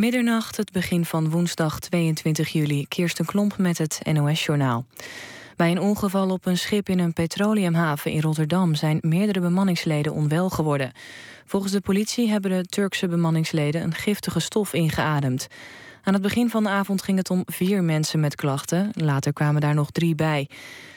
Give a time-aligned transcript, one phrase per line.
[0.00, 2.86] Middernacht, het begin van woensdag 22 juli.
[2.88, 4.84] Kirsten Klomp met het NOS-journaal.
[5.56, 8.74] Bij een ongeval op een schip in een petroleumhaven in Rotterdam...
[8.74, 10.92] zijn meerdere bemanningsleden onwel geworden.
[11.46, 13.82] Volgens de politie hebben de Turkse bemanningsleden...
[13.82, 15.46] een giftige stof ingeademd.
[16.02, 18.90] Aan het begin van de avond ging het om vier mensen met klachten.
[18.92, 20.48] Later kwamen daar nog drie bij.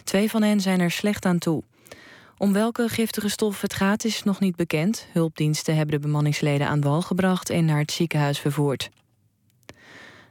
[0.04, 1.64] Twee van hen zijn er slecht aan toe.
[2.44, 5.08] Om welke giftige stof het gaat is nog niet bekend.
[5.12, 8.90] Hulpdiensten hebben de bemanningsleden aan wal gebracht en naar het ziekenhuis vervoerd.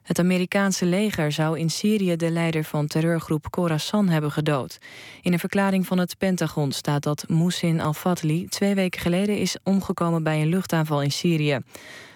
[0.03, 4.79] Het Amerikaanse leger zou in Syrië de leider van terreurgroep Khorasan hebben gedood.
[5.23, 10.23] In een verklaring van het Pentagon staat dat Moussin al-Fatli twee weken geleden is omgekomen
[10.23, 11.59] bij een luchtaanval in Syrië.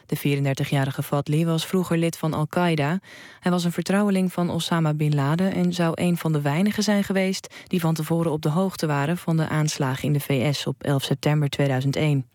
[0.06, 3.00] De 34-jarige Fatli was vroeger lid van Al-Qaeda.
[3.40, 7.04] Hij was een vertrouweling van Osama Bin Laden en zou een van de weinigen zijn
[7.04, 10.82] geweest die van tevoren op de hoogte waren van de aanslagen in de VS op
[10.82, 12.26] 11 september 2001.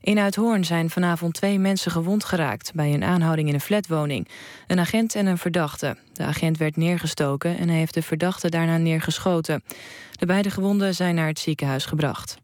[0.00, 4.28] In Uithoorn zijn vanavond twee mensen gewond geraakt bij een aanhouding in een flatwoning.
[4.66, 5.96] Een agent en een verdachte.
[6.12, 9.64] De agent werd neergestoken en hij heeft de verdachte daarna neergeschoten.
[10.10, 12.36] De beide gewonden zijn naar het ziekenhuis gebracht.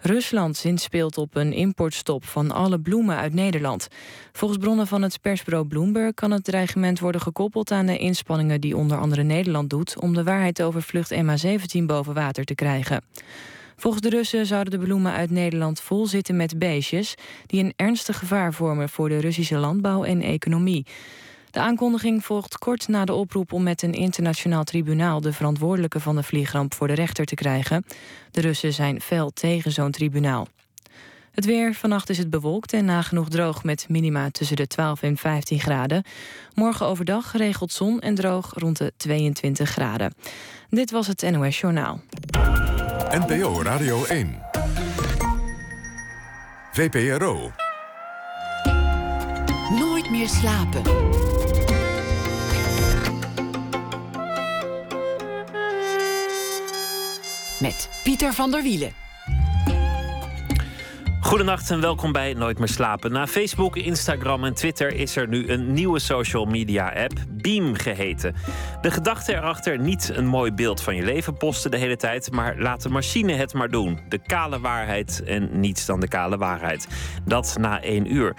[0.00, 3.88] Rusland zinspeelt op een importstop van alle bloemen uit Nederland.
[4.32, 8.76] Volgens bronnen van het persbureau Bloomberg kan het dreigement worden gekoppeld aan de inspanningen die
[8.76, 13.02] onder andere Nederland doet om de waarheid over vlucht MH17 boven water te krijgen.
[13.76, 17.14] Volgens de Russen zouden de bloemen uit Nederland vol zitten met beestjes
[17.46, 20.86] die een ernstig gevaar vormen voor de Russische landbouw en economie.
[21.50, 26.16] De aankondiging volgt kort na de oproep om met een internationaal tribunaal de verantwoordelijke van
[26.16, 27.84] de vliegramp voor de rechter te krijgen.
[28.30, 30.48] De Russen zijn fel tegen zo'n tribunaal.
[31.38, 35.16] Het weer, vannacht is het bewolkt en nagenoeg droog met minima tussen de 12 en
[35.16, 36.02] 15 graden.
[36.54, 40.14] Morgen overdag geregeld zon en droog rond de 22 graden.
[40.70, 42.00] Dit was het NOS Journaal.
[43.10, 44.42] NPO Radio 1.
[46.72, 47.50] VPRO.
[49.78, 50.82] Nooit meer slapen.
[57.60, 58.92] Met Pieter van der Wielen.
[61.20, 63.12] Goedenacht en welkom bij Nooit meer slapen.
[63.12, 68.34] Na Facebook, Instagram en Twitter is er nu een nieuwe social media app, Beam geheten.
[68.80, 72.58] De gedachte erachter niet een mooi beeld van je leven posten de hele tijd, maar
[72.58, 73.98] laat de machine het maar doen.
[74.08, 76.88] De kale waarheid en niets dan de kale waarheid.
[77.24, 78.36] Dat na één uur.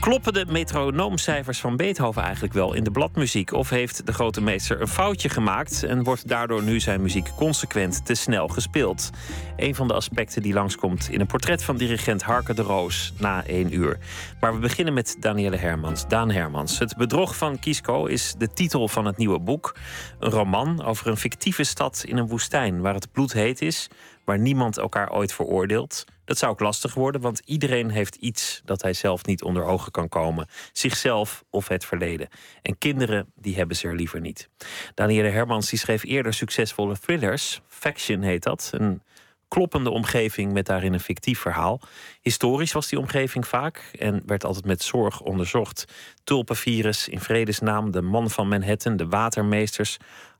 [0.00, 3.52] Kloppen de metronoomcijfers van Beethoven eigenlijk wel in de bladmuziek?
[3.52, 8.06] Of heeft de grote meester een foutje gemaakt en wordt daardoor nu zijn muziek consequent
[8.06, 9.10] te snel gespeeld?
[9.56, 13.44] Een van de aspecten die langskomt in een portret van dirigent Harke de Roos na
[13.44, 13.98] één uur.
[14.40, 16.78] Maar we beginnen met Danielle Hermans, Daan Hermans.
[16.78, 19.76] Het bedrog van Kisko is de titel van het nieuwe boek.
[20.18, 23.88] Een roman over een fictieve stad in een woestijn waar het bloedheet is,
[24.28, 26.04] waar niemand elkaar ooit veroordeelt.
[26.24, 29.92] Dat zou ook lastig worden, want iedereen heeft iets dat hij zelf niet onder ogen
[29.92, 30.46] kan komen.
[30.72, 32.28] Zichzelf of het verleden.
[32.62, 34.48] En kinderen, die hebben ze er liever niet.
[34.94, 37.60] Danielle Hermans die schreef eerder succesvolle thrillers.
[37.68, 38.70] Faction heet dat.
[38.74, 39.02] Een
[39.48, 41.80] kloppende omgeving met daarin een fictief verhaal.
[42.20, 45.84] Historisch was die omgeving vaak en werd altijd met zorg onderzocht.
[46.24, 49.96] Tulpenvirus, in vredesnaam, de man van Manhattan, de watermeesters,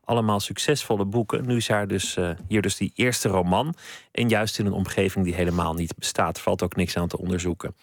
[0.09, 1.47] allemaal succesvolle boeken.
[1.47, 3.75] Nu is haar dus, uh, hier dus die eerste roman.
[4.13, 6.41] En juist in een omgeving die helemaal niet bestaat.
[6.41, 7.75] Valt ook niks aan te onderzoeken.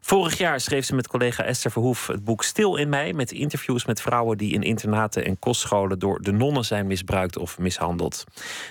[0.00, 3.12] Vorig jaar schreef ze met collega Esther Verhoef het boek Stil in mij.
[3.12, 7.58] Met interviews met vrouwen die in internaten en kostscholen door de nonnen zijn misbruikt of
[7.58, 8.24] mishandeld.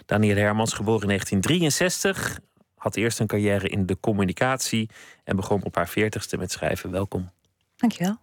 [0.05, 2.39] Daniel Hermans, geboren in 1963,
[2.75, 4.89] had eerst een carrière in de communicatie
[5.23, 6.91] en begon op haar veertigste met schrijven.
[6.91, 7.29] Welkom.
[7.75, 8.17] Dankjewel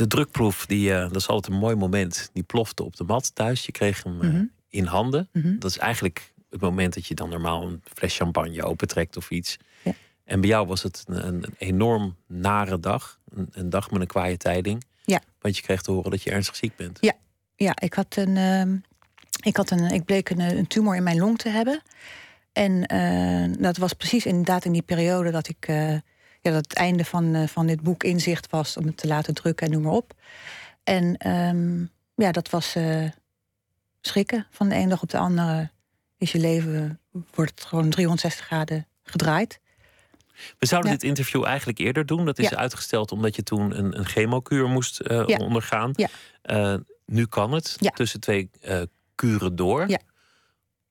[0.00, 2.30] de drukproef, die, uh, dat is altijd een mooi moment.
[2.32, 3.66] Die plofte op de mat thuis.
[3.66, 5.28] Je kreeg hem uh, mm in handen.
[5.32, 5.58] Mm -hmm.
[5.58, 9.56] Dat is eigenlijk het moment dat je dan normaal een fles champagne opentrekt of iets.
[9.82, 9.92] Ja.
[10.24, 13.18] En bij jou was het een, een enorm nare dag.
[13.34, 14.84] Een, een, dag met een kwaaie tijding.
[15.04, 15.20] Ja.
[15.40, 16.98] Want je kreeg te horen dat je ernstig ziek bent.
[17.00, 17.12] Ja,
[17.56, 18.78] ja ik, had een, uh,
[19.42, 21.82] ik, had een, ik bleek een, een, tumor in mijn long te hebben.
[22.52, 22.82] En
[23.60, 25.68] dat was precies inderdaad in die periode dat ik
[26.40, 29.34] ja, dat het einde van, uh, van dit boek inzicht was om het te laten
[29.34, 30.14] drukken en noem maar op.
[30.84, 33.08] En um, ja, dat was uh,
[34.00, 34.46] schrikken.
[34.50, 35.70] Van de ene dag op de andere
[36.16, 37.00] is je leven,
[37.34, 39.60] wordt gewoon 360 graden gedraaid.
[40.58, 40.96] We zouden ja.
[40.96, 42.24] dit interview eigenlijk eerder doen.
[42.24, 42.56] Dat is ja.
[42.56, 45.36] uitgesteld omdat je toen een, een chemokuur moest uh, ja.
[45.36, 45.92] ondergaan.
[47.06, 48.50] nu kan het, tussen twee
[49.14, 49.86] kuren door.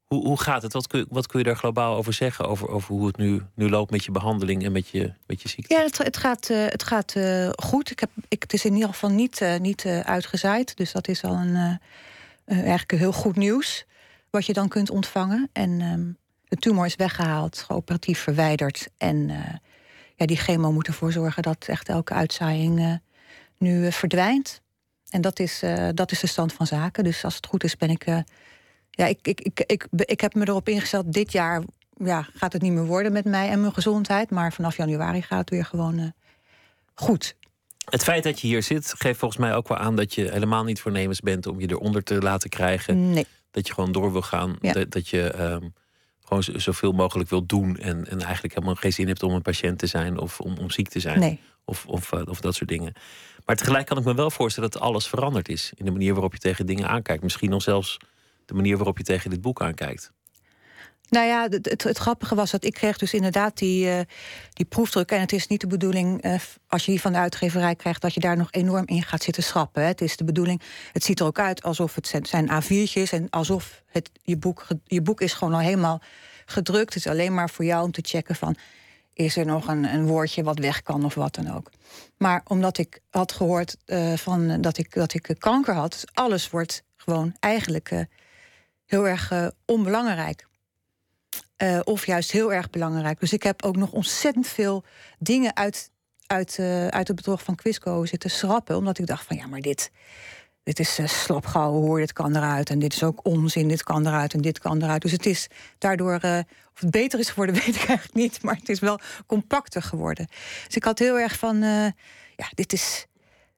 [0.10, 0.74] Hoe, hoe gaat het?
[0.74, 2.48] Wat kun, wat kun je daar globaal over zeggen?
[2.48, 5.74] Over, hoe het nu, nu loopt met je behandeling en met je, met je ziekte?
[5.74, 7.92] Ja, het, het gaat, uh, het gaat uh, goed.
[7.92, 10.78] Ik heb, ik, het is in ieder geval niet, uh, niet uitgezaaid.
[10.78, 11.80] Dus dat is al een,
[12.46, 13.86] eigenlijk heel goed nieuws.
[14.30, 15.50] Wat je dan kunt ontvangen.
[15.54, 15.78] En
[16.48, 18.90] de tumor is weggehaald, operatief verwijderd.
[18.98, 19.28] En
[20.16, 23.02] ja, die chemo moet ervoor zorgen dat echt elke uitzaaiing
[23.58, 24.62] nu verdwijnt.
[25.10, 25.64] En dat is,
[25.94, 27.04] dat is de stand van zaken.
[27.04, 28.06] Dus als het goed is, ben ik.
[29.00, 31.14] Ja, ik, ik, ik, ik, ik heb me erop ingesteld.
[31.14, 31.64] Dit jaar
[31.98, 34.30] ja, gaat het niet meer worden met mij en mijn gezondheid.
[34.30, 36.14] Maar vanaf januari gaat het weer gewoon
[36.94, 37.36] goed.
[37.90, 40.64] Het feit dat je hier zit, geeft volgens mij ook wel aan dat je helemaal
[40.64, 43.12] niet voornemens bent om je eronder te laten krijgen.
[43.12, 43.26] Nee.
[43.52, 44.58] Dat je gewoon door wil gaan.
[44.62, 44.74] Ja.
[44.74, 45.40] Dat, dat, je.
[45.40, 45.74] Um,
[46.30, 47.78] gewoon zoveel mogelijk wil doen.
[47.78, 50.72] En, en eigenlijk helemaal geen zin hebt om een patiënt te zijn of om, om
[50.72, 51.20] ziek te zijn.
[51.20, 51.40] Nee.
[51.66, 52.94] Of, of, uh, of dat soort dingen.
[53.46, 55.72] Maar tegelijk kan ik me wel voorstellen dat alles veranderd is.
[55.76, 57.24] In de manier waarop je tegen dingen aankijkt.
[57.24, 57.98] Misschien nog zelfs
[58.50, 60.12] de manier waarop je tegen dit boek aankijkt.
[61.10, 64.00] Nou ja, het, het, grappige was dat ik kreeg dus inderdaad die, uh,
[64.54, 65.12] die proefdruk.
[65.12, 66.34] En het is niet de bedoeling, uh,
[66.68, 69.44] als je die van de uitgeverij krijgt, dat je daar nog enorm in gaat zitten
[69.44, 69.82] schrappen.
[69.82, 69.88] Hè.
[69.88, 70.62] Het is de bedoeling,
[70.92, 74.68] het ziet er ook uit alsof het zijn, zijn A4'tjes en alsof het, je, boek,
[74.84, 76.02] je boek is gewoon al helemaal
[76.46, 76.94] gedrukt.
[76.94, 78.56] Het is alleen maar voor jou om te checken van,
[79.14, 81.72] is er nog een, een woordje wat weg kan of wat dan ook.
[82.18, 86.50] Maar omdat ik had gehoord uh, van, dat, ik, dat ik kanker had, dus alles
[86.50, 88.08] wordt gewoon eigenlijk
[88.90, 90.48] heel erg onbelangrijk.
[91.64, 93.20] Uh, of juist heel erg belangrijk.
[93.20, 94.84] Dus ik heb ook nog ontzettend veel
[95.18, 95.92] dingen uit,
[96.26, 98.78] uit, uh, uit het bedrog van Quisco zitten schrappen.
[98.78, 99.92] Omdat ik dacht van ja, maar dit,
[100.64, 102.70] dit is uh, slapgauw hoor, dit kan eruit.
[102.70, 105.02] En dit is ook onzin, dit kan eruit en dit kan eruit.
[105.02, 105.48] Dus het is
[105.78, 108.44] daardoor, of het beter is geworden, weet ik eigenlijk niet.
[108.44, 110.28] Maar het is wel compacter geworden.
[110.66, 111.60] Dus ik had heel erg van,
[112.36, 113.08] ja, dit is...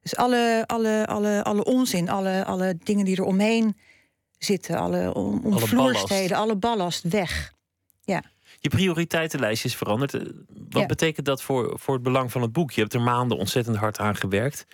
[0.00, 3.76] Dus alle, alle, alle, alle onzin, alle, alle dingen die er omheen
[4.44, 7.52] zitten, alle om, omvloersteden, alle ballast weg.
[8.00, 8.22] Ja.
[8.60, 10.14] Je prioriteitenlijst is veranderd.
[10.14, 10.20] Eh,
[10.70, 10.86] wat ja.
[10.86, 12.70] betekent dat voor, voor het belang van het boek?
[12.70, 14.66] Je hebt er maanden ontzettend hard aan gewerkt.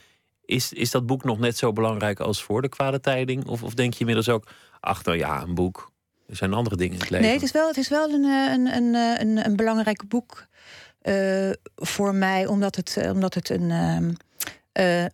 [0.45, 3.47] Is, is dat boek nog net zo belangrijk als voor de kwade tijding?
[3.47, 4.47] Of, of denk je inmiddels ook,
[4.81, 5.93] ach nou ja, een boek.
[6.29, 7.27] Er zijn andere dingen in het leven.
[7.27, 10.09] Nee, het is wel, het is wel een, eh, een, een, eh, een, een belangrijk
[10.09, 10.47] boek
[11.03, 13.71] uh, voor mij, omdat het, omdat het een,
[14.73, 15.05] uh,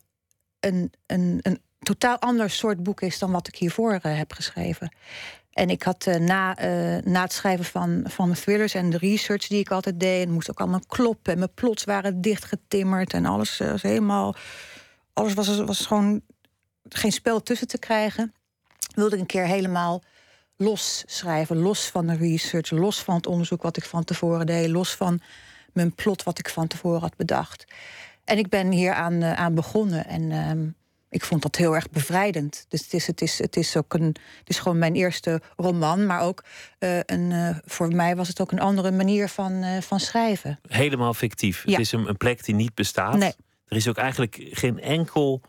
[0.61, 4.93] een, een, een totaal ander soort boek is dan wat ik hiervoor heb geschreven.
[5.55, 8.99] En ik had uh, na, uh, na het schrijven van, van de thrillers en de
[8.99, 11.33] research die ik altijd deed, en moest ook allemaal kloppen.
[11.33, 14.35] En mijn plots waren dichtgetimmerd en alles was helemaal.
[15.13, 16.21] Alles was, was gewoon
[16.89, 18.35] geen spel tussen te krijgen.
[18.95, 20.03] Wilde ik een keer helemaal
[20.57, 21.59] los schrijven.
[21.59, 25.21] Los van de research, los van het onderzoek wat ik van tevoren deed, los van
[25.73, 27.65] mijn plot wat ik van tevoren had bedacht.
[28.25, 30.07] En ik ben hier aan, aan begonnen.
[30.07, 30.77] En.
[31.15, 32.67] Ik vond dat heel erg bevrijdend.
[32.69, 34.17] Dus het is, het is, het is ook een.
[34.39, 36.45] Het is gewoon mijn eerste roman, maar ook
[36.79, 37.31] uh, een.
[37.31, 40.61] Uh, voor mij was het ook een andere manier van, uh, van schrijven.
[40.69, 41.63] Helemaal fictief.
[41.65, 41.71] Ja.
[41.71, 43.17] Het is een, een, plek die niet bestaat.
[43.17, 43.33] Nee.
[43.67, 45.41] Er is ook eigenlijk geen enkel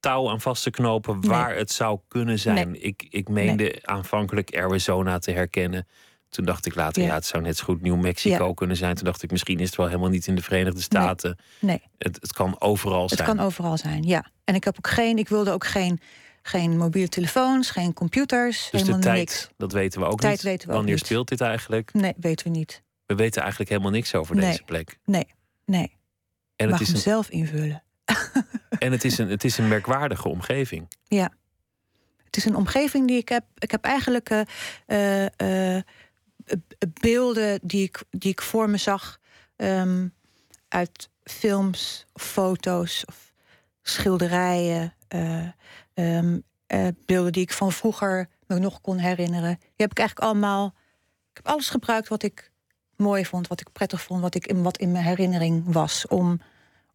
[0.00, 1.58] touw aan vast te knopen waar nee.
[1.58, 2.70] het zou kunnen zijn.
[2.70, 2.80] Nee.
[2.80, 5.86] Ik, ik meende aanvankelijk Arizona te herkennen.
[6.34, 8.54] Toen dacht ik later, ja, ja het zou net zo goed Nieuw Mexico ja.
[8.54, 8.94] kunnen zijn.
[8.94, 11.38] Toen dacht ik, misschien is het wel helemaal niet in de Verenigde Staten.
[11.60, 11.82] Nee.
[11.98, 13.28] Het, het kan overal het zijn.
[13.28, 14.30] Het kan overal zijn, ja.
[14.44, 16.00] En ik heb ook geen, ik wilde ook geen,
[16.42, 18.68] geen mobiele telefoons, geen computers.
[18.70, 19.48] Dus de tijd, niks.
[19.56, 20.42] dat weten we ook tijd niet.
[20.42, 21.06] Weten we Wanneer ook niet.
[21.06, 21.92] speelt dit eigenlijk?
[21.92, 22.82] Nee, weten we niet.
[23.06, 24.50] We weten eigenlijk helemaal niks over nee.
[24.50, 24.98] deze plek.
[25.04, 25.26] Nee,
[25.64, 25.96] nee.
[26.56, 27.82] En Mag het is een, zelf invullen.
[28.78, 30.88] en het is, een, het is een merkwaardige omgeving.
[31.04, 31.32] Ja.
[32.24, 33.44] Het is een omgeving die ik heb.
[33.58, 34.40] Ik heb eigenlijk uh,
[34.86, 35.82] uh, uh,
[37.00, 39.20] beelden die ik, die ik voor me zag
[39.56, 40.14] um,
[40.68, 43.32] uit films, foto's of
[43.82, 45.48] schilderijen, uh,
[45.94, 49.56] um, uh, beelden die ik van vroeger me nog kon herinneren.
[49.58, 50.74] Die heb ik eigenlijk allemaal.
[51.30, 52.52] Ik heb alles gebruikt wat ik
[52.96, 56.40] mooi vond, wat ik prettig vond, wat, ik in, wat in mijn herinnering was om,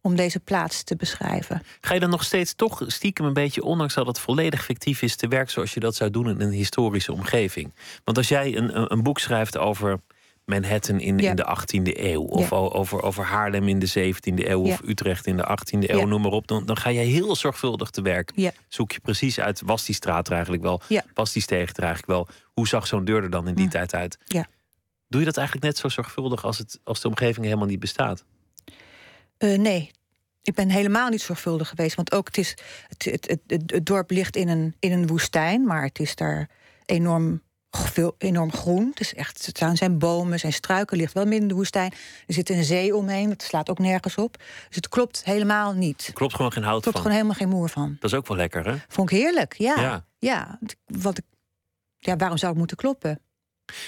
[0.00, 1.62] om deze plaats te beschrijven.
[1.80, 5.16] Ga je dan nog steeds toch stiekem een beetje, ondanks dat het volledig fictief is,
[5.16, 7.72] te werk zoals je dat zou doen in een historische omgeving?
[8.04, 10.00] Want als jij een, een boek schrijft over
[10.44, 11.30] Manhattan in, ja.
[11.30, 12.56] in de 18e eeuw, of Ja.
[12.56, 14.72] over, over Haarlem in de 17e eeuw, Ja.
[14.72, 17.90] of Utrecht in de 18e eeuw, noem maar op, dan, dan ga je heel zorgvuldig
[17.90, 18.52] te werk.
[18.68, 20.80] Zoek je precies uit, was die straat er eigenlijk wel?
[21.14, 22.28] Was die steeg er eigenlijk wel?
[22.52, 23.70] Hoe zag zo'n deur er dan in die Ja.
[23.70, 24.18] tijd uit?
[24.24, 24.46] Ja.
[25.08, 28.24] Doe je dat eigenlijk net zo zorgvuldig als, het, als de omgeving helemaal niet bestaat?
[29.44, 29.90] Uh, nee,
[30.42, 31.96] ik ben helemaal niet zorgvuldig geweest.
[31.96, 32.54] Want ook het, is,
[32.88, 36.48] het, het, het, het, dorp ligt in een, in een woestijn, maar het is daar
[36.84, 38.88] enorm, veel, enorm groen.
[38.88, 41.92] Het, is echt, het zijn, bomen, zijn struiken, ligt wel midden in de woestijn.
[42.26, 44.36] Er zit een zee omheen, dat slaat ook nergens op.
[44.66, 46.10] Dus het klopt helemaal niet.
[46.14, 47.06] Klopt gewoon geen hout klopt van.
[47.06, 47.96] gewoon helemaal geen moer van.
[48.00, 48.76] Dat is ook wel lekker, hè?
[48.88, 49.80] Vond ik heerlijk, ja.
[49.80, 50.04] Ja.
[50.18, 50.58] ja.
[50.86, 51.24] Wat ik,
[51.98, 53.20] ja, waarom zou het moeten kloppen?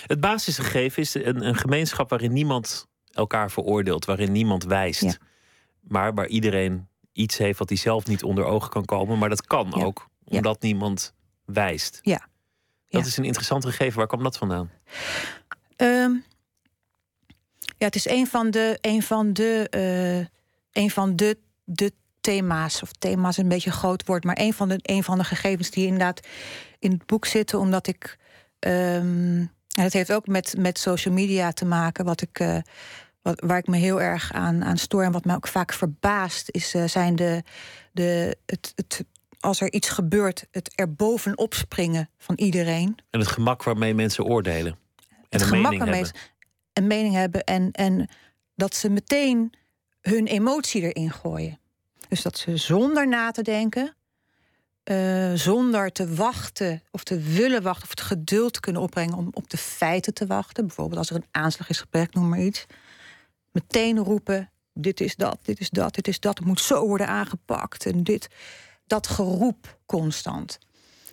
[0.06, 5.02] Het basisgegeven is een, een gemeenschap waarin niemand elkaar veroordeelt, waarin niemand wijst.
[5.02, 5.16] Ja.
[5.82, 9.18] Maar waar iedereen iets heeft wat hij zelf niet onder ogen kan komen.
[9.18, 9.84] Maar dat kan Ja.
[9.84, 10.36] ook, Ja.
[10.36, 11.98] omdat niemand wijst.
[12.02, 12.28] Ja.
[12.88, 13.98] Dat is een interessant gegeven.
[13.98, 14.70] Waar kwam dat vandaan?
[15.76, 16.12] Ehm,
[17.78, 22.82] Ja, het is een van de, een van de, uh, een van de, de thema's.
[22.82, 25.84] Of thema's een beetje groot woord, maar een van de, een van de gegevens die
[25.84, 26.26] inderdaad
[26.78, 28.18] in het boek zitten, omdat ik.
[28.58, 32.40] Um, en het heeft ook met, met social media te maken, wat ik.
[32.40, 32.56] Uh,
[33.22, 36.48] wat, waar ik me heel erg aan, aan stoor en wat me ook vaak verbaast,
[36.50, 37.42] is, uh, zijn de,
[37.92, 39.04] de, het, het,
[39.40, 42.98] als er iets gebeurt, het er bovenop springen van iedereen.
[43.10, 44.78] En het gemak waarmee mensen oordelen.
[45.08, 46.20] En het een gemak mening waarmee hebben.
[46.20, 46.30] ze
[46.72, 48.08] een mening hebben en, en
[48.54, 49.52] dat ze meteen
[50.00, 51.58] hun emotie erin gooien.
[52.08, 53.94] Dus dat ze zonder na te denken,
[54.84, 59.50] uh, zonder te wachten of te willen wachten of het geduld kunnen opbrengen om op
[59.50, 60.66] de feiten te wachten.
[60.66, 62.66] Bijvoorbeeld als er een aanslag is gepleegd, noem maar iets.
[63.52, 66.38] Meteen roepen: dit is dat, dit is dat, dit is dat.
[66.38, 67.86] Het moet zo worden aangepakt.
[67.86, 68.28] En dit,
[68.86, 70.58] dat geroep constant.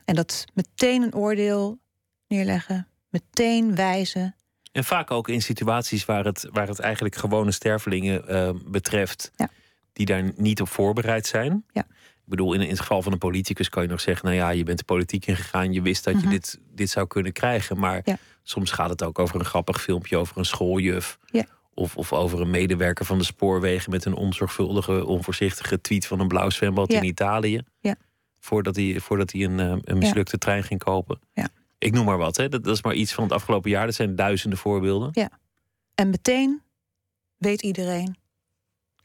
[0.05, 1.79] En dat meteen een oordeel
[2.27, 4.35] neerleggen, meteen wijzen.
[4.71, 9.49] En vaak ook in situaties waar het, waar het eigenlijk gewone stervelingen uh, betreft, ja.
[9.93, 11.65] die daar niet op voorbereid zijn.
[11.71, 11.81] Ja.
[11.99, 14.49] Ik bedoel, in, in het geval van een politicus kan je nog zeggen: Nou ja,
[14.49, 16.23] je bent de politiek ingegaan, je wist dat Mhm.
[16.23, 17.79] je dit, dit zou kunnen krijgen.
[17.79, 18.17] Maar Ja.
[18.43, 21.17] soms gaat het ook over een grappig filmpje over een schooljuf.
[21.25, 21.45] Ja.
[21.79, 26.27] Of, of over een medewerker van de spoorwegen met een onzorgvuldige, onvoorzichtige tweet van een
[26.27, 26.97] blauw zwembad Ja.
[26.97, 27.61] in Italië.
[27.79, 27.95] Ja.
[28.39, 31.19] Voordat hij, voordat hij een, eh, een mislukte trein ging kopen.
[31.33, 31.47] Ja.
[31.77, 32.49] Ik noem maar wat, hè.
[32.49, 33.85] Dat, dat is maar iets van het afgelopen jaar.
[33.85, 35.29] Dat zijn duizenden voorbeelden.
[35.95, 36.61] En meteen
[37.37, 38.17] weet iedereen,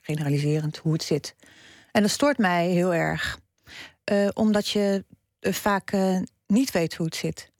[0.00, 1.34] generaliserend, hoe het zit.
[1.92, 3.38] En dat stoort mij heel erg.
[4.04, 5.04] Eh, omdat je
[5.40, 5.92] eh, vaak
[6.46, 7.50] niet weet hoe het zit.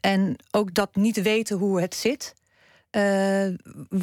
[0.00, 2.34] En ook dat niet weten hoe het zit.
[2.94, 3.46] Eh,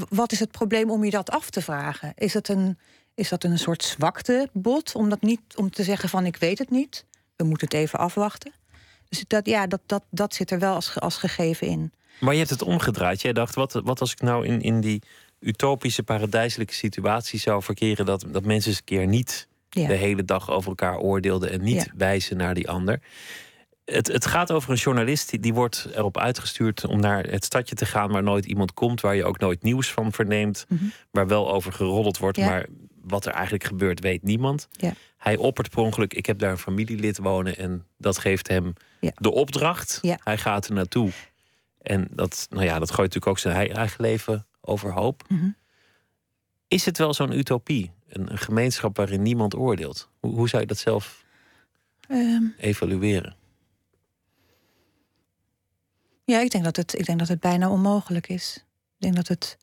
[0.09, 2.13] wat is het probleem om je dat af te vragen?
[2.15, 2.77] Is dat een,
[3.15, 6.69] is dat een soort zwaktebod om, dat niet, om te zeggen van ik weet het
[6.69, 7.05] niet?
[7.35, 8.51] We moeten het even afwachten.
[9.09, 11.91] Dus dat, ja, dat, dat, dat zit er wel als, als gegeven in.
[12.19, 13.21] Maar je hebt het omgedraaid.
[13.21, 15.01] Jij dacht, wat, wat als ik nou in, in die
[15.39, 18.05] utopische, paradijselijke situatie zou verkeren...
[18.05, 19.87] dat, dat mensen eens een keer niet Ja.
[19.87, 21.51] de hele dag over elkaar oordeelden...
[21.51, 21.91] en niet Ja.
[21.97, 22.99] wijzen naar die ander.
[23.93, 26.85] Het, het gaat over een journalist die, die wordt erop uitgestuurd...
[26.85, 29.01] om naar het stadje te gaan waar nooit iemand komt...
[29.01, 30.65] waar je ook nooit nieuws van verneemt...
[30.67, 30.83] Mhm.
[31.11, 32.37] waar wel over geroddeld wordt...
[32.37, 32.45] Ja.
[32.45, 32.65] maar
[33.01, 34.67] wat er eigenlijk gebeurt, weet niemand.
[34.71, 34.93] Ja.
[35.17, 37.57] Hij oppert per ongeluk, ik heb daar een familielid wonen...
[37.57, 39.11] en dat geeft hem Ja.
[39.15, 39.99] de opdracht.
[40.23, 41.09] Hij gaat er naartoe.
[41.81, 45.23] En dat, nou ja, dat gooit natuurlijk ook zijn ei- eigen leven overhoop.
[45.27, 45.49] Mhm.
[46.67, 47.91] Is het wel zo'n utopie?
[48.09, 50.09] Een, een gemeenschap waarin niemand oordeelt?
[50.19, 51.23] Hoe, hoe zou je dat zelf
[52.07, 53.35] Ehm, evalueren?
[56.23, 58.55] Ja, ik denk dat het, ik denk dat het bijna onmogelijk is.
[58.57, 59.57] Ik denk dat het,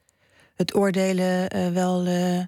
[0.55, 2.47] het oordelen eh, wel eh, eh,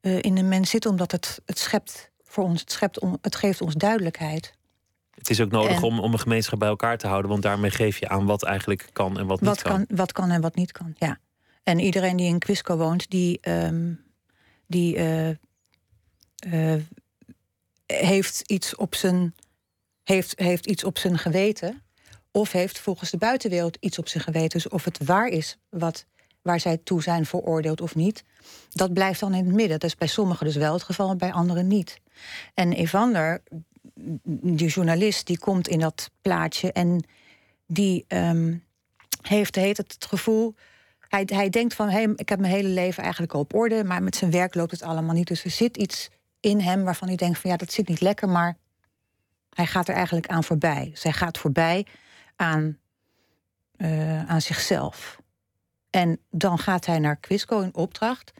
[0.00, 3.60] in de mens zit, omdat het, het schept voor ons, het, schept om, het geeft
[3.60, 4.52] ons duidelijkheid.
[5.10, 7.70] Het is ook nodig En- om, om een gemeenschap bij elkaar te houden, want daarmee
[7.70, 9.86] geef je aan wat eigenlijk kan en wat, Wat niet kan.
[9.86, 11.18] kan, wat kan en wat niet kan, ja.
[11.62, 13.92] En iedereen die in Quisco woont, die, ehm,
[14.66, 14.98] die
[17.86, 19.34] heeft, iets op zijn,
[20.04, 21.82] heeft, heeft iets op zijn geweten.
[22.32, 24.48] Of heeft volgens de buitenwereld iets op zijn geweten.
[24.48, 26.04] Dus of het waar is wat,
[26.42, 28.24] waar zij toe zijn veroordeeld of niet.
[28.70, 29.78] Dat blijft dan in het midden.
[29.78, 32.00] Dat is bij sommigen dus wel het geval, bij anderen niet.
[32.54, 33.42] En Evander,
[34.42, 37.04] die journalist, die komt in dat plaatje en
[37.66, 38.56] die ehm,
[39.22, 40.54] heeft heet het, het gevoel.
[41.08, 44.02] Hij, hij denkt van, hey, ik heb mijn hele leven eigenlijk al op orde, maar
[44.02, 45.28] met zijn werk loopt het allemaal niet.
[45.28, 46.08] Dus er zit iets
[46.40, 48.56] in hem waarvan hij denkt van, ja, dat zit niet lekker, maar
[49.54, 50.90] hij gaat er eigenlijk aan voorbij.
[51.00, 51.86] Hij gaat voorbij
[52.40, 52.78] aan,
[53.76, 55.20] eh, aan zichzelf.
[55.90, 58.32] En dan gaat hij naar Quisco in opdracht.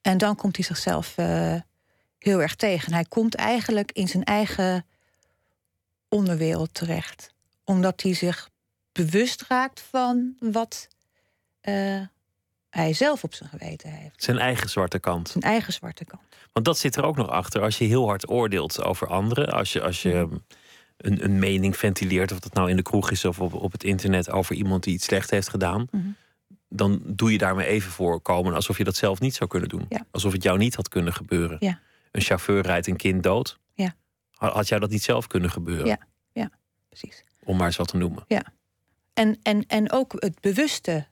[0.00, 1.54] En dan komt hij zichzelf eh,
[2.18, 2.92] heel erg tegen.
[2.92, 4.86] Hij komt eigenlijk in zijn eigen
[6.08, 7.34] onderwereld terecht.
[7.64, 8.50] Omdat hij zich
[8.92, 10.88] bewust raakt van wat
[11.60, 12.00] eh,
[12.70, 14.22] hij zelf op zijn geweten heeft.
[14.22, 15.28] Zijn eigen zwarte kant.
[15.28, 16.22] Zijn eigen zwarte kant.
[16.52, 17.62] Want dat zit er ook nog achter.
[17.62, 20.40] Als je heel hard oordeelt over anderen, als je, als je.
[21.02, 23.84] Een, een mening ventileert, of dat nou in de kroeg is of op, op het
[23.84, 26.06] internet over iemand die iets slecht heeft gedaan, Mhm.
[26.68, 29.86] dan doe je daarmee even voorkomen alsof je dat zelf niet zou kunnen doen.
[29.88, 30.06] Ja.
[30.10, 31.56] Alsof het jou niet had kunnen gebeuren.
[31.60, 31.80] Ja.
[32.10, 33.58] Een chauffeur rijdt een kind dood.
[33.74, 33.94] Ja.
[34.30, 35.86] Ha- Had jou dat niet zelf kunnen gebeuren?
[36.32, 36.50] Ja.
[36.88, 37.24] Precies.
[37.44, 38.24] Om maar eens wat te noemen.
[39.14, 41.06] En, en, en ook het bewuste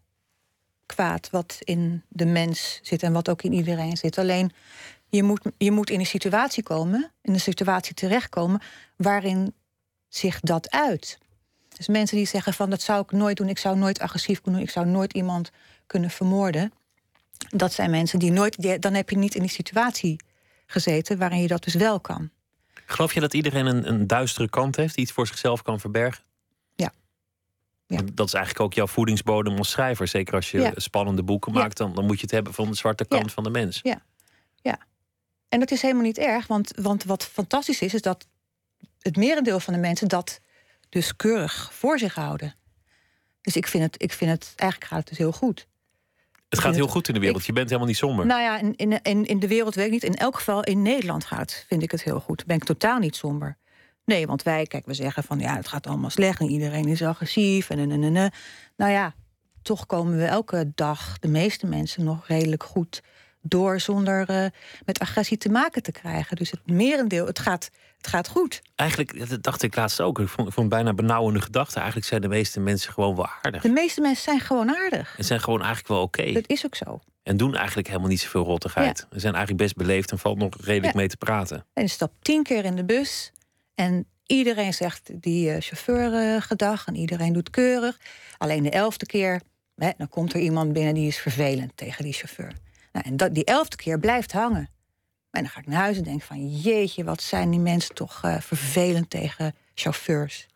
[0.87, 4.19] kwaad wat in de mens zit en wat ook in iedereen zit.
[4.19, 4.51] Alleen
[5.09, 8.61] je moet, je moet in een situatie komen, in een situatie terechtkomen
[8.97, 9.55] waarin
[10.11, 11.19] zich dat uit.
[11.77, 14.61] Dus mensen die zeggen van dat zou ik nooit doen, ik zou nooit agressief kunnen
[14.61, 15.51] doen, ik zou nooit iemand
[15.87, 16.73] kunnen vermoorden.
[17.49, 20.21] Dat zijn mensen die nooit, dan heb je niet in die situatie
[20.67, 22.31] gezeten waarin je dat dus wel kan.
[22.87, 26.25] Geloof je dat iedereen een, een duistere kant heeft, die iets voor zichzelf kan verbergen?
[27.87, 28.03] Ja.
[28.13, 30.09] Dat is eigenlijk ook jouw voedingsbodem als schrijver.
[30.09, 30.73] Zeker als je Ja.
[30.75, 31.59] spannende boeken Ja.
[31.59, 33.33] maakt, dan, dan moet je het hebben van de zwarte kant Ja.
[33.33, 33.83] van de mens.
[35.49, 38.27] En dat is helemaal niet erg, want, want wat fantastisch is, is dat
[39.01, 40.41] het merendeel van de mensen dat
[40.89, 42.55] dus keurig voor zich houden.
[43.41, 45.69] Dus ik vind het, ik vind het eigenlijk gaat het dus heel goed.
[46.49, 47.41] Het gaat heel goed in de wereld.
[47.41, 48.27] ik- Je bent helemaal niet somber.
[48.27, 50.03] Nou ja, in, in, in, de wereld weet ik niet.
[50.05, 52.47] In elk geval in Nederland gaat, vind ik het heel goed.
[52.47, 53.57] Ben ik totaal niet somber.
[54.05, 57.03] Nee, want wij, kijk, we zeggen van ja, het gaat allemaal slecht en iedereen is
[57.03, 58.17] agressief en en en en.
[58.17, 58.31] en.
[58.77, 59.15] Nou ja,
[59.63, 63.03] toch komen we elke dag, de meeste mensen, nog redelijk goed
[63.43, 64.47] door zonder eh,
[64.85, 66.37] met agressie te maken te krijgen.
[66.37, 68.63] Dus het merendeel, het gaat, het gaat goed.
[68.75, 70.19] Eigenlijk, dat dacht ik laatst ook.
[70.19, 71.77] Ik vond, ik vond het bijna benauwende gedachte.
[71.77, 73.63] Eigenlijk zijn de meeste mensen gewoon wel aardig.
[73.63, 75.15] De meeste mensen zijn gewoon aardig.
[75.19, 76.33] En zijn gewoon eigenlijk wel oké.
[76.33, 77.01] Dat is ook zo.
[77.23, 78.99] En doen eigenlijk helemaal niet zoveel rottigheid.
[78.99, 80.99] Ze zijn eigenlijk best beleefd en valt nog redelijk Ja.
[80.99, 81.67] mee te praten.
[81.73, 83.33] En je stapt tien keer in de bus.
[83.75, 86.87] En iedereen zegt die eh, chauffeur eh, gedag.
[86.87, 87.99] En iedereen doet keurig.
[88.39, 89.41] Alleen de elfde keer,
[89.77, 92.53] hè, dan komt er iemand binnen die is vervelend tegen die chauffeur.
[92.93, 94.71] Nou, en dat, die elfde keer blijft hangen.
[95.31, 96.49] En dan ga ik naar huis en denk van...
[96.49, 100.47] jeetje, wat zijn die mensen toch eh, vervelend tegen chauffeurs.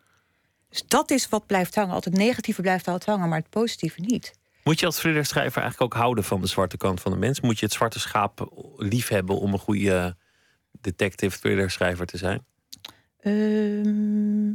[0.69, 1.93] Dus dat is wat blijft hangen.
[1.93, 4.33] Altijd het negatieve blijft altijd hangen, maar het positieve niet.
[4.63, 7.41] Moet je als thrillerschrijver eigenlijk ook houden van de zwarte kant van de mens?
[7.41, 10.15] Moet je het zwarte schaap liefhebben om een goede
[10.71, 12.45] detective thrillerschrijver te zijn?
[13.19, 14.51] Ehm,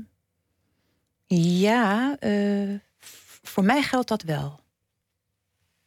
[1.60, 2.74] ja, eh,
[3.42, 4.60] voor mij geldt dat wel.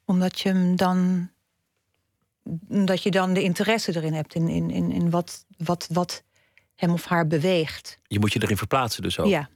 [0.06, 1.30] Omdat je hem dan.
[2.68, 6.24] Dat je dan de interesse erin hebt in, in, in, in wat, wat, wat
[6.76, 8.00] hem of haar beweegt.
[8.08, 9.28] Je moet je erin verplaatsen dus ook.
[9.28, 9.50] Ja,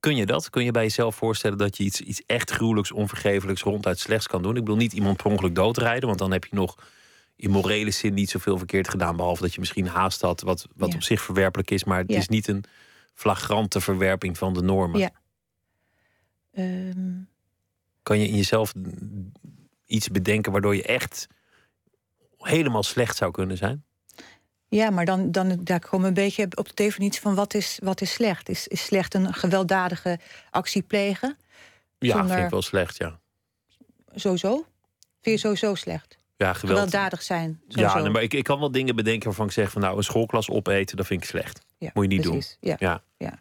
[0.00, 0.50] Kun je dat?
[0.50, 4.42] Kun je bij jezelf voorstellen dat je iets, iets echt gruwelijks, onvergeeflijks, ronduit slechts kan
[4.42, 4.56] doen?
[4.56, 6.76] Ik bedoel niet iemand per ongeluk doodrijden, want dan heb je nog
[7.36, 9.16] in morele zin niet zoveel verkeerd gedaan.
[9.16, 10.94] Behalve dat je misschien haast had, wat, wat Ja.
[10.94, 11.84] op zich verwerpelijk is.
[11.84, 12.18] Maar het Ja.
[12.18, 12.64] is niet een
[13.14, 15.00] flagrante verwerping van de normen.
[15.00, 15.10] Ja.
[16.52, 17.10] Ehm,
[18.02, 18.72] Kan je in jezelf
[19.86, 21.26] iets bedenken waardoor je echt
[22.40, 23.84] helemaal slecht zou kunnen zijn?
[24.68, 27.78] ja maar dan, dan daar komen we een beetje op de definitie van wat is,
[27.82, 28.48] wat is slecht.
[28.48, 30.18] Is, is slecht een gewelddadige
[30.50, 31.36] actie plegen?
[31.98, 33.18] Ja, Zonder- vind ik wel slecht, ja.
[34.14, 34.54] Sowieso?
[35.20, 36.18] Vind je sowieso slecht?
[36.36, 36.76] Ja, geweld.
[36.78, 37.60] Gewelddadig zijn?
[37.68, 40.02] Ja, nee, maar ik, ik kan wel dingen bedenken waarvan ik zeg van nou, een
[40.02, 41.60] schoolklas opeten, dat vind ik slecht.
[41.78, 42.56] Ja, Moet je niet precies.
[42.60, 42.76] Ja.
[42.78, 43.02] Ja.
[43.16, 43.38] Ja.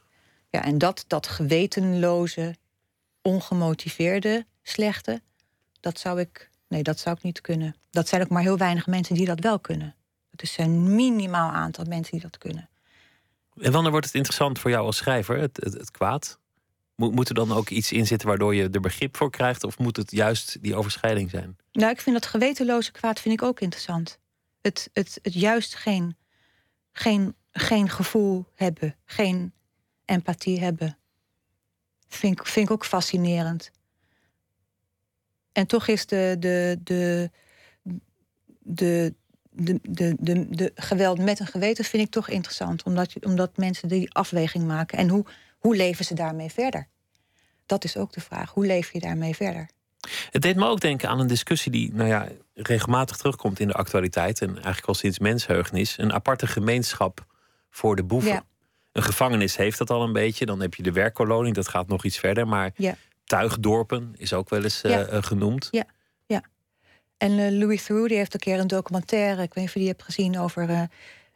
[0.50, 2.56] ja, en dat, dat gewetenloze,
[3.21, 5.21] ongemotiveerde slechte,
[5.80, 7.75] dat zou ik, nee, dat zou ik niet kunnen.
[7.89, 9.95] Dat zijn ook maar heel weinig mensen die dat wel kunnen.
[10.32, 12.69] Het is een minimaal aantal mensen die dat kunnen.
[13.55, 16.39] En wanneer wordt het interessant voor jou als schrijver, het, het, het kwaad?
[16.95, 19.63] Moet, moet er dan ook iets in zitten waardoor je er begrip voor krijgt?
[19.63, 21.58] Of moet het juist die overschrijding zijn?
[21.71, 24.19] Nou, ik vind dat gewetenloze kwaad vind ik ook interessant.
[24.62, 26.17] Het, het, het juist geen,
[26.91, 29.53] geen, geen gevoel hebben, geen
[30.05, 30.97] empathie hebben.
[32.08, 33.71] Vind vind ik ook fascinerend.
[35.60, 37.32] En toch is de, de, de,
[38.60, 39.13] de,
[39.52, 42.84] de, de, de, de geweld met een geweten vind ik toch interessant.
[42.84, 44.98] Omdat, je, omdat mensen die afweging maken.
[44.98, 45.26] En hoe,
[45.58, 46.88] hoe leven ze daarmee verder?
[47.65, 48.52] Dat is ook de vraag.
[48.52, 49.69] Hoe leef je daarmee verder?
[50.32, 53.74] Het deed me ook denken aan een discussie die nou ja, regelmatig terugkomt in de
[53.74, 54.41] actualiteit.
[54.41, 55.98] En eigenlijk al sinds mensheugenis.
[55.98, 57.26] Een aparte gemeenschap
[57.69, 58.32] voor de boeven.
[58.32, 58.43] Ja.
[58.91, 60.45] Een gevangenis heeft dat al een beetje.
[60.45, 62.48] Dan heb je de werkkolonie, dat gaat nog iets verder.
[62.48, 62.95] Maar Ja.
[63.30, 65.06] Tuigdorpen is ook wel eens eh, Ja.
[65.06, 65.68] eh, genoemd.
[67.18, 69.80] En eh, Louis Theroux die heeft een keer een documentaire, ik weet niet of je
[69.80, 70.89] die hebt gezien, over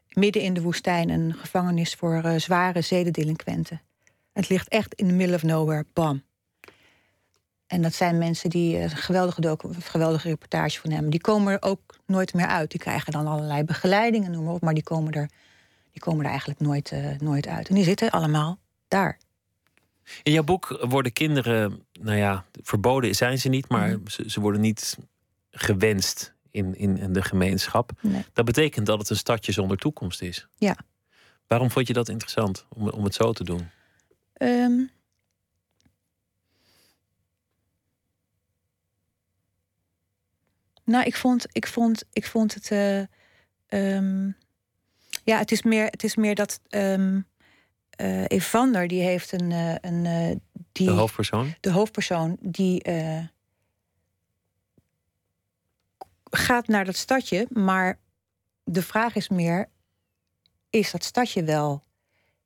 [0.09, 3.81] midden in de woestijn een gevangenis voor zware zedendelinquenten.
[4.33, 6.23] Het ligt echt in the middle of nowhere, bam.
[7.67, 11.09] En dat zijn mensen die een geweldige, docu- geweldige reportage van hem.
[11.09, 12.71] Die komen er ook nooit meer uit.
[12.71, 15.29] Die krijgen dan allerlei begeleidingen, noem maar op, maar die komen er,
[15.91, 17.69] die komen er eigenlijk nooit, nooit uit.
[17.69, 19.17] En die zitten allemaal daar.
[20.23, 24.07] In jouw boek worden kinderen, nou ja, verboden zijn ze niet, maar Mhm.
[24.07, 24.97] ze, ze worden niet
[25.51, 27.91] gewenst in, in, in de gemeenschap.
[28.01, 28.25] Nee.
[28.33, 30.47] Dat betekent dat het een stadje zonder toekomst is.
[30.57, 30.77] Ja.
[31.47, 33.69] Waarom vond je dat interessant om, om het zo te doen?
[34.33, 34.81] Ehm,
[40.83, 42.71] nou, ik vond, ik vond, ik vond het.
[42.71, 42.99] eh,
[43.67, 44.31] ehm,
[45.23, 46.59] ja, het is meer, het is meer dat.
[46.69, 47.19] ehm
[47.95, 49.51] eh, Evander, die heeft een.
[49.51, 50.35] eh, een eh,
[50.71, 51.53] die, De hoofdpersoon?
[51.59, 52.81] de hoofdpersoon, die.
[56.29, 57.99] gaat naar dat stadje, maar
[58.63, 59.69] de vraag is meer:
[60.69, 61.83] is dat stadje wel,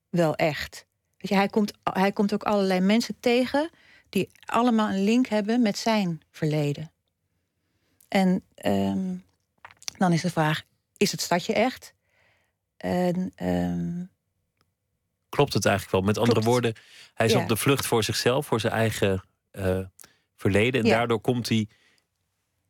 [0.09, 0.85] wel echt?
[1.17, 3.69] Weet je, hij, komt, hij komt ook allerlei mensen tegen
[4.09, 6.91] die allemaal een link hebben met zijn verleden.
[8.07, 9.15] En ehm,
[9.97, 10.63] dan is de vraag:
[10.97, 11.93] is het stadje echt?
[12.77, 14.03] En, ehm,
[15.37, 16.05] klopt het eigenlijk wel.
[16.05, 16.47] Met andere Klopt.
[16.53, 16.73] woorden,
[17.13, 17.41] hij is Ja.
[17.41, 19.79] op de vlucht voor zichzelf, voor zijn eigen eh,
[20.35, 20.81] verleden.
[20.81, 20.97] En Ja.
[20.97, 21.67] daardoor komt hij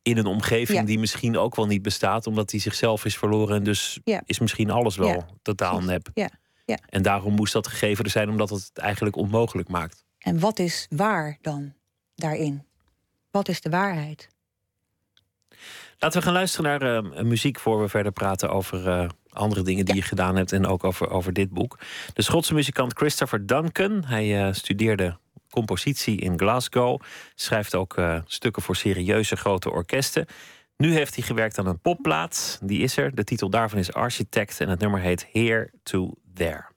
[0.01, 0.86] in een omgeving Ja.
[0.86, 3.56] die misschien ook wel niet bestaat, omdat hij zichzelf is verloren.
[3.56, 6.10] En dus is misschien alles wel totaal nep.
[6.13, 6.30] Ja,
[6.65, 6.77] ja.
[6.89, 10.06] En daarom moest dat gegeven er zijn, omdat het het eigenlijk onmogelijk maakt.
[10.17, 11.73] En wat is waar dan
[12.15, 12.65] daarin?
[13.32, 14.30] Wat is de waarheid?
[16.00, 19.86] Laten we gaan luisteren naar eh, muziek voor we verder praten over eh, andere dingen
[19.86, 21.80] die je gedaan hebt en ook over, over dit boek.
[22.14, 24.04] De Schotse muzikant Christopher Duncan.
[24.06, 25.18] Hij eh, studeerde
[25.50, 27.02] compositie in Glasgow,
[27.36, 30.26] schrijft ook eh, stukken voor serieuze grote orkesten.
[30.78, 32.60] Nu heeft hij gewerkt aan een popplaat.
[32.64, 33.16] Die is er.
[33.16, 36.77] De titel daarvan is Architect en het nummer heet Here to There.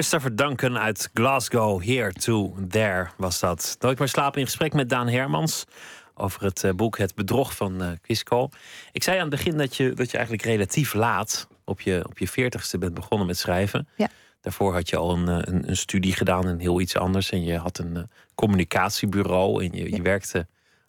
[0.00, 3.76] Christopher Duncan uit Glasgow, Here to There was dat.
[3.80, 5.64] Nooit meer slapen in gesprek met Daan Hermans
[6.14, 8.48] over het eh, boek Het Bedrog van Quisco.
[8.92, 12.18] Ik zei aan het begin dat je, dat je eigenlijk relatief laat op je, op
[12.18, 13.88] je veertigste bent begonnen met schrijven.
[13.96, 14.08] Ja.
[14.40, 17.30] Daarvoor had je al een, eh, een, een studie gedaan en heel iets anders.
[17.30, 20.46] En je had een communicatiebureau en je, je werkte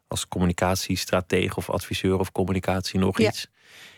[0.07, 3.27] als communicatiestratege of adviseur of communicatie nog Ja.
[3.27, 3.47] iets.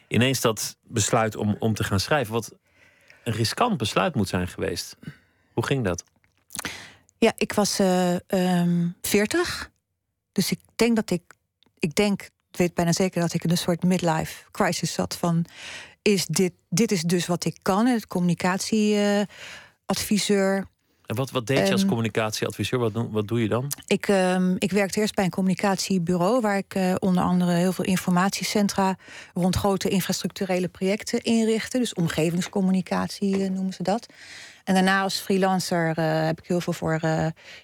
[0.08, 2.34] Ineens dat besluit om, om te gaan schrijven.
[2.34, 2.54] Wat,
[3.24, 4.98] een riskant besluit moet zijn geweest.
[5.54, 6.04] Hoe ging dat?
[7.18, 9.72] Ja, ik was eh, ehm, 40.
[10.32, 11.22] Dus ik denk dat ik.
[11.80, 15.46] Ik denk, weet bijna zeker dat ik in een soort midlife crisis zat van.
[16.02, 20.68] Is dit, dit is dus wat ik kan, het communicatieadviseur.
[21.06, 22.80] En wat, wat deed je als Ehm, communicatieadviseur?
[22.80, 23.72] Wat, doen- wat doe je dan?
[23.88, 27.86] Ik, ehm, ik werkte eerst bij een communicatiebureau waar ik eh, onder andere heel veel
[27.86, 28.96] informatiecentra
[29.34, 31.78] rond grote infrastructurele projecten inrichtte.
[31.78, 34.06] Dus omgevingscommunicatie eh, noemen ze dat.
[34.64, 37.00] En daarna als freelancer eh, heb ik heel veel voor,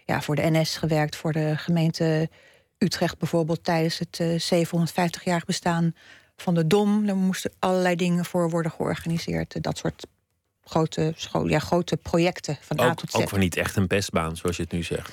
[0.06, 2.30] ja, voor de NS gewerkt, voor de gemeente
[2.78, 5.94] Utrecht bijvoorbeeld tijdens het eh 750-jarig bestaan
[6.38, 7.06] van de Dom.
[7.06, 9.64] Daar moesten allerlei dingen voor worden georganiseerd.
[9.64, 10.08] Dat soort
[10.70, 13.16] grote, scho- ja, grote projecten van A Ook, tot Z.
[13.16, 15.12] ook voor niet echt een pestbaan, zoals je het nu zegt.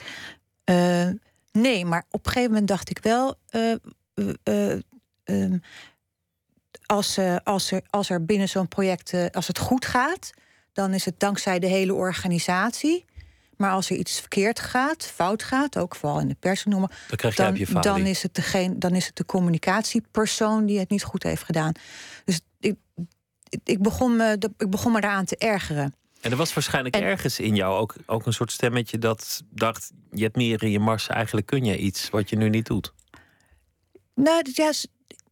[0.64, 1.08] Eh,
[1.52, 3.34] nee, maar op een gegeven moment dacht ik wel.
[3.48, 3.78] eh, eh,
[4.42, 4.78] eh,
[5.24, 5.58] ehm,
[6.86, 9.14] als, als, er, als er binnen zo'n project.
[9.32, 10.30] als het goed gaat,
[10.72, 13.04] dan is het dankzij de hele organisatie.
[13.56, 16.90] Maar als er iets verkeerd gaat, fout gaat, ook vooral in de pers noemen.
[17.16, 21.02] Dan Dan, je dan, is het degene, dan is het de communicatiepersoon die het niet
[21.04, 21.72] goed heeft gedaan.
[22.24, 22.76] Dus ik,
[23.64, 25.94] ik- begon, me, ik begon me daaraan te ergeren.
[26.20, 29.90] En er was waarschijnlijk En- ergens in jou ook, ook een soort stemmetje dat dacht:
[30.10, 32.92] je hebt meer in je mars, eigenlijk kun je iets wat je nu niet doet.
[34.14, 34.72] Nou, ja,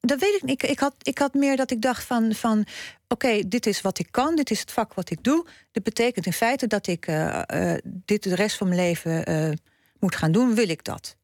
[0.01, 0.63] dat weet ik niet.
[0.63, 2.67] Ik, ik, had, ik had meer dat ik dacht van, van
[3.09, 5.47] oké, dit is wat ik kan, dit is het vak wat ik doe.
[5.73, 9.51] Dit betekent in feite dat ik eh, eh, dit de rest van mijn leven eh,
[9.99, 10.55] moet gaan doen.
[10.55, 11.17] Wil ik dat?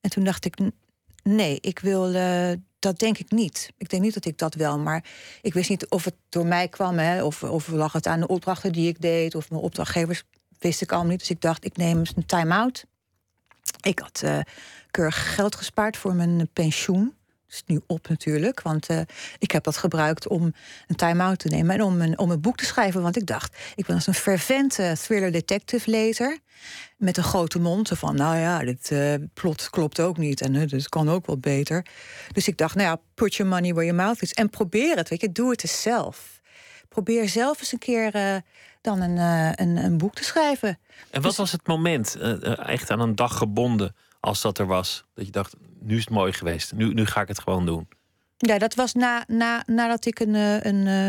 [0.00, 0.56] En toen dacht ik,
[1.22, 3.72] nee, ik wil, eh, dat denk ik niet.
[3.76, 5.04] Ik denk niet dat ik dat wel, maar
[5.42, 8.26] ik wist niet of het door mij kwam, hè, of, of lag het aan de
[8.26, 10.22] opdrachten die ik deed, of mijn opdrachtgevers,
[10.58, 11.18] wist ik allemaal niet.
[11.18, 12.84] Dus ik dacht, ik neem eens een time-out.
[13.80, 14.38] Ik had eh,
[14.90, 17.14] keurig geld gespaard voor mijn pensioen.
[17.52, 19.00] Is nu op natuurlijk, want eh,
[19.38, 20.54] ik heb dat gebruikt om
[20.86, 23.02] een time-out te nemen en om een, om een boek te schrijven.
[23.02, 26.38] Want ik dacht, ik ben als een fervente thriller-detective-lezer
[26.96, 27.88] met een grote mond.
[27.94, 31.38] Van, nou ja, dit eh, plot klopt ook niet en uh, dit kan ook wel
[31.38, 31.86] beter.
[32.32, 34.32] Dus ik dacht, nou ja, put your money where your mouth is.
[34.32, 36.40] En probeer het, weet je, doe het eens zelf.
[36.88, 38.36] Probeer zelf eens een keer eh,
[38.80, 40.68] dan een, eh, een, een boek te schrijven.
[40.68, 44.58] En wat Dus- was het moment, eh, eh, echt aan een dag gebonden, als dat
[44.58, 45.04] er was?
[45.14, 47.88] Dat je dacht: nu is het mooi geweest, nu, nu ga ik het gewoon doen.
[48.36, 51.06] Ja, dat was na, na, nadat ik een, eh, een, eh,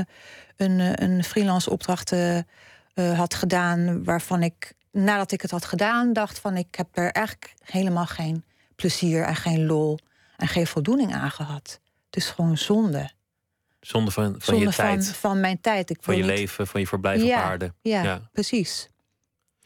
[0.67, 2.13] een, eh, een freelance opdracht
[2.95, 4.03] had gedaan.
[4.03, 8.43] Waarvan ik, nadat ik het had gedaan, dacht van ik heb er eigenlijk helemaal geen
[8.75, 9.99] plezier en geen lol
[10.37, 11.79] en geen voldoening aan gehad.
[12.05, 13.09] Het is gewoon zonde.
[13.79, 15.89] Zonder van, van zonde je tijd, van, van mijn tijd.
[15.89, 17.73] Ik van je niet- leven, van je verblijf op aarde.
[17.81, 18.29] Ja, Ja.
[18.31, 18.89] precies.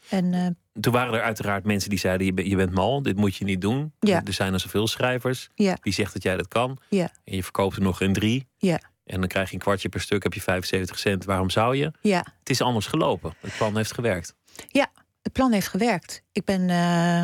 [0.08, 0.46] En eh,
[0.82, 3.44] Toen waren er uiteraard mensen die zeiden: je, bent- je bent mal, dit moet je
[3.44, 3.92] niet doen.
[4.00, 4.22] Ja.
[4.24, 5.48] Er zijn er zoveel schrijvers.
[5.54, 6.78] ja, Wie zegt dat jij dat kan?
[6.88, 8.46] ja, En je verkoopt er nog een drie.
[8.56, 11.24] ja, En dan krijg je een kwartje per stuk, heb je 75 cent.
[11.24, 11.92] Waarom zou je?
[12.00, 12.24] ja.
[12.38, 13.34] Het is anders gelopen.
[13.40, 14.34] Het plan heeft gewerkt.
[15.22, 16.22] Het plan heeft gewerkt.
[16.32, 16.70] Ik ben.
[16.70, 17.22] eh,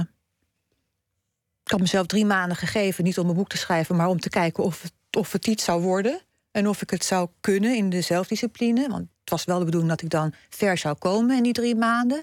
[1.65, 4.29] ik had mezelf drie maanden gegeven, niet om een boek te schrijven, maar om te
[4.29, 6.21] kijken of het, of het iets zou worden.
[6.51, 8.89] En of ik het zou kunnen in de zelfdiscipline.
[8.89, 11.75] Want het was wel de bedoeling dat ik dan ver zou komen in die drie
[11.75, 12.23] maanden.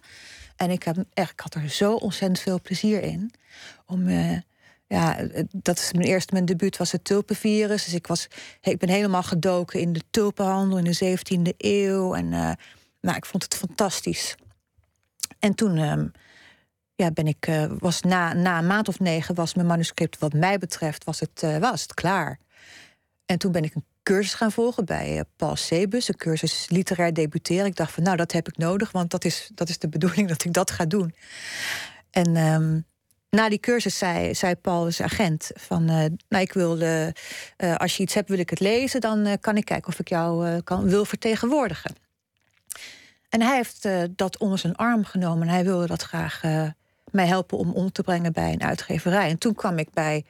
[0.62, 3.34] En ik, heb, echt, had er zo ontzettend veel plezier in.
[3.86, 4.38] Om, eh,
[4.88, 5.18] ja,
[5.52, 7.84] dat is mijn eerste, mijn debuut was het tulpenvirus.
[7.84, 8.28] Dus ik, was,
[8.62, 12.16] ik ben helemaal gedoken in de tulpenhandel in de 17e eeuw.
[12.16, 12.52] En eh,
[13.02, 14.36] nou, ik vond het fantastisch.
[15.40, 16.08] En toen ehm,
[16.96, 20.34] ja, ben ik, eh, was na, na een maand of negen was mijn manuscript, wat
[20.34, 22.40] mij betreft, was het, was het klaar.
[23.26, 27.14] En toen ben ik een cursus gaan volgen bij eh, Paul Sebus, een cursus literair
[27.14, 27.66] debuteren.
[27.66, 30.28] Ik dacht van, nou, dat heb ik nodig, want dat is, dat is de bedoeling
[30.34, 31.16] dat ik dat ga doen.
[32.10, 32.80] En ehm,
[33.30, 37.98] na die cursus zei, zei Paul, zijn agent, van, eh, nou, ik wil, eh, als
[37.98, 40.90] je iets hebt, wil ik het lezen, dan kan ik kijken of ik jou kan,
[40.90, 41.96] wil vertegenwoordigen.
[43.30, 45.48] En hij heeft dat onder zijn arm genomen.
[45.48, 46.42] En hij wilde dat graag
[47.12, 49.30] mij helpen om om te brengen bij een uitgeverij.
[49.30, 50.26] En toen kwam ik bij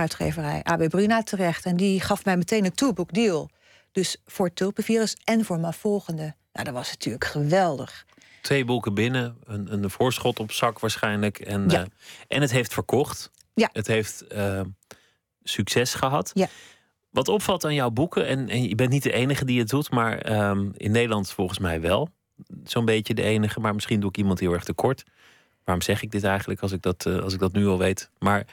[0.00, 1.64] uitgeverij AB Bruna terecht.
[1.64, 3.50] En die gaf mij meteen een two-book deal.
[3.92, 6.34] Dus voor het tulpenvirus en voor mijn volgende.
[6.52, 8.06] Nou, dat was natuurlijk geweldig.
[8.42, 11.38] Twee boeken binnen, een, een voorschot op zak waarschijnlijk.
[11.38, 11.80] En, Ja.
[11.80, 11.86] eh,
[12.28, 13.30] en het heeft verkocht.
[13.54, 13.68] Ja.
[13.72, 14.60] Het heeft eh,
[15.42, 16.30] succes gehad.
[16.34, 16.48] Ja.
[17.10, 19.90] Wat opvalt aan jouw boeken, en, en je bent niet de enige die het doet,
[19.90, 22.08] maar ehm, in Nederland volgens mij wel.
[22.64, 25.04] Zo'n beetje de enige, maar misschien doe ik iemand heel erg tekort.
[25.64, 28.10] Waarom zeg ik dit eigenlijk als ik dat, eh, als ik dat nu al weet?
[28.18, 28.44] Maar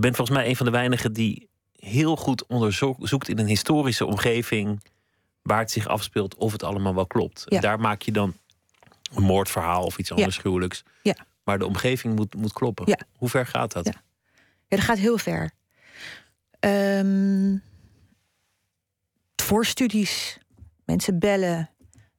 [0.00, 4.06] je bent volgens mij een van de weinigen die heel goed onderzoekt in een historische
[4.06, 4.82] omgeving
[5.42, 7.48] waar het zich afspeelt of het allemaal wel klopt.
[7.48, 8.34] En daar maak je dan
[9.14, 10.82] een moordverhaal of iets anders gruwelijks.
[11.02, 11.14] Ja.
[11.44, 12.84] Maar de omgeving moet, moet kloppen.
[12.88, 12.98] Ja.
[13.16, 13.84] Hoe ver gaat dat?
[13.84, 14.02] Ja.
[14.68, 15.50] Ja, dat gaat heel ver.
[16.60, 17.56] Ehm
[19.42, 20.38] voorstudies,
[20.84, 21.70] mensen bellen,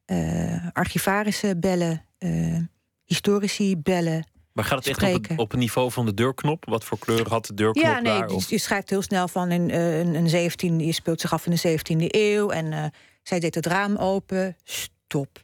[0.06, 2.58] eh, archivarissen bellen, eh,
[3.06, 4.31] historici bellen.
[4.54, 6.66] Maar gaat het echt op het, op het niveau van de deurknop?
[6.66, 8.30] Wat voor kleur had de deurknop Ja, nee, daar?
[8.30, 11.46] Of- je schrijft heel snel van een, eh, een, een 17, je speelt zich af
[11.46, 12.50] in de 17e eeuw.
[12.50, 12.86] En eh,
[13.24, 14.58] zij deed het raam open.
[14.64, 15.44] Stop.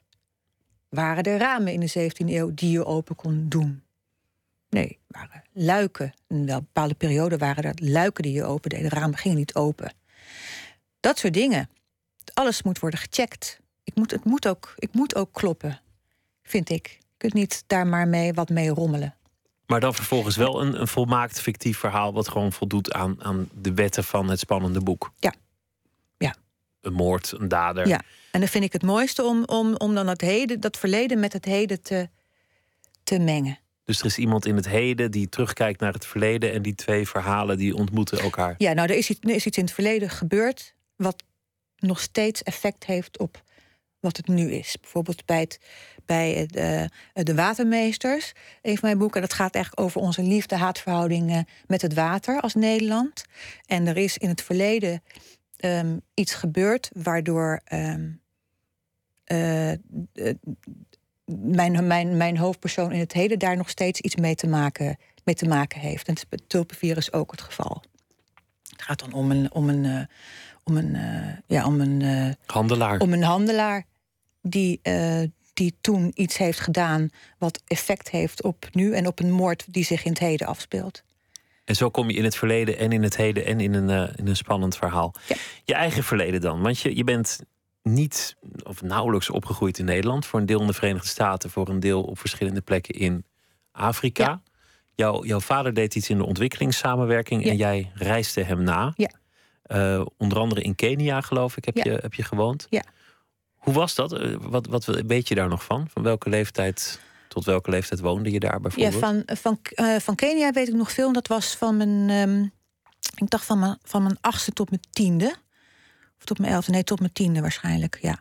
[0.90, 3.82] Waren er ramen in de 17e eeuw die je open kon doen?
[4.70, 6.14] Nee, waren luiken.
[6.28, 8.82] In wel bepaalde periode waren er luiken die je open deed.
[8.82, 9.94] De ramen gingen niet open.
[11.00, 11.70] Dat soort dingen.
[12.34, 13.60] Alles moet worden gecheckt.
[13.84, 15.82] Ik moet, het moet ook, ik moet ook kloppen,
[16.44, 17.00] vind ik.
[17.18, 19.16] Je kunt niet daar maar mee wat mee rommelen.
[19.66, 22.14] Maar dan vervolgens wel een, een volmaakt fictief verhaal...
[22.14, 25.12] wat gewoon voldoet aan, aan de wetten van het spannende boek.
[25.20, 25.34] Ja.
[26.18, 26.36] Ja.
[26.82, 27.88] Een moord, een dader.
[27.88, 28.02] Ja,
[28.32, 31.34] en dan vind ik het mooiste om, om, om dan het heden, dat verleden met
[31.34, 32.10] het heden te,
[33.04, 33.60] te mengen.
[33.84, 36.54] Dus er is iemand in het heden die terugkijkt naar het verleden...
[36.54, 38.56] en die twee verhalen die ontmoeten elkaar.
[38.58, 41.24] Ja, nou, er is iets, er is iets in het verleden gebeurd wat
[41.78, 43.44] nog steeds effect heeft op
[44.08, 44.78] wat het nu is.
[44.82, 45.60] Bijvoorbeeld bij, het,
[46.06, 49.22] bij het, eh, de Watermeesters, een van mijn boeken.
[49.22, 53.26] Dat gaat eigenlijk over onze liefde-haatverhouding eh, met het water als Nederland.
[53.66, 55.04] En er is in het verleden
[55.58, 58.10] ehm, iets gebeurd waardoor ehm,
[59.24, 59.78] eh, eh,
[61.26, 65.36] mijn, mijn, mijn hoofdpersoon in het heden daar nog steeds iets mee te maken, mee
[65.36, 66.08] te maken heeft.
[66.08, 67.84] En het tulpenvirus ook het geval.
[68.70, 70.08] Het gaat dan om een, om een,
[70.64, 70.98] om een,
[71.48, 73.00] ja, om een, Handelaar.
[73.00, 73.86] om een handelaar
[74.50, 75.22] die, eh,
[75.54, 79.84] die toen iets heeft gedaan wat effect heeft op nu en op een moord die
[79.86, 81.04] zich in het heden afspeelt.
[81.66, 84.14] En zo kom je in het verleden en in het heden en in een, eh,
[84.16, 85.14] in een spannend verhaal.
[85.28, 85.36] Ja.
[85.64, 86.62] Je eigen verleden dan.
[86.62, 87.40] Want je, je bent
[87.84, 90.26] niet of nauwelijks opgegroeid in Nederland.
[90.26, 93.26] Voor een deel in de Verenigde Staten, voor een deel op verschillende plekken in
[93.72, 94.24] Afrika.
[94.24, 94.42] Ja.
[94.96, 97.50] Jouw, jouw vader deed iets in de ontwikkelingssamenwerking Ja.
[97.50, 98.94] en jij reisde hem na.
[98.96, 99.10] Ja.
[99.62, 102.68] Eh, onder andere in Kenia, geloof ik, heb, je, heb je gewoond.
[102.70, 102.84] Ja.
[103.68, 104.14] Hoe was dat?
[104.14, 105.88] Eh, Wat, wat weet je daar nog van?
[105.90, 109.00] Van welke leeftijd tot welke leeftijd woonde je daar Ja, bijvoorbeeld?
[109.00, 111.14] van, van, eh, van Kenia weet ik nog veel.
[111.14, 112.44] Dat was van mijn, ehm,
[113.16, 115.36] ik dacht van mijn, van mijn achtste tot mijn tiende.
[116.18, 118.20] Of tot mijn elfde, nee, tot mijn tiende waarschijnlijk, ja.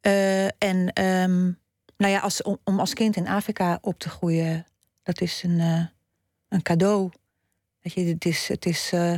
[0.00, 1.42] Eh, en ehm,
[1.96, 4.66] nou ja, als, om, om als kind in Afrika op te groeien,
[5.02, 5.84] dat is een, eh,
[6.48, 7.10] een cadeau.
[7.80, 9.14] Weet je, het is, het is eh,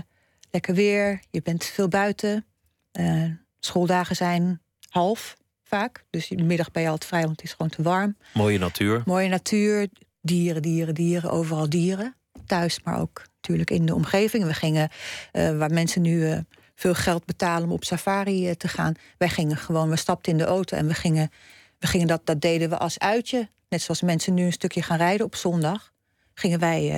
[0.50, 2.46] lekker weer, je bent veel buiten.
[2.92, 3.24] Eh,
[3.60, 5.36] schooldagen zijn half
[5.68, 6.04] vaak.
[6.10, 8.16] Dus in de middag ben je altijd vrij, want het is gewoon te warm.
[8.34, 9.02] Mooie natuur.
[9.04, 9.88] Mooie natuur,
[10.20, 12.16] dieren, dieren, dieren, overal dieren.
[12.46, 14.44] Thuis, maar ook natuurlijk in de omgeving.
[14.44, 14.90] We gingen,
[15.32, 16.38] eh, waar mensen nu eh,
[16.74, 18.94] veel geld betalen om op safari eh, te gaan.
[19.18, 21.30] Wij gingen gewoon, we stapten in de auto en we gingen,
[21.78, 23.48] we gingen dat, dat deden we als uitje.
[23.68, 25.92] Net zoals mensen nu een stukje gaan rijden op zondag.
[26.34, 26.88] Gingen wij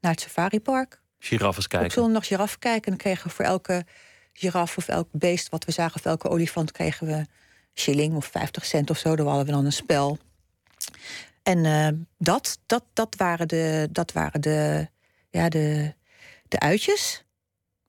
[0.00, 1.00] naar het safaripark.
[1.18, 1.90] Giraffes Op kijken.
[1.90, 2.84] zondag giraffe kijken.
[2.84, 3.84] En dan kregen we voor elke
[4.32, 5.96] giraf of elk beest wat we zagen...
[5.96, 7.26] of elke olifant kregen we
[7.74, 9.16] shilling of 50 cent of zo.
[9.16, 10.18] Daar hadden we dan een spel.
[11.42, 14.88] En eh, dat, dat, dat waren, de, dat waren de,
[15.30, 15.94] ja, de,
[16.48, 17.24] de uitjes.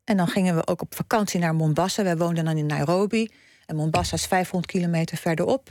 [0.03, 2.03] En dan gingen we ook op vakantie naar Mombasa.
[2.03, 3.31] Wij woonden dan in Nairobi.
[3.65, 5.69] En Mombasa is 500 kilometer verderop.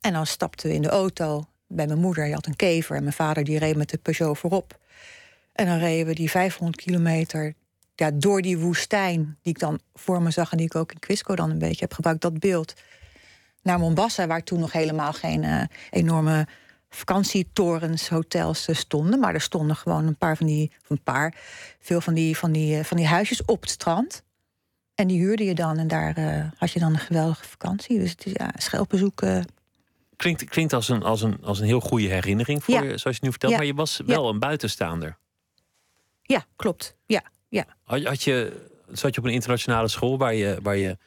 [0.00, 2.24] En dan stapten we in de auto bij mijn moeder.
[2.24, 4.78] Die had een kever en mijn vader die reed met de Peugeot voorop.
[5.52, 7.54] En dan reden we die 500 kilometer
[7.94, 9.38] ja, door die woestijn...
[9.42, 11.80] die ik dan voor me zag en die ik ook in Quisco dan een beetje
[11.84, 12.74] heb gebruikt, dat beeld...
[13.66, 16.46] naar Mombasa, waar toen nog helemaal geen eh, enorme
[16.88, 19.20] vakantietorens, hotels eh, stonden.
[19.20, 21.34] Maar er stonden gewoon een paar van die, een paar,
[21.80, 24.22] veel van die, van die, eh, van die huisjes op het strand.
[24.94, 26.14] En die huurde je dan en daar
[26.56, 27.98] had je dan een geweldige vakantie.
[27.98, 29.22] Dus het is ja, schelpenzoek.
[29.22, 29.40] eh,
[30.16, 32.82] Klinkt, klinkt als, een, als, een, als een heel goede herinnering voor Ja.
[32.82, 33.52] je, zoals je nu vertelt.
[33.52, 33.58] Ja.
[33.58, 35.16] Maar je was wel een buitenstaander.
[36.22, 36.96] ja, klopt.
[37.06, 37.64] Ja, ja.
[37.82, 40.98] Had, had je, zat je op een internationale school waar je, waar je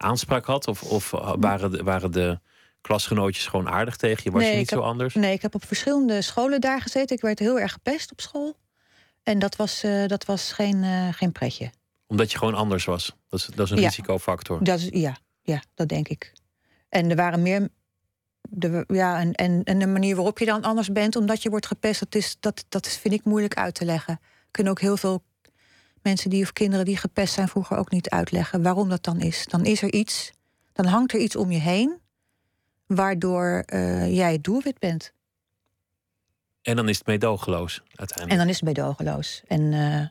[0.00, 0.68] aanspraak had?
[0.68, 2.38] Of, of waren, de, waren de
[2.80, 4.30] klasgenootjes gewoon aardig tegen je?
[4.30, 5.14] Was Nee, je niet zo anders?
[5.14, 7.16] Nee, ik heb op verschillende scholen daar gezeten.
[7.16, 8.56] Ik werd heel erg gepest op school.
[9.22, 11.70] En dat was, eh, dat was geen, eh, geen pretje.
[12.06, 13.16] Omdat je gewoon anders was.
[13.28, 13.86] Dat is, dat is een Ja.
[13.86, 14.64] risicofactor.
[14.64, 16.32] Dat is, ja, ja, dat denk ik.
[16.88, 17.68] En er waren meer.
[18.42, 21.66] De, ja, en, en, en de manier waarop je dan anders bent, omdat je wordt
[21.66, 24.20] gepest, dat, is, dat, dat vind ik moeilijk uit te leggen.
[24.50, 25.22] Kunnen ook heel veel
[26.02, 29.46] mensen die of kinderen die gepest zijn vroeger ook niet uitleggen waarom dat dan is.
[29.46, 30.32] Dan is er iets,
[30.72, 31.98] dan hangt er iets om je heen,
[32.86, 35.12] waardoor eh, jij het doelwit bent.
[36.62, 38.38] En dan is het meedogenloos En uiteindelijk.
[38.38, 39.42] dan is het meedogenloos.
[39.46, 40.06] En, eh,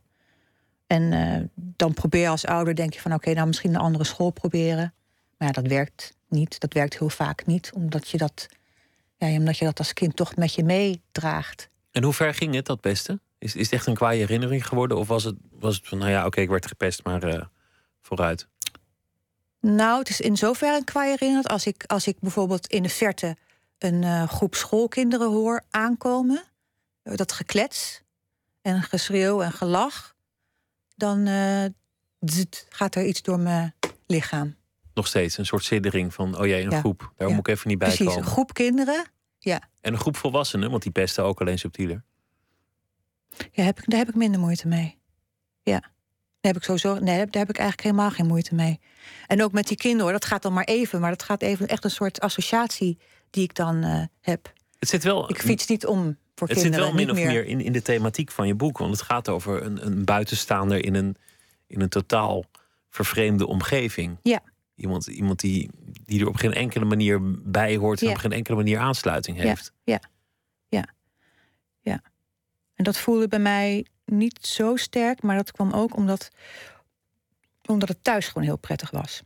[0.98, 4.04] en eh, dan probeer je als ouder, denk je van oké, nou misschien een andere
[4.04, 4.94] school proberen.
[5.38, 6.60] Maar ja, dat werkt niet.
[6.60, 8.48] Dat werkt heel vaak niet, omdat je dat,
[9.18, 11.70] ja, omdat je dat als kind toch met je meedraagt.
[11.92, 13.20] En hoe ver ging het, dat beste?
[13.40, 14.98] Is, is het echt een kwaaie herinnering geworden?
[14.98, 17.46] Of was het, was het van, nou ja, oké, ik werd gepest, maar eh,
[18.02, 18.48] vooruit.
[19.62, 22.90] Nou, het is in zoverre een kwaai herinnerd als ik, als ik bijvoorbeeld in de
[22.90, 23.36] verte
[23.78, 26.44] een eh, groep schoolkinderen hoor aankomen,
[27.04, 28.02] eh, dat geklets
[28.62, 30.16] en geschreeuw en gelach,
[30.96, 31.28] dan
[32.70, 33.76] gaat er iets door mijn
[34.08, 34.56] lichaam.
[34.94, 36.80] Nog steeds een soort siddering van, oh jee, een Ja.
[36.80, 37.12] groep.
[37.18, 37.36] Daar Ja.
[37.36, 38.24] moet ik even niet bij Precies, komen.
[38.24, 39.06] een groep kinderen.
[39.40, 42.04] Ja, En een groep volwassenen, want die pesten ook alleen subtieler.
[43.52, 44.98] Ja heb ik, daar heb ik minder moeite mee.
[45.64, 45.80] Ja.
[46.42, 48.80] Daar heb ik sowieso, nee, daar heb ik eigenlijk helemaal geen moeite mee.
[49.28, 51.68] En ook met die kinderen, hoor, dat gaat dan maar even, maar dat gaat even
[51.68, 52.98] echt een soort associatie
[53.30, 54.54] die ik dan eh, heb.
[54.80, 56.86] Het zit wel, Ik fiets niet om voor het zit kinderen.
[56.86, 57.28] wel min of meer.
[57.28, 58.78] meer in, in de thematiek van je boek.
[58.78, 61.16] Want het gaat over een, een buitenstaander in een,
[61.68, 62.44] in een totaal
[62.90, 64.18] vervreemde omgeving.
[64.24, 64.42] Ja.
[64.76, 65.70] Iemand, iemand die,
[66.06, 67.20] die er op geen enkele manier
[67.52, 68.14] bij hoort en Ja.
[68.14, 69.44] op geen enkele manier aansluiting Ja.
[69.44, 69.74] heeft.
[72.80, 76.30] En dat voelde bij mij niet zo sterk, maar dat kwam ook omdat,
[77.66, 79.22] omdat het thuis gewoon heel prettig was.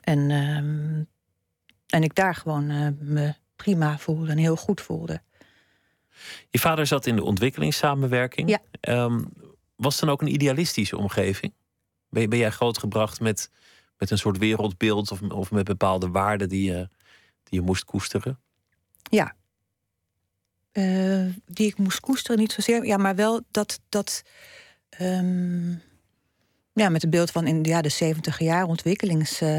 [0.00, 1.02] En, ehm,
[1.86, 5.22] en ik daar gewoon eh, me prima voelde en heel goed voelde.
[6.50, 8.48] Je vader zat in de ontwikkelingssamenwerking.
[8.48, 8.60] Ja.
[8.80, 9.24] Ehm,
[9.76, 11.52] was het dan ook een idealistische omgeving?
[12.08, 13.50] Ben, ben jij grootgebracht met,
[13.98, 16.88] met een soort wereldbeeld of, of met bepaalde waarden die je,
[17.42, 18.40] die je moest koesteren?
[20.72, 22.84] Eh, die ik moest koesteren, niet zozeer.
[22.84, 23.80] Ja, maar wel dat.
[23.88, 24.22] dat
[24.88, 25.70] ehm,
[26.72, 29.58] ja, met het beeld van in ja, de 70 jaar ontwikkelings, eh,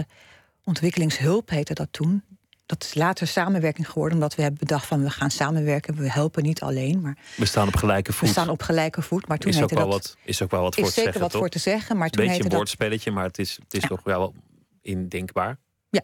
[0.64, 2.24] ontwikkelingshulp heette dat toen.
[2.66, 5.96] Dat is later samenwerking geworden, omdat we hebben bedacht van we gaan samenwerken.
[5.96, 8.28] We helpen niet alleen, maar We staan op gelijke voet.
[8.28, 9.28] we staan op gelijke voet.
[9.28, 10.08] Maar toen is, ook heette wel dat.
[10.08, 11.40] wat, is ook wel wat voor is te zeker zeggen, wat toch?
[11.42, 13.88] voor te zeggen, maar toen beetje een woordspelletje, maar het is, het is Ja.
[13.88, 14.34] toch wel
[14.82, 15.58] indenkbaar.
[15.90, 16.02] Ja.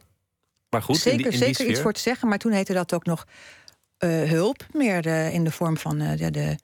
[0.70, 2.93] Maar goed, zeker in die, in zeker iets voor te zeggen, maar toen heette dat
[2.93, 3.26] ook nog
[3.98, 6.58] hulp, meer de, in de vorm van eh, de,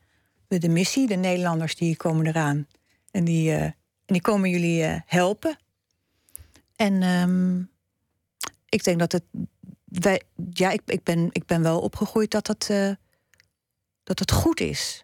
[0.48, 1.08] de, de, missie.
[1.08, 2.68] De Nederlanders die komen eraan
[3.12, 3.64] en die, eh,
[4.12, 5.58] en die komen jullie eh, helpen.
[6.76, 7.60] En ehm,
[8.70, 9.24] ik denk dat het.
[9.86, 10.22] Wij,
[10.52, 12.92] ja, ik, ik, ben, ik ben wel opgegroeid dat het, eh,
[14.04, 15.04] dat het goed is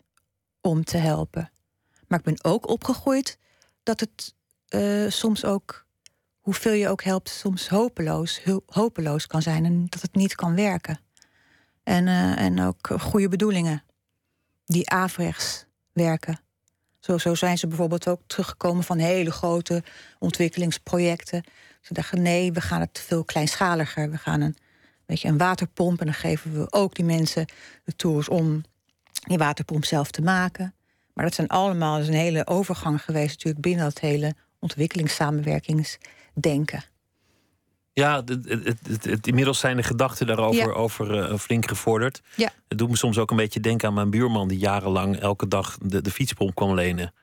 [0.62, 1.52] om te helpen.
[2.08, 3.38] Maar ik ben ook opgegroeid
[3.84, 4.36] dat het
[4.68, 5.86] eh, soms ook
[6.40, 11.00] hoeveel je ook helpt, soms hopeloos, hopeloos kan zijn en dat het niet kan werken.
[11.88, 13.84] En, eh, en ook goede bedoelingen
[14.66, 16.40] die averechts werken.
[17.00, 19.84] Zo, zo zijn ze bijvoorbeeld ook teruggekomen van hele grote
[20.20, 21.44] ontwikkelingsprojecten.
[21.82, 24.10] Ze dachten, nee, we gaan het veel kleinschaliger.
[24.10, 24.58] We gaan een,
[25.06, 27.46] weet je, een waterpomp en dan geven we ook die mensen
[27.84, 28.64] de tools om
[29.12, 30.76] die waterpomp zelf te maken.
[31.14, 36.84] Maar dat zijn allemaal een hele overgang geweest natuurlijk binnen dat hele ontwikkelingssamenwerkingsdenken.
[37.98, 40.72] Ja, het, het, het, inmiddels zijn de gedachten daarover Ja.
[40.74, 42.22] over, eh, flink gevorderd.
[42.36, 42.50] Ja.
[42.68, 44.48] Het doet me soms ook een beetje denken aan mijn buurman...
[44.48, 47.14] die jarenlang elke dag de, de fietspomp kwam lenen.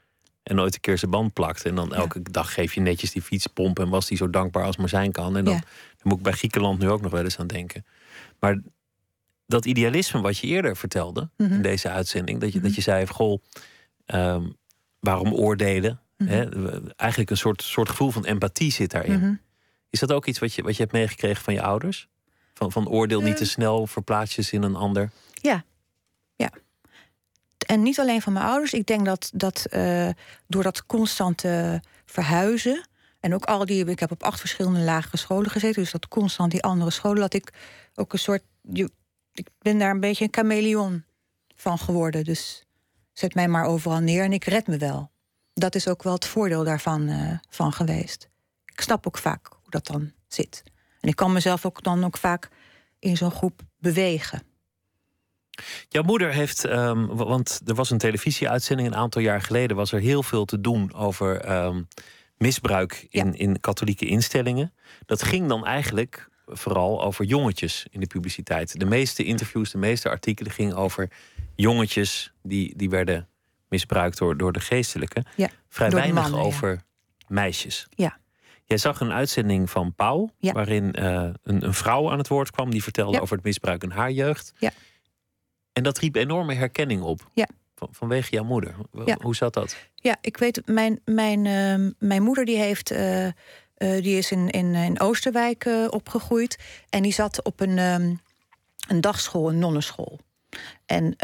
[0.42, 1.68] En nooit een keer zijn band plakte.
[1.68, 1.96] En dan Ja.
[1.96, 3.78] elke dag geef je netjes die fietspomp...
[3.78, 5.36] en was die zo dankbaar als maar zijn kan.
[5.36, 5.62] En dan, dan
[6.02, 7.86] moet ik bij Griekenland nu ook nog wel eens aan denken.
[8.40, 8.60] Maar
[9.46, 11.30] dat idealisme wat je eerder vertelde...
[11.36, 11.52] Mhm.
[11.52, 12.40] in deze uitzending...
[12.40, 12.66] dat je, Mhm.
[12.66, 13.42] dat je zei, goh,
[14.06, 14.42] ehm,
[15.00, 16.00] waarom oordelen?
[16.16, 16.88] Mhm.
[16.96, 19.40] Eigenlijk een soort, soort gevoel van empathie zit daarin.
[19.95, 22.09] Is dat ook iets wat je, wat je hebt meegekregen van je ouders?
[22.55, 23.49] Van, van oordeel niet te Eh.
[23.49, 25.11] snel, verplaats je ze in een ander.
[27.66, 28.72] En niet alleen van mijn ouders.
[28.72, 30.09] Ik denk dat, dat eh,
[30.47, 32.88] door dat constante verhuizen.
[33.20, 33.84] En ook al die.
[33.84, 35.82] Ik heb op acht verschillende lagere scholen gezeten.
[35.82, 37.20] Dus dat constant die andere scholen.
[37.20, 37.53] Dat ik
[37.95, 38.42] ook een soort.
[39.32, 41.05] Ik ben daar een beetje een chameleon
[41.57, 42.24] van geworden.
[42.24, 42.64] Dus
[43.12, 45.11] zet mij maar overal neer en ik red me wel.
[45.53, 48.28] Dat is ook wel het voordeel daarvan eh, van geweest.
[48.72, 50.62] Ik snap ook vaak dat dan zit.
[51.00, 52.48] En ik kan mezelf ook dan ook vaak
[52.98, 54.42] in zo'n groep bewegen.
[55.88, 59.92] Jouw moeder heeft, ehm, wa- want er was een televisieuitzending een aantal jaar geleden, was
[59.92, 61.82] er heel veel te doen over ehm,
[62.36, 64.72] misbruik in, in katholieke instellingen.
[65.06, 68.78] Dat ging dan eigenlijk vooral over jongetjes in de publiciteit.
[68.80, 71.10] De meeste interviews, de meeste artikelen gingen over
[71.54, 73.28] jongetjes die, die werden
[73.68, 75.24] misbruikt door, door de geestelijke.
[75.36, 76.46] Ja, Vrij weinig mannen, ja.
[76.46, 76.82] over
[77.28, 77.86] meisjes.
[77.90, 78.18] Ja.
[78.64, 80.52] Jij zag een uitzending van Pauw, Ja.
[80.52, 83.20] waarin eh, een, een vrouw aan het woord kwam die vertelde Ja.
[83.20, 84.52] over het misbruik in haar jeugd.
[84.58, 84.70] Ja.
[85.72, 87.30] En dat riep enorme herkenning op.
[87.34, 87.48] Ja.
[87.74, 88.74] Van, vanwege jouw moeder.
[89.04, 89.16] Ja.
[89.20, 89.76] Hoe zat dat?
[89.94, 93.32] Ja, ik weet, mijn, mijn, ehm, mijn moeder die heeft, eh, eh,
[93.76, 96.58] die is in, in, in Oosterwijk opgegroeid.
[96.90, 98.14] En die zat op een, ehm,
[98.88, 100.20] een dagschool, een nonnenschool.
[100.86, 101.16] En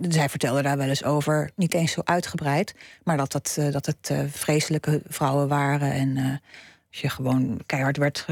[0.00, 3.86] zij vertelde daar wel eens over, niet eens zo uitgebreid, maar dat, dat, eh, dat
[3.86, 5.92] het eh, vreselijke vrouwen waren.
[5.92, 6.24] En eh,
[6.90, 8.26] als je gewoon keihard werd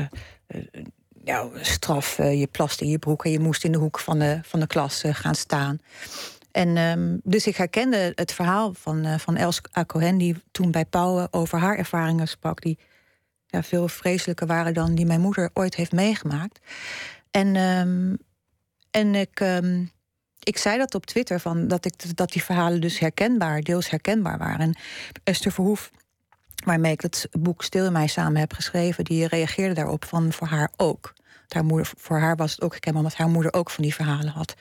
[1.25, 4.39] ja, straf, je plaste in je broek en je moest in de hoek van de,
[4.43, 5.79] van de klas gaan staan.
[6.53, 9.85] En ehm, dus ik herkende het verhaal van, van Els A.
[9.85, 12.63] Cohen, die toen bij Pauw over haar ervaringen sprak.
[12.63, 12.79] Die,
[13.47, 16.61] ja, veel vreselijker waren dan die mijn moeder ooit heeft meegemaakt.
[17.31, 18.15] En, ehm,
[18.91, 19.85] en ik, ehm,
[20.47, 24.39] ik zei dat op Twitter, van dat, ik, dat die verhalen dus herkenbaar, deels herkenbaar
[24.39, 24.61] waren.
[24.61, 24.77] En
[25.25, 25.91] Esther Verhoef,
[26.65, 30.47] waarmee ik het boek Stil in mij samen heb geschreven, die reageerde daarop van voor
[30.47, 31.15] haar ook.
[31.49, 34.33] Haar moeder, voor haar was het ook herkenbaar, omdat haar moeder ook van die verhalen
[34.33, 34.55] had.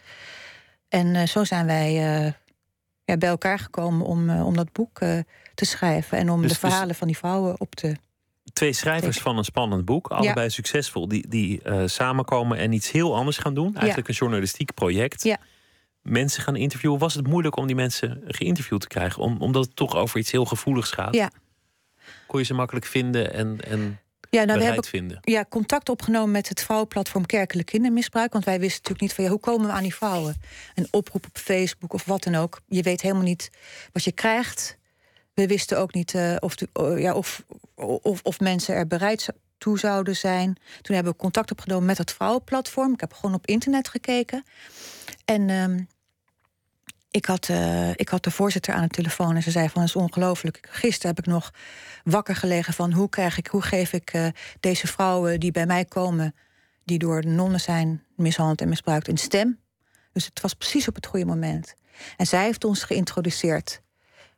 [0.89, 2.31] En eh, zo zijn wij eh,
[3.03, 4.99] ja, bij elkaar gekomen om, eh, om dat boek
[5.53, 7.95] te schrijven en om Dus- de verhalen van die vrouwen op te.
[8.53, 13.37] Twee schrijvers van een spannend boek, allebei succesvol, die, die samenkomen en iets heel anders
[13.37, 13.75] gaan doen.
[13.75, 15.23] Eigenlijk een journalistiek project.
[15.23, 15.37] Ja.
[16.05, 16.99] Mensen gaan interviewen.
[16.99, 19.21] Was het moeilijk om die mensen geïnterviewd te krijgen?
[19.21, 21.15] Om, omdat het toch over iets heel gevoeligs gaat.
[21.15, 21.31] Ja.
[22.27, 23.99] Kon je ze makkelijk vinden en, en
[24.29, 25.19] Ja, nou, we hebben vinden?
[25.21, 28.33] ja, contact opgenomen met het vrouwenplatform Kerkelijk Kindermisbruik.
[28.33, 30.35] Want wij wisten natuurlijk niet van ja, hoe komen we aan die vrouwen?
[30.75, 32.61] Een oproep op Facebook of wat dan ook.
[32.67, 33.49] Je weet helemaal niet
[33.91, 34.77] wat je krijgt.
[35.33, 37.43] We wisten ook niet eh, of, de, oh, ja, of,
[37.75, 40.57] of, of mensen er bereid toe zouden zijn.
[40.81, 42.93] Toen hebben we contact opgenomen met het vrouwenplatform.
[42.93, 44.43] Ik heb gewoon op internet gekeken.
[45.25, 45.79] En ehm,
[47.15, 49.89] ik, had, eh, ik had de voorzitter aan de telefoon en ze zei van het
[49.89, 50.67] is ongelooflijk.
[50.71, 51.51] Gisteren heb ik nog
[52.03, 54.27] wakker gelegen van hoe krijg ik, hoe geef ik eh,
[54.59, 56.35] deze vrouwen die bij mij komen,
[56.83, 59.59] die door de nonnen zijn mishandeld en misbruikt, een stem.
[60.13, 61.73] Dus het was precies op het goede moment.
[62.17, 63.81] En zij heeft ons geïntroduceerd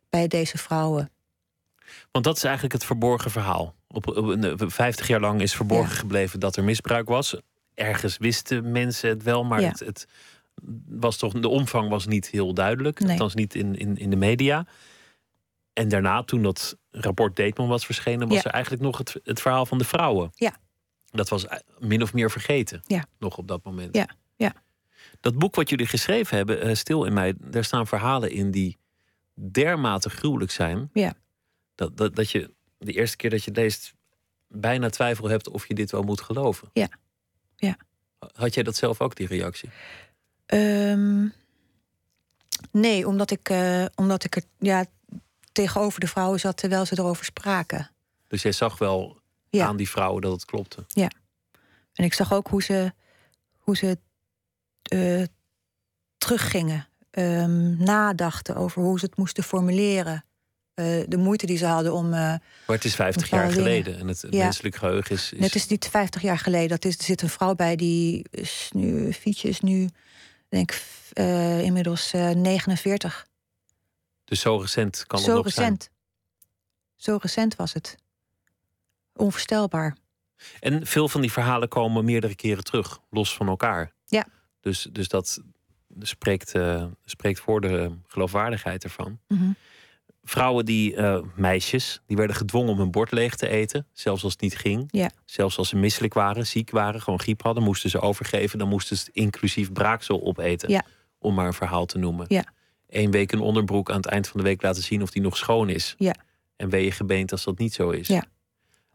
[0.09, 1.11] bij deze vrouwen.
[2.11, 3.75] Want dat is eigenlijk het verborgen verhaal.
[3.88, 5.99] Op, op een- 50 jaar lang is verborgen Ja.
[5.99, 7.36] gebleven dat er misbruik was.
[7.73, 9.67] Ergens wisten mensen het wel, maar Ja.
[9.67, 10.07] het, het
[10.88, 12.99] was toch, de omvang was niet heel duidelijk.
[12.99, 13.12] Nee.
[13.12, 14.66] Althans niet in, in, in de media.
[15.74, 18.43] En daarna, toen dat rapport Deetman was verschenen, was Ja.
[18.43, 20.30] er eigenlijk nog het, het verhaal van de vrouwen.
[20.34, 20.55] Ja.
[21.05, 21.45] Dat was
[21.80, 22.82] min of meer vergeten.
[22.86, 23.05] Ja.
[23.20, 23.95] Nog op dat moment.
[23.95, 24.53] Ja, ja.
[25.20, 28.78] Dat boek wat jullie geschreven hebben, eh, Stil in mij, daar staan verhalen in die
[29.34, 30.89] dermate gruwelijk zijn.
[30.93, 31.14] Ja.
[31.76, 33.93] Dat, dat, dat je de eerste keer dat je leest
[34.47, 36.70] bijna twijfel hebt of je dit wel moet geloven.
[36.74, 36.89] Ja.
[37.55, 37.78] Ja.
[38.34, 39.70] Had jij dat zelf ook, die reactie?
[40.47, 41.25] Ehm,
[42.71, 44.85] nee, omdat ik, eh, omdat ik er ja,
[45.51, 47.89] tegenover de vrouwen zat terwijl ze erover spraken.
[48.27, 49.19] Dus jij zag wel
[49.49, 49.65] Ja.
[49.67, 50.85] aan die vrouwen dat het klopte.
[51.93, 52.93] En ik zag ook hoe ze,
[53.57, 53.97] hoe ze
[54.81, 55.23] eh,
[56.17, 60.25] teruggingen, ehm, nadachten over hoe ze het moesten formuleren.
[60.73, 62.05] Eh, de moeite die ze hadden om.
[62.05, 63.55] eh, Maar het is 50 jaar dingen.
[63.63, 64.43] geleden en het, het Ja.
[64.43, 65.31] menselijk geheugen is.
[65.33, 66.69] is Net is niet 50 jaar geleden.
[66.69, 69.13] Dat is, er zit een vrouw bij die is nu.
[69.13, 69.89] Fietje is nu,
[70.49, 70.83] denk ik,
[71.13, 73.27] eh, inmiddels eh, 49.
[74.23, 75.89] Dus zo recent kan het Zo nog recent.
[76.95, 77.97] Zo recent was het.
[79.13, 79.97] Onvoorstelbaar.
[80.37, 80.73] zijn.
[80.73, 83.93] En veel van die verhalen komen meerdere keren terug, los van elkaar.
[84.05, 84.25] Ja.
[84.59, 85.41] Dus, dus dat
[85.99, 89.19] spreekt, eh, spreekt voor de geloofwaardigheid ervan.
[89.27, 89.51] Mhm.
[90.30, 93.88] Vrouwen die, eh, meisjes, die werden gedwongen om hun bord leeg te eten.
[93.93, 94.88] Zelfs als het niet ging.
[94.91, 95.09] Ja.
[95.25, 98.59] Zelfs als ze misselijk waren, ziek waren, gewoon griep hadden, moesten ze overgeven.
[98.59, 100.69] Dan moesten ze het inclusief braaksel opeten.
[100.69, 100.84] Ja.
[101.19, 102.25] Om maar een verhaal te noemen.
[102.30, 102.43] Ja.
[102.88, 105.38] Eén week een onderbroek aan het eind van de week laten zien of die nog
[105.38, 105.95] schoon is.
[105.97, 106.15] Ja.
[106.55, 108.07] En ben je gebeend als dat niet zo is.
[108.07, 108.23] Ja.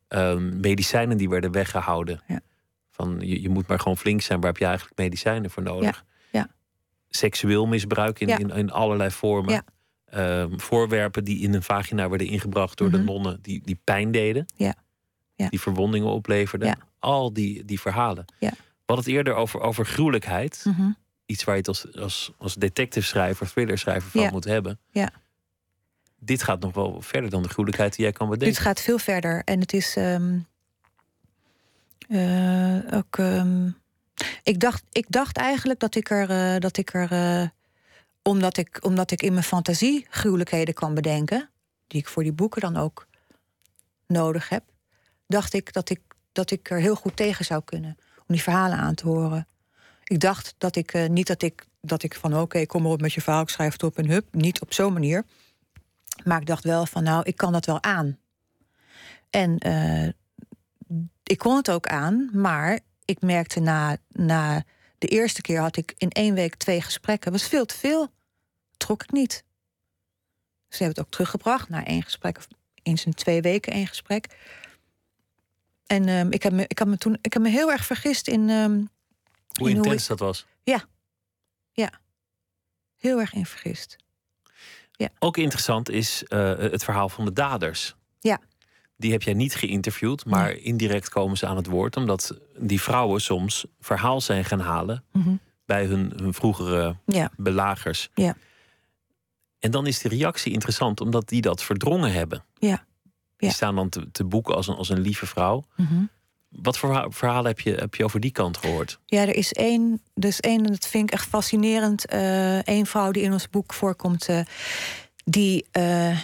[0.09, 2.22] Ehm, medicijnen die werden weggehouden.
[2.26, 2.41] Ja.
[2.91, 6.05] Van je, je moet maar gewoon flink zijn, waar heb je eigenlijk medicijnen voor nodig?
[6.33, 6.49] Ja.
[7.09, 8.39] Seksueel misbruik in, Ja.
[8.39, 9.64] in, in allerlei vormen.
[10.13, 13.07] Ehm, voorwerpen die in een vagina werden ingebracht door de Mhm.
[13.07, 14.47] nonnen, die, die pijn deden.
[14.57, 14.75] Ja.
[15.35, 15.49] Ja.
[15.49, 16.69] Die verwondingen opleverden.
[16.69, 16.77] Ja.
[16.99, 18.25] Al die, die verhalen.
[18.39, 18.51] Ja.
[18.51, 18.57] We
[18.87, 20.65] hadden het eerder over, over gruwelijkheid.
[20.69, 20.91] Mhm.
[21.27, 24.79] Iets waar je het als, als, als detective schrijver, thriller schrijver van moet hebben.
[24.91, 25.11] Ja.
[26.19, 28.55] Dit gaat nog wel verder dan de gruwelijkheid die jij kan bedenken.
[28.55, 29.43] Dit gaat veel verder.
[29.45, 30.39] En het is ehm,
[32.09, 33.19] eh, ook.
[33.19, 33.69] ehm,
[34.43, 36.31] ik, dacht, ik dacht eigenlijk dat ik er.
[36.31, 37.49] eh, dat ik er eh,
[38.23, 41.51] omdat, ik, omdat ik in mijn fantasie gruwelijkheden kan bedenken.
[41.87, 43.07] die ik voor die boeken dan ook
[44.07, 44.64] nodig heb.
[45.27, 46.01] dacht ik dat ik,
[46.33, 47.97] dat ik er heel goed tegen zou kunnen.
[48.18, 49.47] om die verhalen aan te horen.
[50.05, 50.93] Ik dacht dat ik.
[50.93, 53.49] eh, niet dat ik, dat ik van oké, kom maar op met je verhaal, ik
[53.49, 54.35] schrijf het op en hup.
[54.35, 55.25] Niet op zo'n manier.
[56.25, 58.18] Maar ik dacht wel van, nou, ik kan dat wel aan.
[59.31, 60.09] En eh,
[61.23, 64.64] ik kon het ook aan, maar ik merkte na, na
[65.03, 67.32] de eerste keer had ik in één week twee gesprekken.
[67.32, 68.12] Dat was veel te veel.
[68.76, 69.44] Trok ik niet.
[70.68, 72.48] Ze hebben het ook teruggebracht na één gesprek, of
[72.82, 74.36] eens in twee weken één gesprek.
[75.86, 78.28] En ehm, ik, heb me, ik, heb me toen, ik heb me heel erg vergist
[78.28, 78.48] in.
[78.48, 78.84] ehm,
[79.59, 80.46] Hoe in intens dat was.
[82.96, 83.96] heel erg in vergist.
[85.18, 87.94] Ook interessant is eh, het verhaal van de daders.
[88.20, 88.40] Ja.
[89.03, 91.96] Die heb jij niet geïnterviewd, maar indirect komen ze aan het woord.
[91.96, 95.34] Omdat die vrouwen soms verhaal zijn gaan halen Mhm.
[95.64, 98.11] bij hun, hun vroegere Ja, belagers.
[98.14, 98.36] Ja.
[99.59, 102.44] En dan is de reactie interessant, omdat die dat verdrongen hebben.
[102.59, 102.84] ja.
[103.36, 105.64] Die staan dan te, te boeken als een, als een lieve vrouw.
[105.76, 106.05] Mhm.
[106.48, 108.98] Wat voor verha- verhalen heb je, heb je over die kant gehoord?
[109.07, 112.07] Ja, er is één, is één, en dat vind ik echt fascinerend.
[112.07, 114.40] eh Eén vrouw die in ons boek voorkomt, eh,
[115.24, 116.18] die eh,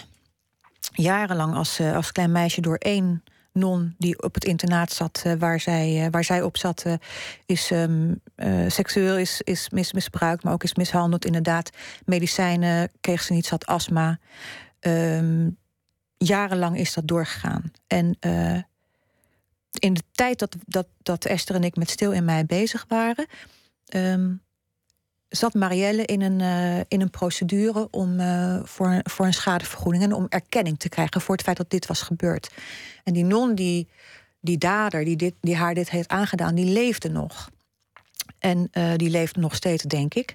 [1.01, 3.23] jarenlang als, eh, als klein meisje door één
[3.59, 6.85] non die op het internaat zat, eh, waar, zij, eh, waar zij op zat,
[7.45, 11.25] is ehm, eh, seksueel is, is mis, misbruikt, maar ook is mishandeld.
[11.25, 11.69] Inderdaad,
[12.05, 14.19] medicijnen kreeg ze niet, had astma.
[14.79, 15.49] Ehm,
[16.17, 17.71] jarenlang is dat doorgegaan.
[17.87, 18.17] En
[19.79, 23.25] in de tijd dat, dat, dat Esther en ik met Stil in mij bezig waren,
[23.85, 24.33] ehm,
[25.29, 30.13] zat Marielle in een, eh, in een procedure om, eh, voor, voor een schadevergoeding en
[30.13, 32.51] om erkenning te krijgen voor het feit dat dit was gebeurd.
[33.03, 33.87] En die non, die,
[34.39, 37.49] die dader die, dit, die haar dit heeft aangedaan, die leefde nog.
[38.39, 40.33] En eh, die leeft nog steeds, denk ik.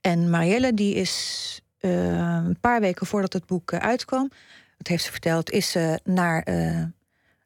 [0.00, 4.30] En Marielle, die is een paar weken voordat het boek uitkwam,
[4.76, 6.42] dat heeft ze verteld, is ze naar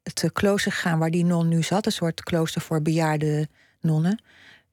[0.03, 1.87] het klooster gegaan waar die non nu zat.
[1.87, 3.49] Een soort klooster voor bejaarde
[3.81, 4.23] nonnen.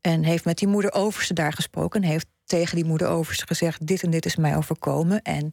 [0.02, 2.02] En heeft met die moeder overste daar gesproken.
[2.02, 5.22] En heeft tegen die moeder overste gezegd: Dit en dit is mij overkomen.
[5.22, 5.52] En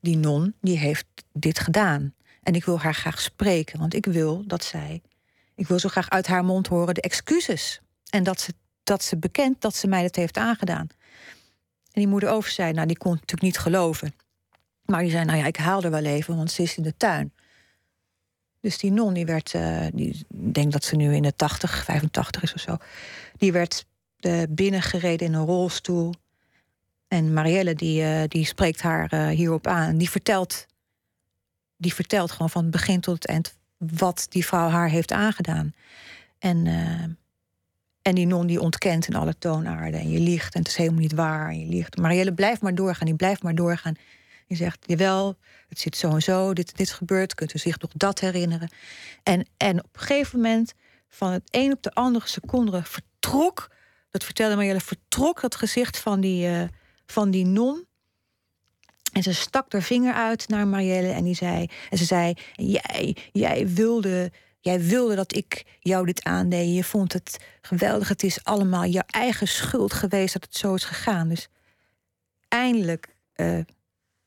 [0.00, 2.14] die non die heeft dit gedaan.
[2.42, 5.02] En ik wil haar graag spreken, want ik wil dat zij.
[5.54, 7.80] Ik wil zo graag uit haar mond horen de excuses.
[8.10, 10.86] En dat ze, dat ze bekent dat ze mij dat heeft aangedaan.
[11.92, 14.14] En die moeder over zei, nou, die kon natuurlijk niet geloven.
[14.84, 16.96] Maar die zei, nou ja, ik haal er wel even, want ze is in de
[16.96, 17.32] tuin.
[18.60, 21.84] Dus die non, die werd, eh, die, ik denk dat ze nu in de 80,
[21.84, 22.76] 85 is of zo.
[23.38, 26.14] Die werd eh, binnengereden in een rolstoel.
[27.08, 29.98] En Marielle, die, eh, die spreekt haar eh, hierop aan.
[29.98, 30.66] Die vertelt,
[31.76, 35.74] die vertelt gewoon van het begin tot het eind wat die vrouw haar heeft aangedaan.
[36.38, 36.66] En,
[38.02, 40.00] en die non die ontkent in alle toonaarden.
[40.00, 41.48] En je liegt en het is helemaal niet waar.
[41.48, 41.96] En je liegt.
[41.96, 43.94] Marielle blijft maar doorgaan, die blijft maar doorgaan.
[44.46, 45.36] Die zegt, jawel,
[45.68, 48.68] het zit zo en zo, dit, dit is gebeurd, kunt u zich nog dat herinneren?
[49.22, 50.74] En, en op een gegeven moment,
[51.08, 52.82] van het een op de andere seconde,
[53.26, 53.70] vertrok,
[54.10, 56.62] dat vertelde Marielle, vertrok het gezicht van die, eh,
[57.06, 57.86] van die non.
[59.12, 63.16] En ze stak haar vinger uit naar Marielle en die zei, en ze zei, jij,
[63.32, 66.74] jij wilde, jij wilde dat ik jou dit aandeed.
[66.74, 68.08] Je vond het geweldig.
[68.08, 71.28] Het is allemaal jouw eigen schuld geweest dat het zo is gegaan.
[71.28, 71.48] Dus
[72.48, 73.58] eindelijk, eh,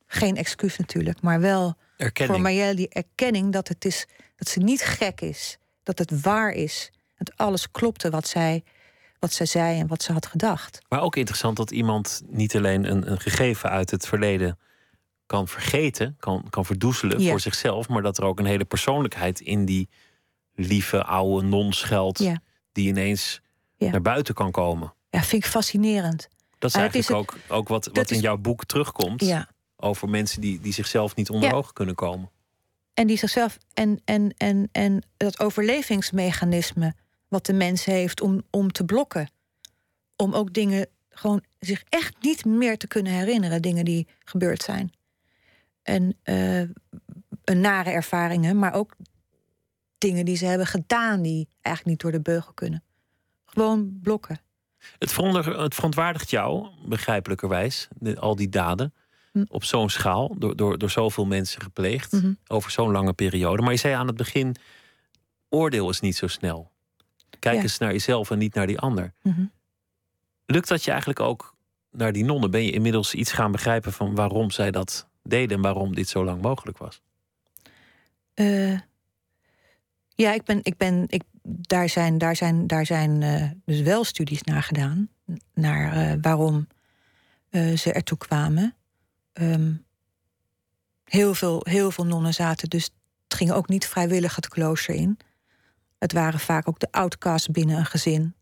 [0.08, 2.36] geen excuus natuurlijk, maar wel Erkenning.
[2.36, 6.52] voor Marielle die erkenning dat het is dat ze niet gek is, dat het waar
[6.52, 8.64] is, dat alles klopte wat zij,
[9.20, 10.80] wat zij zei en wat ze had gedacht.
[10.90, 14.60] Maar ook interessant dat iemand niet alleen een, een gegeven uit het verleden
[15.26, 17.30] kan vergeten, kan, kan verdoezelen Ja.
[17.30, 19.90] voor zichzelf, maar dat er ook een hele persoonlijkheid in die
[20.54, 22.42] lieve oude non schuilt, Ja.
[22.72, 23.42] die ineens
[23.78, 23.90] Ja.
[23.92, 24.94] naar buiten kan komen.
[25.10, 26.28] Ja, vind ik fascinerend.
[26.60, 29.34] Dat is eigenlijk ook, ook wat, wat in is- jouw boek terugkomt
[29.76, 32.30] over mensen die, die zichzelf niet onder ogen kunnen komen.
[32.94, 36.94] En die zichzelf en, en, en, en dat overlevingsmechanisme
[37.30, 39.30] wat de mens heeft om, om te blokken.
[40.16, 44.92] Om ook dingen gewoon zich echt niet meer te kunnen herinneren, dingen die gebeurd zijn.
[45.84, 46.60] En eh,
[47.44, 48.96] een nare ervaringen, maar ook
[49.98, 52.84] dingen die ze hebben gedaan die eigenlijk niet door de beugel kunnen.
[53.46, 54.40] Gewoon blokken.
[55.00, 55.16] Het,
[55.46, 58.94] het verontwaardigt jou, begrijpelijkerwijs, al die daden.
[59.32, 59.44] Hm.
[59.48, 62.34] Op zo'n schaal, door, door, door zoveel mensen gepleegd, Mhm.
[62.48, 63.62] over zo'n lange periode.
[63.62, 64.56] Maar je zei aan het begin:
[65.50, 66.72] oordeel is niet zo snel.
[67.40, 67.62] Kijk Ja.
[67.62, 69.14] eens naar jezelf en niet naar die ander.
[69.22, 69.46] Mhm.
[70.46, 71.56] Lukt dat je eigenlijk ook
[71.92, 72.52] naar die nonnen?
[72.52, 76.24] Ben je inmiddels iets gaan begrijpen van waarom zij dat deden en waarom dit zo
[76.24, 77.02] lang mogelijk was?
[78.34, 78.80] Eh,
[80.16, 84.04] ja, ik ben, ik ben, ik, daar zijn, daar zijn, daar zijn eh, dus wel
[84.04, 85.10] studies naar gedaan.
[85.54, 86.68] Naar eh, waarom
[87.76, 88.76] ze ertoe kwamen.
[89.34, 89.74] Ehm,
[91.04, 92.84] heel, veel, heel veel nonnen zaten, dus
[93.24, 95.20] het ging ook niet vrijwillig het klooster in.
[96.00, 98.34] Het waren vaak ook de outcasts binnen een gezin.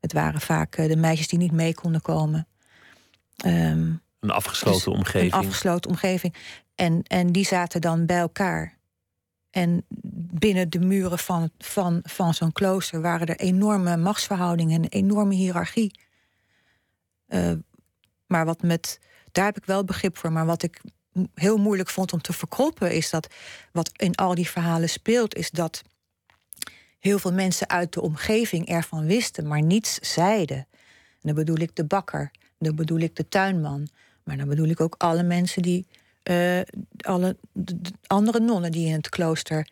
[0.00, 2.46] Het waren vaak eh, de meisjes die niet mee konden komen.
[3.36, 5.32] Ehm, Een afgesloten dus omgeving.
[5.32, 6.34] Een afgesloten omgeving.
[6.74, 8.78] En, en die zaten dan bij elkaar.
[9.50, 9.84] En
[10.32, 15.34] binnen de muren van, van, van zo'n klooster waren er enorme machtsverhoudingen en een enorme
[15.34, 16.00] hiërarchie.
[17.26, 17.52] Eh,
[18.26, 19.00] maar wat met,
[19.32, 20.32] daar heb ik wel begrip voor.
[20.32, 20.80] Maar wat ik
[21.34, 23.34] heel moeilijk vond om te verkroppen, is dat
[23.72, 25.82] wat in al die verhalen speelt, is dat
[27.02, 30.56] heel veel mensen uit de omgeving ervan wisten, maar niets zeiden.
[30.56, 30.66] En
[31.20, 33.88] dan bedoel ik de bakker, dan bedoel ik de tuinman,
[34.24, 35.86] maar dan bedoel ik ook alle mensen die,
[36.22, 36.60] eh,
[37.00, 39.68] alle de- de andere nonnen die in het klooster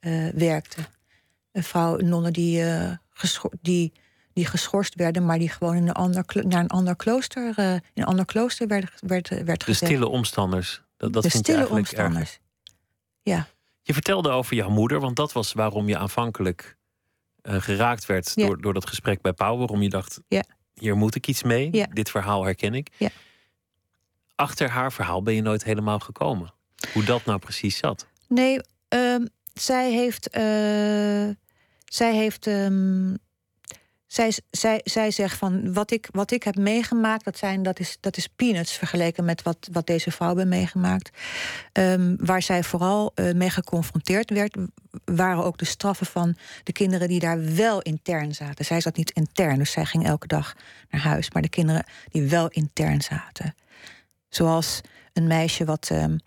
[0.00, 0.86] eh, werkten.
[1.52, 2.92] Een vrouw, nonnen die, eh,
[3.60, 3.92] die,
[4.32, 8.04] die geschorst werden, maar die gewoon in een ander, naar een ander klooster, in een
[8.04, 10.82] ander klooster werd, werd, werd De stille omstanders.
[10.96, 11.70] Dat, dat de stille erg.
[11.70, 12.40] omstanders.
[13.22, 13.46] Ja,
[13.88, 16.76] Je vertelde over jouw moeder, want dat was waarom je aanvankelijk
[17.42, 18.46] eh, geraakt werd Ja.
[18.46, 19.56] door, door dat gesprek bij Pauw.
[19.56, 20.42] Waarom je dacht, Ja.
[20.74, 21.68] hier moet ik iets mee.
[21.72, 21.86] Ja.
[21.92, 22.88] Dit verhaal herken ik.
[22.96, 23.08] Ja.
[24.34, 26.54] Achter haar verhaal ben je nooit helemaal gekomen.
[26.92, 28.06] Hoe dat nou precies zat.
[28.28, 30.28] Nee, ehm, zij heeft.
[30.30, 30.42] eh,
[31.84, 32.46] zij heeft.
[32.46, 33.14] ehm,
[34.08, 37.96] zij, zij, zij zegt van wat ik, wat ik heb meegemaakt, dat, zijn, dat, is,
[38.00, 41.10] dat is peanuts vergeleken met wat, wat deze vrouw heeft meegemaakt.
[41.72, 44.56] Ehm, waar zij vooral eh, mee geconfronteerd werd,
[45.04, 48.64] waren ook de straffen van de kinderen die daar wel intern zaten.
[48.64, 50.54] Zij zat niet intern, dus zij ging elke dag
[50.90, 51.30] naar huis.
[51.30, 53.54] Maar de kinderen die wel intern zaten.
[54.28, 54.80] Zoals
[55.12, 56.18] een meisje wat ehm,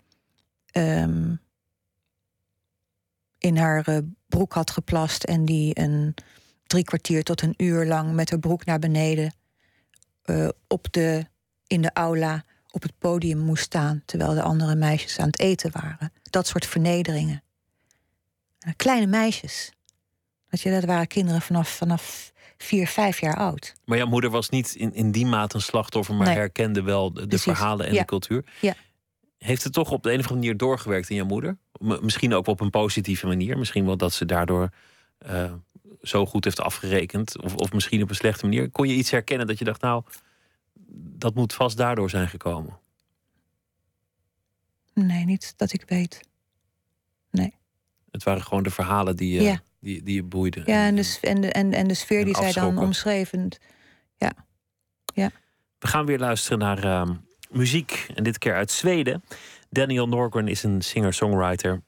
[0.66, 1.34] ehm,
[3.38, 6.14] in haar eh, broek had geplast en die een
[6.72, 9.34] drie kwartier tot een uur lang met haar broek naar beneden
[10.22, 11.26] eh, op de,
[11.66, 15.70] in de aula op het podium moest staan terwijl de andere meisjes aan het eten
[15.72, 16.12] waren.
[16.22, 17.42] Dat soort vernederingen.
[18.58, 19.72] En kleine meisjes.
[20.48, 23.74] Dat, je, dat waren kinderen vanaf, vanaf vier, vijf jaar oud.
[23.84, 26.36] Maar jouw moeder was niet in, in die mate een slachtoffer, maar Nee.
[26.36, 28.00] herkende wel de, verhalen en Ja.
[28.00, 28.44] de cultuur.
[28.60, 28.74] Ja.
[29.38, 31.56] Heeft het toch op de een of andere manier doorgewerkt in jouw moeder?
[32.00, 33.58] Misschien ook op een positieve manier.
[33.58, 34.68] Misschien wel dat ze daardoor
[35.18, 35.52] eh,
[36.02, 37.42] zo goed heeft afgerekend.
[37.42, 38.70] Of, of misschien op een slechte manier.
[38.70, 40.02] Kon je iets herkennen dat je dacht, nou,
[40.94, 42.78] dat moet vast daardoor zijn gekomen?
[44.94, 46.20] Nee, niet dat ik weet.
[48.12, 49.60] Het waren gewoon de verhalen die je, Ja.
[49.80, 50.62] die, die je boeiden.
[50.66, 52.84] Ja, en de, en de, en, en de sfeer en die zij dan afschrokken.
[52.84, 53.32] omschreef.
[53.32, 53.48] En,
[55.78, 57.14] We gaan weer luisteren naar ehm,
[57.50, 58.06] muziek.
[58.14, 59.24] En dit keer uit Zweden.
[59.70, 61.82] Daniel Norgren is een singer-songwriter.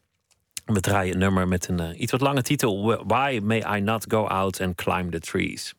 [0.65, 3.05] We draaien een nummer met een eh, iets wat lange titel.
[3.07, 5.75] Why May I Not Go Out and Climb the Trees?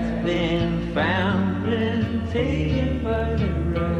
[0.00, 3.99] The cat's been found and taken by the rats.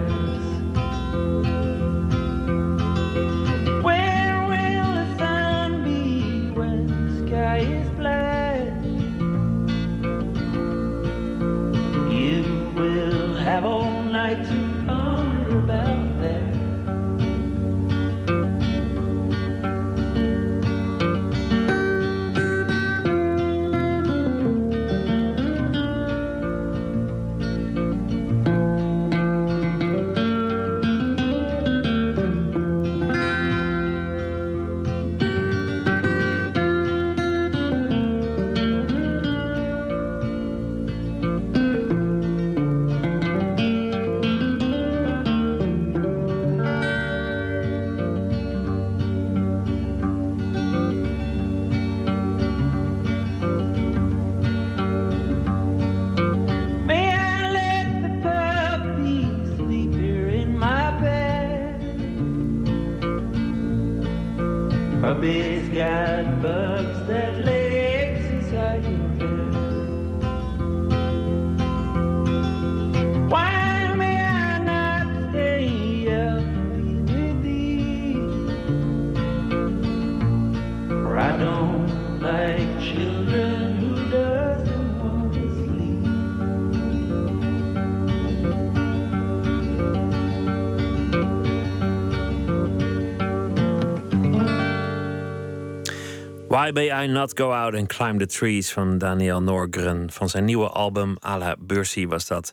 [96.71, 100.11] Why May I Not Go Out and Climb the Trees van Daniel Norgren.
[100.11, 102.53] Van zijn nieuwe album A la Bursi was dat.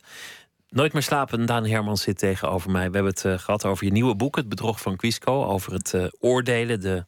[0.68, 2.90] Nooit meer slapen, Daan Hermans zit tegenover mij.
[2.90, 5.44] We hebben het eh, gehad over je nieuwe boek, Het Bedrog van Quisco.
[5.44, 7.06] Over het eh, oordelen, de,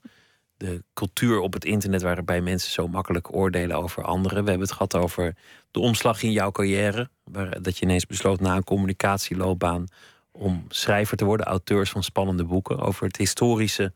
[0.56, 2.02] de cultuur op het internet...
[2.02, 4.44] waarbij mensen zo makkelijk oordelen over anderen.
[4.44, 5.36] We hebben het gehad over
[5.70, 7.10] de omslag in jouw carrière.
[7.24, 9.84] Waar, dat je ineens besloot na een communicatieloopbaan...
[10.32, 12.78] om schrijver te worden, auteurs van spannende boeken.
[12.78, 13.92] Over het historische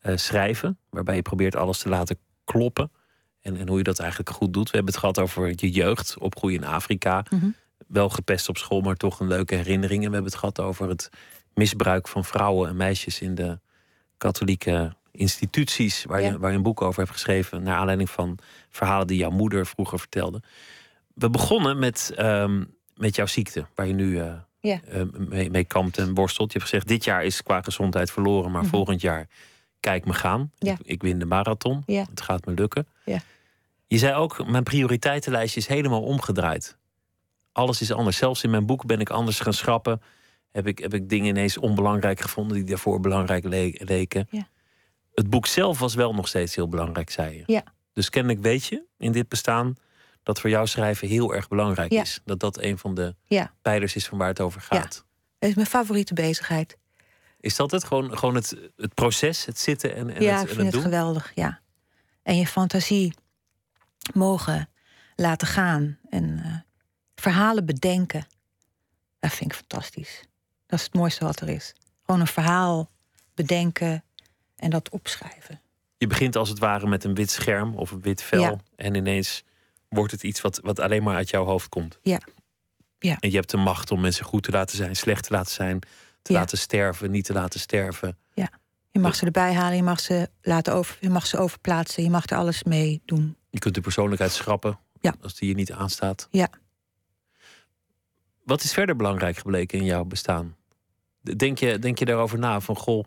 [0.00, 2.18] eh, schrijven, waarbij je probeert alles te laten
[2.52, 2.90] kloppen.
[3.40, 4.70] En, en hoe je dat eigenlijk goed doet.
[4.70, 7.24] We hebben het gehad over je jeugd, opgroeien in Afrika.
[7.30, 7.46] Mhm.
[7.86, 10.02] Wel gepest op school, maar toch een leuke herinnering.
[10.04, 11.08] En we hebben het gehad over het
[11.54, 13.58] misbruik van vrouwen en meisjes in de
[14.16, 16.04] katholieke instituties.
[16.04, 16.28] Waar, Ja.
[16.30, 17.62] je, waar je een boek over hebt geschreven.
[17.62, 18.38] Naar aanleiding van
[18.70, 20.42] verhalen die jouw moeder vroeger vertelde.
[21.14, 22.64] We begonnen met, ehm,
[22.96, 24.80] met jouw ziekte, waar je nu eh, Ja.
[24.88, 26.52] eh, mee, mee kampt en worstelt.
[26.52, 28.70] Je hebt gezegd, dit jaar is qua gezondheid verloren, maar Mhm.
[28.70, 29.28] volgend jaar
[29.80, 30.52] kijk me gaan.
[30.58, 30.72] Ja.
[30.72, 31.82] Ik, ik win de marathon.
[31.86, 32.04] Ja.
[32.10, 32.86] Het gaat me lukken.
[33.04, 33.18] Ja.
[33.86, 36.76] Je zei ook, mijn prioriteitenlijstje is helemaal omgedraaid.
[37.52, 38.16] Alles is anders.
[38.16, 40.02] Zelfs in mijn boek ben ik anders gaan schrappen.
[40.52, 44.26] Heb ik, heb ik dingen ineens onbelangrijk gevonden die daarvoor belangrijk le- leken.
[44.30, 44.48] Ja.
[45.14, 47.42] Het boek zelf was wel nog steeds heel belangrijk, zei je.
[47.46, 47.62] Ja.
[47.92, 49.74] Dus kennelijk weet je in dit bestaan
[50.22, 52.00] dat voor jou schrijven heel erg belangrijk Ja.
[52.02, 52.20] is.
[52.24, 53.14] Dat dat een van de
[53.62, 54.76] pijlers is van waar het over Ja.
[54.80, 55.04] gaat.
[55.38, 56.78] Dat is mijn favoriete bezigheid.
[57.40, 57.84] Is dat het?
[57.84, 60.74] Gewoon, gewoon het, het proces, het zitten en, en ja, het, ik vind het het
[60.74, 60.82] doen?
[60.82, 61.60] geweldig, ja.
[62.22, 63.14] En je fantasie
[64.14, 64.68] mogen
[65.16, 65.98] laten gaan.
[66.10, 66.54] En eh,
[67.14, 68.26] verhalen bedenken.
[69.18, 70.24] Dat vind ik fantastisch.
[70.66, 71.74] Dat is het mooiste wat er is.
[72.04, 72.90] Gewoon een verhaal
[73.34, 74.04] bedenken
[74.56, 75.60] en dat opschrijven.
[75.96, 78.40] Je begint als het ware met een wit scherm of een wit vel.
[78.40, 78.56] Ja.
[78.76, 79.44] En ineens
[79.88, 81.98] wordt het iets wat, wat alleen maar uit jouw hoofd komt.
[82.02, 82.20] Ja.
[82.98, 83.16] Ja.
[83.20, 85.78] En je hebt de macht om mensen goed te laten zijn, slecht te laten zijn,
[86.22, 86.38] te Ja.
[86.38, 88.18] laten sterven, niet te laten sterven.
[88.92, 92.10] Je mag ze erbij halen, je mag ze laten over, je mag ze overplaatsen, je
[92.10, 93.36] mag er alles mee doen.
[93.50, 95.14] Je kunt de persoonlijkheid schrappen Ja.
[95.22, 96.28] als die je niet aanstaat.
[96.30, 96.48] Ja.
[98.44, 100.56] Wat is verder belangrijk gebleken in jouw bestaan?
[101.36, 103.06] Denk je, denk je daarover na van goh,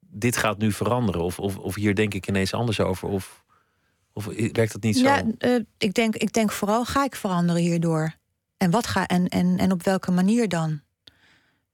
[0.00, 1.22] dit gaat nu veranderen?
[1.22, 3.08] Of, of, of hier denk ik ineens anders over?
[3.08, 3.44] Of,
[4.12, 5.04] of werkt dat niet zo?
[5.04, 8.14] Ja, eh, ik, denk, ik denk vooral, ga ik veranderen hierdoor?
[8.56, 10.80] En wat ga en, en, en op welke manier dan?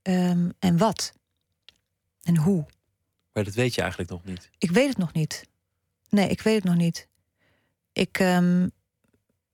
[0.05, 1.13] Ehm, en wat?
[2.23, 2.67] En hoe?
[3.33, 4.51] Maar dat weet je eigenlijk nog niet.
[4.59, 5.45] Ik weet het nog niet.
[6.09, 7.09] Nee, ik weet het nog niet.
[7.93, 8.69] Ik, ehm,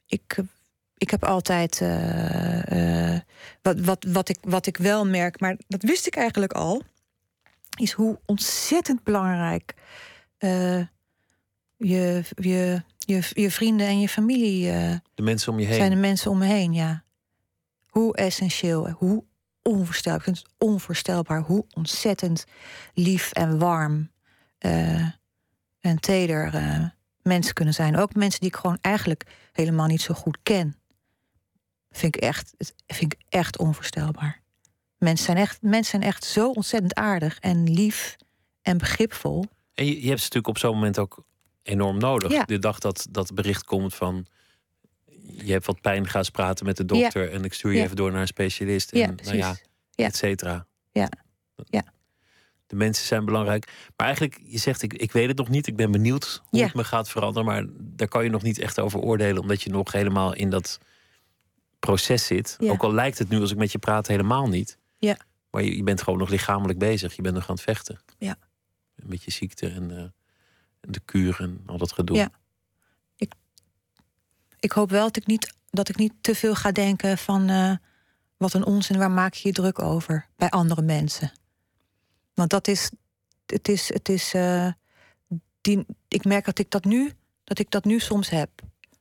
[0.06, 0.36] ik,
[0.96, 1.80] ik heb altijd.
[1.80, 3.20] eh, eh,
[3.62, 6.82] wat, wat, wat, ik, wat ik wel merk, maar dat wist ik eigenlijk al.
[7.78, 9.74] Is hoe ontzettend belangrijk
[10.38, 10.78] eh,
[11.76, 14.62] je, je, je, je vrienden en je familie
[15.14, 15.74] De mensen om je heen.
[15.74, 17.04] zijn de mensen om me heen, ja.
[17.88, 19.24] Hoe essentieel, hoe
[19.62, 20.18] onvoorstelbaar.
[20.18, 22.44] Ik vind het onvoorstelbaar hoe ontzettend
[22.94, 24.10] lief en warm
[24.58, 25.06] eh,
[25.80, 26.84] en teder eh,
[27.22, 27.96] mensen kunnen zijn.
[27.96, 30.76] Ook mensen die ik gewoon eigenlijk helemaal niet zo goed ken.
[31.90, 34.42] Vind ik echt, het vind ik echt onvoorstelbaar.
[34.98, 38.16] Mensen zijn echt, mensen zijn echt zo ontzettend aardig en lief
[38.62, 39.44] en begripvol.
[39.74, 41.24] En je, je hebt ze natuurlijk op zo'n moment ook
[41.62, 42.32] enorm nodig.
[42.32, 42.44] Ja.
[42.44, 44.26] De dag dat dat bericht komt van...
[45.34, 47.32] je hebt wat pijn, ga eens praten met de dokter...
[47.32, 47.84] en ik stuur je Ja.
[47.84, 48.94] even door naar een specialist.
[48.94, 49.56] Ja, En, nou ja,
[49.94, 50.66] et cetera.
[50.92, 51.08] Ja.
[51.56, 51.84] Ja.
[52.66, 53.66] De mensen zijn belangrijk.
[53.96, 55.66] Maar eigenlijk, je zegt, ik, ik weet het nog niet.
[55.66, 57.48] Ik ben benieuwd hoe het me gaat veranderen.
[57.48, 59.42] Maar daar kan je nog niet echt over oordelen...
[59.42, 60.78] omdat je nog helemaal in dat
[61.78, 62.56] proces zit.
[62.60, 64.78] Ook al lijkt het nu, als ik met je praat, helemaal niet.
[64.98, 65.16] Ja.
[65.50, 67.16] Maar je, je bent gewoon nog lichamelijk bezig.
[67.16, 68.00] Je bent nog aan het vechten.
[68.18, 68.36] Ja.
[68.94, 69.98] Met je ziekte en, eh,
[70.80, 72.16] en de kuur en al dat gedoe.
[72.16, 72.30] Ja.
[74.60, 77.72] Ik hoop wel dat ik niet, dat ik niet te veel ga denken van eh,
[78.36, 81.32] wat een onzin, waar maak je je druk over bij andere mensen.
[82.34, 82.90] Want dat is,
[83.46, 84.68] het is, het is, eh,
[85.60, 87.12] die, ik merk dat ik dat nu,
[87.44, 88.50] dat ik dat nu soms heb.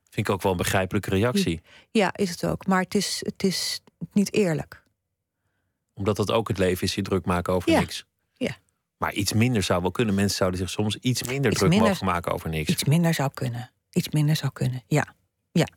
[0.10, 1.62] Vind ik ook wel een begrijpelijke reactie.
[1.92, 2.68] Ja, is het ook.
[2.68, 3.82] Maar het is, het is
[4.14, 4.84] niet eerlijk.
[5.94, 7.80] Omdat dat ook het leven is, je druk maken over Ja.
[7.80, 8.06] niks.
[8.34, 8.58] Ja.
[8.98, 10.16] Maar iets minder zou wel kunnen.
[10.16, 12.70] Mensen zouden zich soms iets minder Iets druk minder- mogen maken over niks.
[12.70, 13.72] Iets minder zou kunnen.
[13.92, 14.84] Iets minder zou kunnen.
[14.88, 15.16] Ja,
[15.52, 15.68] ja,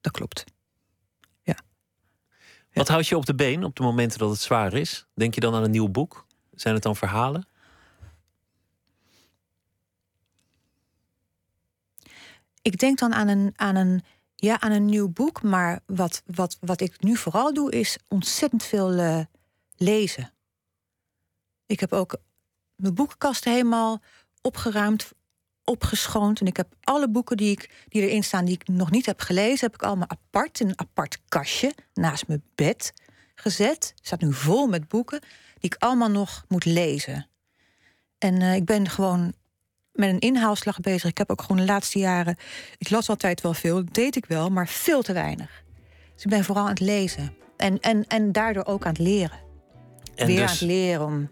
[0.00, 0.44] dat klopt.
[2.76, 5.06] Wat houdt je op de been op de momenten dat het zwaar is?
[5.14, 6.26] Denk je dan aan een nieuw boek?
[6.54, 7.48] Zijn het dan verhalen?
[12.62, 14.02] Ik denk dan aan een, aan een,
[14.34, 15.42] ja, aan een nieuw boek.
[15.42, 19.20] Maar wat, wat, wat ik nu vooral doe, is ontzettend veel eh,
[19.76, 20.32] lezen.
[21.66, 22.16] Ik heb ook
[22.74, 24.02] mijn boekenkast helemaal
[24.40, 25.12] opgeruimd,
[25.66, 26.40] opgeschoond.
[26.40, 29.20] En ik heb alle boeken die, ik, die erin staan, die ik nog niet heb
[29.20, 32.92] gelezen, heb ik allemaal apart in een apart kastje naast mijn bed
[33.34, 33.92] gezet.
[33.96, 35.20] Het staat nu vol met boeken
[35.60, 37.28] die ik allemaal nog moet lezen.
[38.18, 39.32] En eh, ik ben gewoon
[39.92, 41.10] met een inhaalslag bezig.
[41.10, 42.36] Ik heb ook gewoon de laatste jaren.
[42.78, 45.64] Ik las altijd wel veel, dat deed ik wel, maar veel te weinig.
[46.14, 47.36] Dus ik ben vooral aan het lezen.
[47.56, 49.38] En, en, en daardoor ook aan het leren.
[50.14, 51.30] En Weer aan dus, het leren om.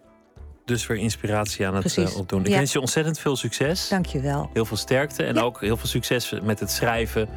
[0.65, 2.41] Dus weer inspiratie aan het eh, opdoen.
[2.41, 2.57] Ik Ja.
[2.57, 3.89] wens je ontzettend veel succes.
[3.89, 4.51] Dank je wel.
[4.53, 5.23] Heel veel sterkte.
[5.25, 5.41] En Ja.
[5.41, 7.29] ook heel veel succes met het schrijven.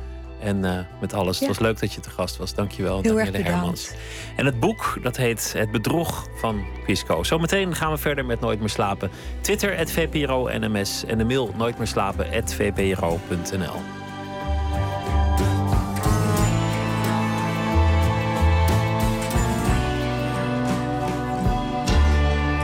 [0.41, 1.39] En eh, met alles.
[1.39, 1.47] Ja.
[1.47, 2.53] Het was leuk dat je te gast was.
[2.53, 3.91] Dankjewel, Heel erg Danielle Hermans.
[4.35, 7.23] En het boek, dat heet Het Bedrog van Quisco.
[7.23, 9.11] Zometeen gaan we verder met Nooit meer slapen.
[9.41, 11.77] Twitter, @vpro_nms En de mail nooit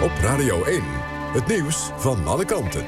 [0.04, 0.82] Op Radio 1.
[1.34, 2.86] Het nieuws van alle kanten.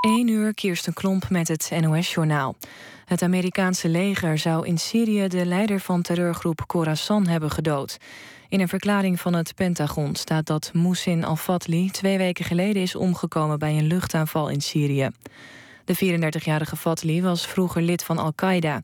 [0.00, 2.56] 1 uur Kirsten Klomp met het NOS-journaal.
[3.04, 7.96] Het Amerikaanse leger zou in Syrië de leider van terreurgroep Khorasan hebben gedood.
[8.48, 13.58] In een verklaring van het Pentagon staat dat Moussin al-Fatli twee weken geleden is omgekomen
[13.58, 15.10] bij een luchtaanval in Syrië.
[15.84, 18.82] De 34-jarige Fatli was vroeger lid van Al-Qaeda.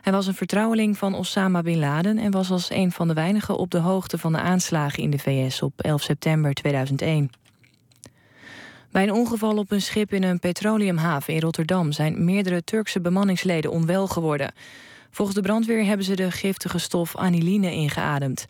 [0.00, 3.56] Hij was een vertrouweling van Osama bin Laden en was als een van de weinigen
[3.56, 7.30] op de hoogte van de aanslagen in de VS op 11 september 2001.
[8.90, 13.70] Bij een ongeval op een schip in een petroleumhaven in Rotterdam zijn meerdere Turkse bemanningsleden
[13.70, 14.52] onwel geworden.
[15.10, 18.46] Volgens de brandweer hebben ze de giftige stof aniline ingeademd.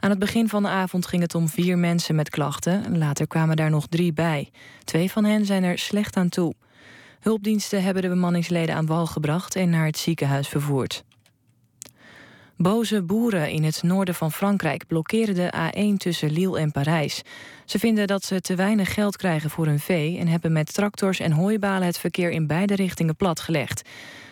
[0.00, 2.98] Aan het begin van de avond ging het om vier mensen met klachten.
[2.98, 4.50] Later kwamen daar nog drie bij.
[4.84, 6.54] Twee van hen zijn er slecht aan toe.
[7.20, 11.04] Hulpdiensten hebben de bemanningsleden aan wal gebracht en naar het ziekenhuis vervoerd.
[12.56, 17.22] Boze boeren in het noorden van Frankrijk blokkeren de A1 tussen Lille en Parijs.
[17.64, 21.20] Ze vinden dat ze te weinig geld krijgen voor hun vee en hebben met tractors
[21.20, 23.88] en hooibalen het verkeer in beide richtingen platgelegd.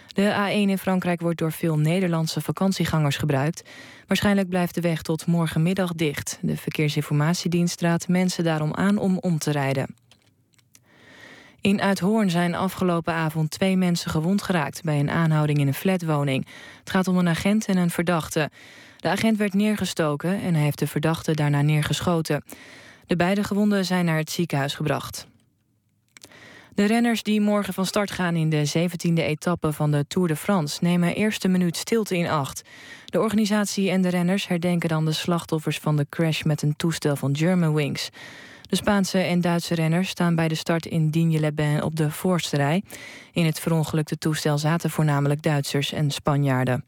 [0.06, 3.62] De A1 in Frankrijk wordt door veel Nederlandse vakantiegangers gebruikt.
[4.06, 6.38] Waarschijnlijk blijft de weg tot morgenmiddag dicht.
[6.42, 10.05] De Verkeersinformatiedienst raadt mensen daarom aan om om te rijden.
[11.60, 16.46] In Uithoorn zijn afgelopen avond twee mensen gewond geraakt bij een aanhouding in een flatwoning.
[16.78, 18.50] Het gaat om een agent en een verdachte.
[18.96, 22.44] De agent werd neergestoken en hij heeft de verdachte daarna neergeschoten.
[23.06, 25.26] De beide gewonden zijn naar het ziekenhuis gebracht.
[26.76, 30.36] De renners die morgen van start gaan in de 17e etappe van de Tour de
[30.36, 32.62] France nemen eerste minuut stilte in acht.
[33.04, 37.16] De organisatie en de renners herdenken dan de slachtoffers van de crash met een toestel
[37.16, 38.10] van Germanwings.
[38.68, 42.82] De Spaanse en Duitse renners staan bij de start in Digne-les-Bains op de voorste rij.
[43.32, 46.84] In het verongelukte toestel zaten voornamelijk Duitsers en Spanjaarden.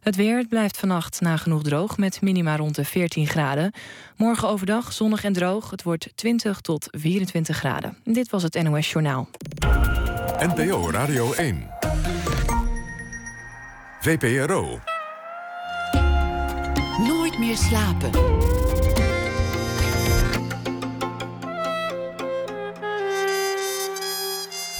[0.00, 3.72] Het weer het blijft vannacht nagenoeg droog met minima rond de 14 graden.
[4.16, 5.70] Morgen overdag zonnig en droog.
[5.70, 7.96] Het wordt 20 tot 24 graden.
[8.04, 9.28] Dit was het NOS Journaal.
[10.38, 11.70] NPO Radio 1.
[14.00, 14.80] VPRO.
[16.98, 18.10] Nooit meer slapen.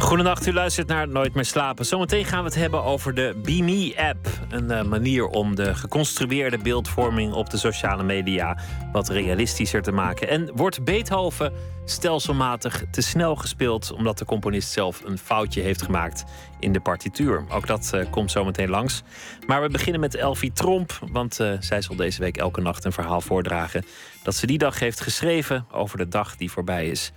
[0.00, 1.86] Goedenacht, u luistert naar Nooit meer slapen.
[1.86, 4.28] Zometeen gaan we het hebben over de BeMe-app.
[4.48, 8.58] Een eh, manier om de geconstrueerde beeldvorming op de sociale media
[8.92, 10.28] wat realistischer te maken.
[10.28, 11.52] En wordt Beethoven
[11.84, 16.24] stelselmatig te snel gespeeld omdat de componist zelf een foutje heeft gemaakt
[16.60, 17.44] in de partituur?
[17.48, 19.02] Ook dat eh, komt zometeen langs.
[19.46, 22.92] Maar we beginnen met Elfie Tromp, want eh, zij zal deze week elke nacht een
[22.92, 23.84] verhaal voordragen
[24.22, 27.12] dat ze die dag heeft geschreven over de dag die voorbij is.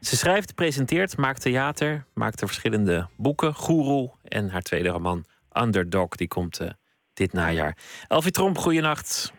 [0.00, 3.54] Ze schrijft, presenteert, maakt theater, maakt er verschillende boeken.
[3.54, 6.68] Guru en haar tweede roman Underdog, die komt eh,
[7.14, 7.76] dit najaar.
[8.08, 9.32] Elfie Tromp, goeienacht.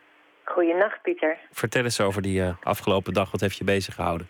[0.43, 1.37] Goeienacht, Pieter.
[1.51, 3.31] Vertel eens over die eh, afgelopen dag.
[3.31, 4.27] Wat heeft je bezig gehouden?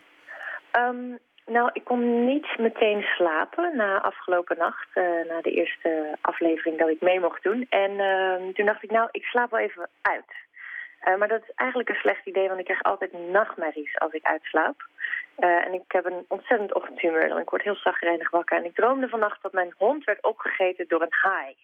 [0.71, 1.15] Ehm,
[1.45, 6.89] nou, ik kon niet meteen slapen na afgelopen nacht, eh, na de eerste aflevering dat
[6.89, 7.65] ik mee mocht doen.
[7.69, 10.45] En ehm, toen dacht ik, nou, ik slaap wel even uit.
[11.17, 14.87] Maar dat is eigenlijk een slecht idee, want ik krijg altijd nachtmerries als ik uitslaap.
[15.37, 18.57] Eh, en ik heb een ontzettend ochtendhumeur, ik word heel zagrijnig wakker.
[18.57, 21.55] En ik droomde vannacht dat mijn hond werd opgegeten door een haai.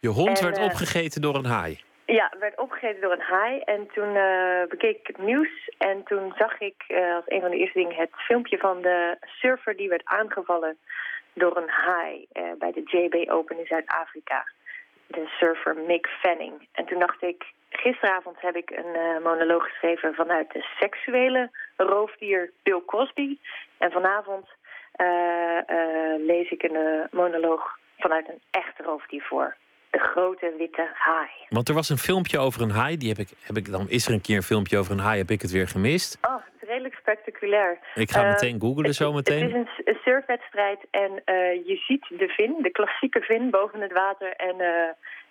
[0.00, 1.80] Je hond En, werd eh, opgegeten door een haai.
[2.06, 3.60] Ja, werd opgegeten door een haai.
[3.60, 5.70] En toen eh, bekeek ik het nieuws.
[5.78, 6.84] En toen zag ik
[7.14, 10.76] als een van de eerste dingen het filmpje van de surfer die werd aangevallen
[11.32, 12.26] door een haai
[12.58, 14.44] bij de JB Open in Zuid-Afrika.
[15.06, 16.68] De surfer Mick Fanning.
[16.72, 17.44] En toen dacht ik,
[17.76, 23.38] gisteravond heb ik een eh, monoloog geschreven vanuit de seksuele roofdier Bill Cosby.
[23.78, 24.46] En vanavond
[24.92, 29.56] eh, eh, lees ik een monoloog vanuit een echt roofdier voor.
[29.90, 31.28] De grote witte haai.
[31.48, 32.96] Want er was een filmpje over een haai.
[32.96, 35.18] Die heb ik, heb ik, dan is er een keer een filmpje over een haai,
[35.18, 36.18] heb ik het weer gemist.
[36.22, 37.78] Oh, het is redelijk spectaculair.
[37.94, 39.40] Ik ga meteen googlen het- zo meteen.
[39.42, 41.10] Het is een, een surfwedstrijd en
[41.64, 44.32] je ziet de vin, de klassieke vin boven het water.
[44.36, 44.56] En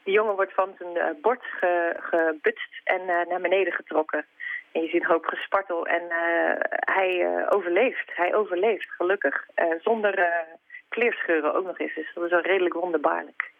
[0.04, 4.26] de jongen wordt van zijn eh, bord ge, gebutst en eh, naar beneden getrokken.
[4.72, 8.12] En je ziet een hoop gespartel en eh, hij overleeft.
[8.16, 9.48] Hij overleeft, gelukkig.
[9.82, 10.34] Zonder
[10.90, 11.96] kleerscheuren ook nog eens.
[11.96, 13.52] Dus dat is wel redelijk wonderbaarlijk.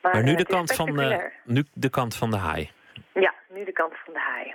[0.00, 1.32] Maar nu de, kant van, spectaculair.
[1.44, 2.70] nu de kant van de haai.
[3.12, 4.54] Ja, nu de kant van de haai.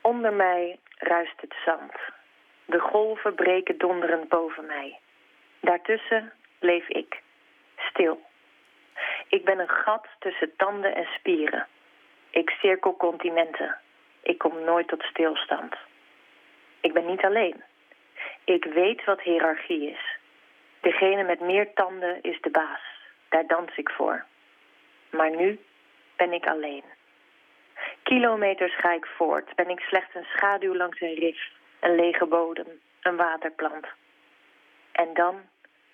[0.00, 1.92] Onder mij ruist het zand.
[2.64, 4.98] De golven breken donderend boven mij.
[5.60, 7.22] Daartussen leef ik,
[7.76, 8.20] stil.
[9.28, 11.66] Ik ben een gat tussen tanden en spieren.
[12.30, 13.76] Ik cirkel continenten.
[14.22, 15.76] Ik kom nooit tot stilstand.
[16.80, 17.62] Ik ben niet alleen.
[18.44, 20.18] Ik weet wat hiërarchie is.
[20.80, 22.80] Degene met meer tanden is de baas.
[23.28, 24.24] Daar dans ik voor.
[25.10, 25.60] Maar nu
[26.16, 26.84] ben ik alleen.
[28.02, 29.54] Kilometers ga ik voort.
[29.54, 31.50] Ben ik slechts een schaduw langs een rif,
[31.80, 33.86] een lege bodem, een waterplant.
[34.92, 35.40] En dan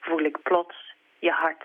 [0.01, 1.65] voel ik plots je hart.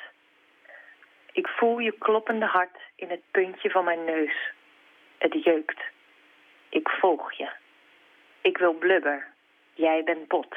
[1.34, 4.52] Ik voel je kloppende hart in het puntje van mijn neus.
[5.18, 5.82] Het jeukt.
[6.70, 7.50] Ik volg je.
[8.42, 9.28] Ik wil blubber.
[9.74, 10.56] Jij bent bot.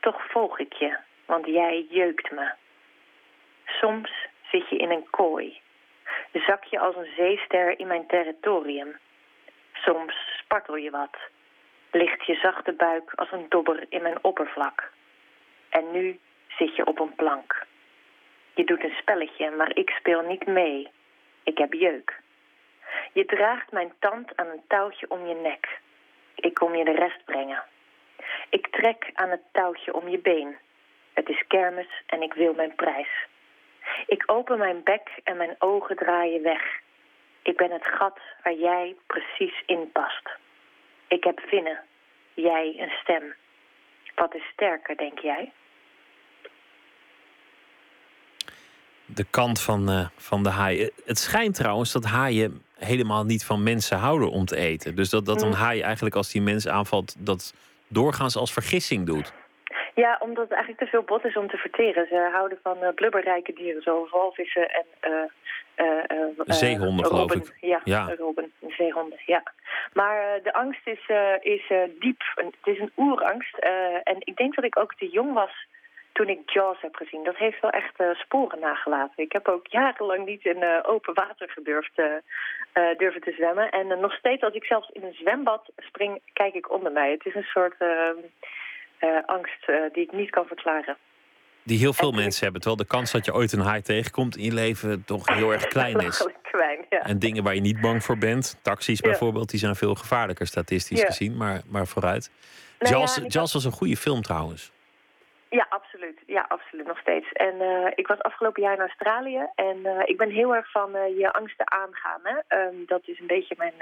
[0.00, 2.52] Toch volg ik je, want jij jeukt me.
[3.64, 4.10] Soms
[4.50, 5.60] zit je in een kooi.
[6.32, 8.98] Zak je als een zeester in mijn territorium.
[9.72, 11.16] Soms spartel je wat.
[11.90, 14.92] Ligt je zachte buik als een dobber in mijn oppervlak.
[15.68, 17.66] En nu zit je op een plank.
[18.54, 20.88] Je doet een spelletje, maar ik speel niet mee.
[21.42, 22.20] Ik heb jeuk.
[23.12, 25.80] Je draagt mijn tand aan een touwtje om je nek.
[26.34, 27.62] Ik kom je de rest brengen.
[28.48, 30.56] Ik trek aan het touwtje om je been.
[31.12, 33.08] Het is kermis en ik wil mijn prijs.
[34.06, 36.80] Ik open mijn bek en mijn ogen draaien weg.
[37.42, 40.30] Ik ben het gat waar jij precies in past.
[41.08, 41.78] Ik heb vinnen,
[42.34, 43.34] jij een stem.
[44.14, 45.52] Wat is sterker, denk jij?
[49.14, 50.90] De kant van, eh, van de haai.
[51.04, 54.94] Het schijnt trouwens dat haaien helemaal niet van mensen houden om te eten.
[54.94, 57.14] Dus dat, dat een haai eigenlijk als die mens aanvalt...
[57.26, 57.54] dat
[57.88, 59.32] doorgaans als vergissing doet.
[59.94, 62.06] Ja, omdat het eigenlijk te veel bot is om te verteren.
[62.06, 64.84] Ze houden van eh, blubberrijke dieren, zoals walvissen en...
[65.00, 65.10] eh,
[66.46, 67.56] Zeehonden, geloof ik.
[67.60, 68.14] Ja, Ja.
[68.18, 69.42] robben, zeehonden, ja.
[69.92, 71.08] Maar de angst is,
[71.40, 72.22] is diep.
[72.34, 73.58] Het is een oerangst.
[74.02, 75.66] en ik denk dat ik ook te jong was
[76.12, 77.24] toen ik Jaws heb gezien.
[77.24, 79.22] Dat heeft wel echt eh, sporen nagelaten.
[79.24, 83.70] Ik heb ook jarenlang niet in eh, open water gedurfd eh, durven te zwemmen.
[83.70, 87.10] En nog steeds, als ik zelfs in een zwembad spring, kijk ik onder mij.
[87.10, 87.74] Het is een soort
[89.26, 90.96] angst die ik niet kan verklaren.
[91.62, 92.60] Die heel veel mensen hebben.
[92.60, 95.66] Terwijl de kans dat je ooit een haai tegenkomt in je leven toch heel erg
[95.66, 96.26] klein is.
[96.42, 97.00] Klein, ja.
[97.00, 98.58] En dingen waar je niet bang voor bent.
[98.62, 99.08] Taxis Ja.
[99.08, 101.06] bijvoorbeeld, die zijn veel gevaarlijker statistisch Ja.
[101.06, 101.36] gezien.
[101.36, 102.30] Maar, maar vooruit.
[102.78, 104.72] Nou Jaws was een goede film trouwens.
[105.50, 106.18] Ja, absoluut.
[106.26, 106.86] Ja, absoluut.
[106.86, 107.32] Nog steeds.
[107.32, 109.46] En eh, ik was afgelopen jaar in Australië.
[109.54, 112.20] En eh, ik ben heel erg van eh, je angsten aangaan.
[112.22, 112.36] Hè?
[112.48, 113.74] Ehm, dat is een beetje mijn,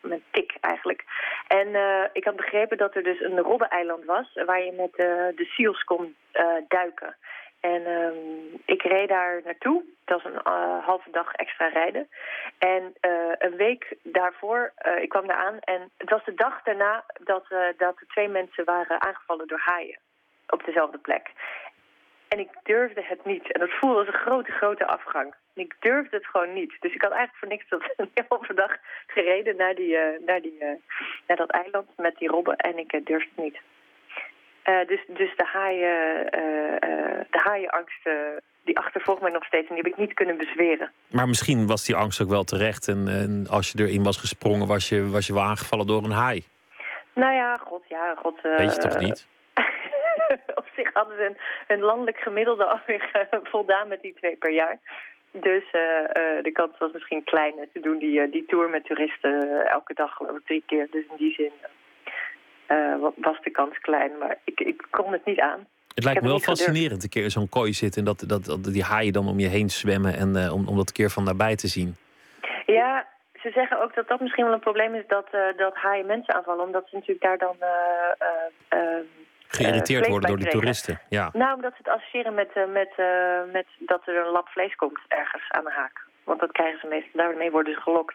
[0.00, 1.04] mijn tik eigenlijk.
[1.48, 1.68] En
[2.12, 4.32] ik had begrepen dat er dus een robbeneiland was...
[4.46, 4.92] waar je met
[5.36, 6.16] de seals kon
[6.68, 7.16] duiken.
[7.60, 9.84] En ehm, ik reed daar naartoe.
[10.04, 10.52] Dat was een
[10.82, 12.08] halve dag extra rijden.
[12.58, 12.92] En
[13.38, 15.58] een week daarvoor, ik kwam daar aan.
[15.60, 17.46] En het was de dag daarna dat,
[17.76, 19.98] dat er twee mensen waren aangevallen door haaien
[20.48, 21.30] op dezelfde plek.
[22.28, 23.52] En ik durfde het niet.
[23.52, 25.34] En dat voelde als een grote, grote afgang.
[25.54, 26.76] En ik durfde het gewoon niet.
[26.80, 28.76] Dus ik had eigenlijk voor niks dat een hele dag
[29.06, 30.68] gereden naar, die, eh, naar, die, eh,
[31.26, 32.56] naar dat eiland met die robben.
[32.56, 33.60] En ik eh, durfde het niet.
[34.86, 36.30] Dus, dus de, haaien,
[37.30, 38.08] de haaienangst,
[38.64, 39.68] die achtervolgt mij nog steeds.
[39.68, 40.92] En die heb ik niet kunnen bezweren.
[41.10, 42.88] Maar misschien was die angst ook wel terecht.
[42.88, 46.10] En, en als je erin was gesprongen, was je, was je wel aangevallen door een
[46.10, 46.44] haai.
[47.14, 48.40] Nou ja, god, ja, god.
[48.42, 49.28] Weet je toch niet?
[50.60, 51.34] op zich hadden ze
[51.66, 54.78] een, landelijk gemiddelde alweer eh, voldaan met die twee per jaar.
[55.30, 57.54] Dus eh, eh, de kans was misschien klein.
[57.72, 60.88] Ze doen die, die tour met toeristen elke dag geloof ik drie keer.
[60.90, 61.52] Dus in die zin
[63.00, 64.18] wa- was de kans klein.
[64.18, 65.66] Maar ik, ik kon het niet aan.
[65.94, 66.62] Het lijkt me wel gedurfd.
[66.62, 68.00] fascinerend een keer in zo'n kooi zitten.
[68.00, 70.14] En dat, dat, dat die haaien dan om je heen zwemmen.
[70.14, 71.96] En om, om dat een keer van nabij te zien.
[72.66, 73.06] Ja,
[73.42, 75.26] ze zeggen ook dat dat misschien wel een probleem is dat,
[75.56, 76.64] dat haaien mensen aanvallen.
[76.64, 77.56] Omdat ze natuurlijk daar dan...
[79.48, 81.00] eh, eh, eh, Geïrriteerd vlees worden door die toeristen.
[81.08, 81.30] Ja.
[81.32, 84.74] Nou, omdat ze het associëren met, eh, met, eh, met dat er een lap vlees
[84.74, 86.04] komt ergens aan de haak.
[86.24, 87.10] Want dat krijgen ze meestal.
[87.20, 88.14] Daarmee worden ze gelokt.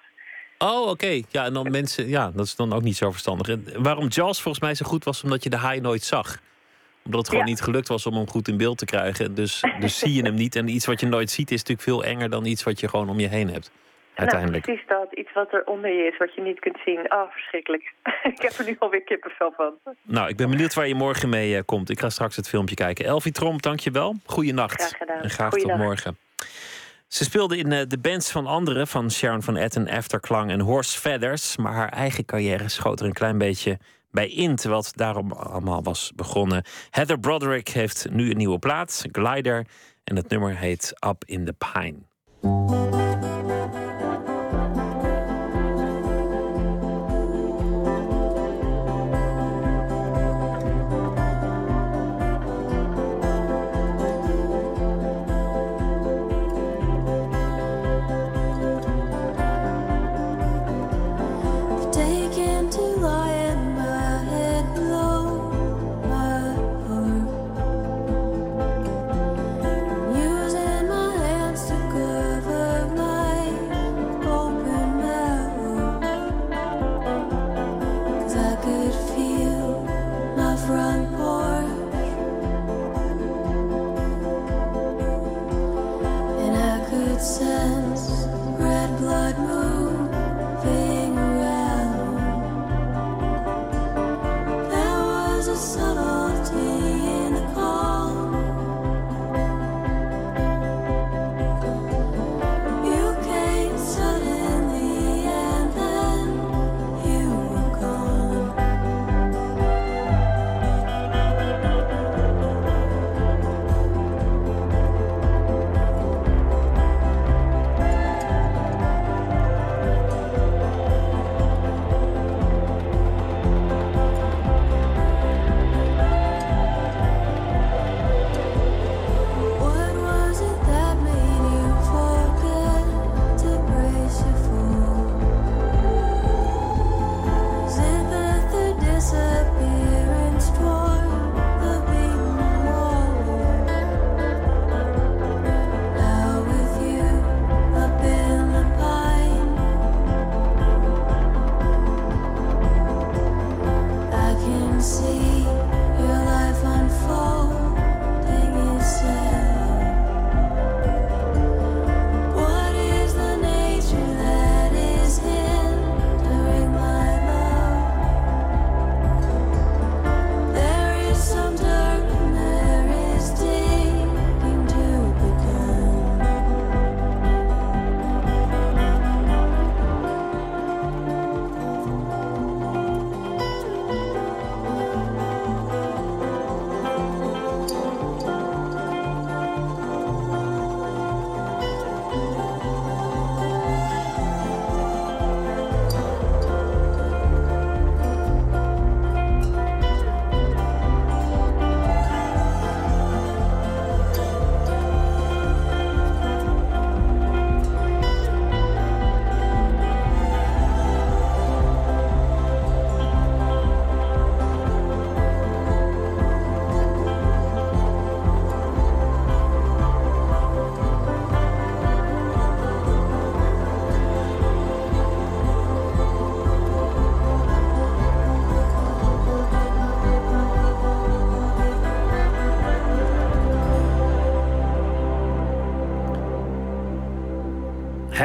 [0.57, 1.21] Oh, oké.
[1.29, 2.07] Ja, en dan mensen.
[2.07, 3.47] Ja, dat is dan ook niet zo verstandig.
[3.47, 6.37] En waarom Jaws volgens mij zo goed was, omdat je de haai nooit zag.
[7.05, 7.49] Omdat het gewoon Ja.
[7.49, 9.35] niet gelukt was om hem goed in beeld te krijgen.
[9.35, 10.55] Dus, dus zie je hem niet.
[10.55, 13.09] En iets wat je nooit ziet is natuurlijk veel enger dan iets wat je gewoon
[13.09, 13.71] om je heen hebt.
[14.15, 14.65] Uiteindelijk.
[14.65, 15.19] Nou, precies dat.
[15.19, 17.11] Iets wat er onder je is, wat je niet kunt zien.
[17.13, 17.93] Oh, verschrikkelijk.
[18.35, 19.73] ik heb er nu alweer kippenvel van.
[20.01, 21.89] Nou, ik ben benieuwd waar je morgen mee eh, komt.
[21.89, 23.05] Ik ga straks het filmpje kijken.
[23.05, 24.15] Elfie Tromp, dankjewel.
[24.25, 24.81] Goeienacht.
[24.81, 25.21] Graag gedaan.
[25.21, 25.77] En graag Goeiedag.
[25.77, 26.17] tot morgen.
[27.07, 30.99] Ze speelde in eh, de bands van anderen, van Sharon van Etten, Afterklang en Horse
[30.99, 31.57] Feathers.
[31.57, 33.77] Maar haar eigen carrière schoot er een klein beetje
[34.11, 36.63] bij in, terwijl het daarom allemaal was begonnen.
[36.89, 39.65] Heather Broderick heeft nu een nieuwe plaat, Glider.
[40.03, 43.00] En het nummer heet Up in the Pine.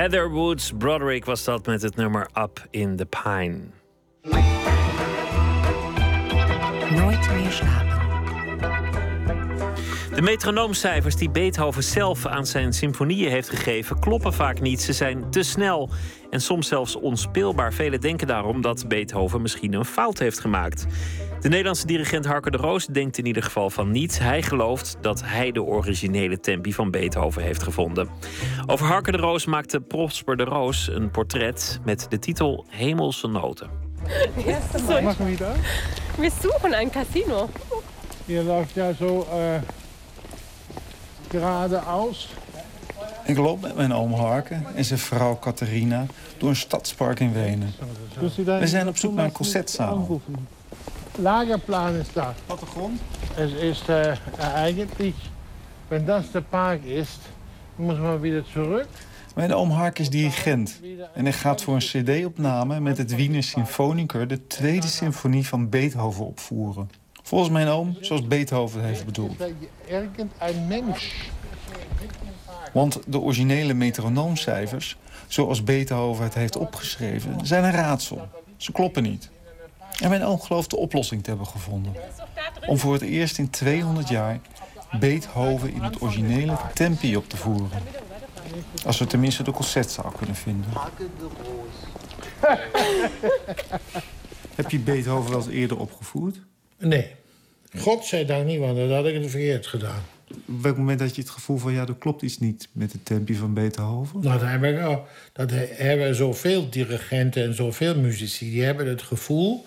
[0.07, 3.59] Heather Woods Broderick was dat met het nummer Up in the Pine.
[6.91, 7.97] Nooit meer slapen.
[10.15, 14.83] De metronoomcijfers die Beethoven zelf aan zijn symfonieën heeft gegeven, kloppen vaak niet.
[14.83, 15.91] Ze zijn te snel
[16.31, 17.73] en soms zelfs onspeelbaar.
[17.73, 20.87] Velen denken daarom dat Beethoven misschien een fout heeft gemaakt.
[21.41, 24.19] De Nederlandse dirigent Harker de Roos denkt in ieder geval van niet.
[24.19, 28.09] Hij gelooft dat hij de originele tempi van Beethoven heeft gevonden.
[28.67, 33.71] Over Harker de Roos maakte Prosper de Roos een portret met de titel Hemelse Noten.
[35.03, 35.53] Machen wir da?
[36.19, 37.49] Wir suchen ein Casino.
[38.27, 39.61] Hier läuft ja so äh,
[41.29, 42.29] geradeaus.
[43.25, 46.07] Ik loop met mijn oom Harken en zijn vrouw Catharina
[46.39, 47.73] door een stadspark in Wenen.
[48.45, 50.21] We zijn op zoek naar een concertzaal.
[51.19, 52.35] Lagerplan ist da.
[52.47, 53.01] Plattegrond?
[53.37, 54.17] Es ist äh,
[54.55, 55.15] eigentlich,
[55.89, 57.21] wenn das der Park ist,
[57.79, 58.89] muss man wieder zurück.
[59.35, 60.81] Mijn oom Hark is dirigent
[61.15, 66.27] en hij gaat voor een cd-opname met het Wiener Symfoniker de tweede symfonie van Beethoven
[66.27, 66.91] opvoeren.
[67.23, 69.37] Volgens mijn oom, zoals Beethoven het heeft bedoeld.
[72.73, 78.29] Want de originele metronoomcijfers, zoals Beethoven het heeft opgeschreven, zijn een raadsel.
[78.57, 79.31] Ze kloppen niet.
[80.01, 81.93] En mijn oom gelooft de oplossing te hebben gevonden.
[82.67, 84.39] Om voor het eerst in 200 jaar
[85.01, 87.69] Beethoven in het originele tempi op te voeren.
[88.87, 90.71] Als we tenminste de concertzaal kunnen vinden.
[94.55, 96.37] Heb je Beethoven wel eens eerder opgevoerd?
[96.79, 97.15] Nee.
[97.79, 100.03] Godzijdank niet, want dan had ik het verkeerd gedaan.
[100.31, 101.73] Op welk moment had je het gevoel van...
[101.73, 104.21] ja, er klopt iets niet met het tempi van Beethoven?
[104.21, 104.99] Nou, dat hebben, we-
[105.33, 108.51] dat hebben zoveel dirigenten en zoveel muzici.
[108.51, 109.67] Die hebben het gevoel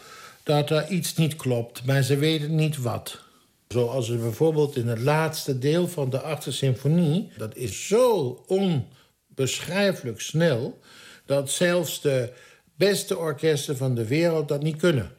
[0.49, 3.19] dat er iets niet klopt, maar ze weten niet wat.
[3.67, 7.31] Zoals we bijvoorbeeld in het laatste deel van de achtste symfonie...
[7.37, 10.79] dat is zo onbeschrijfelijk snel...
[11.25, 12.33] dat zelfs de
[12.75, 15.11] beste orkesten van de wereld dat niet kunnen.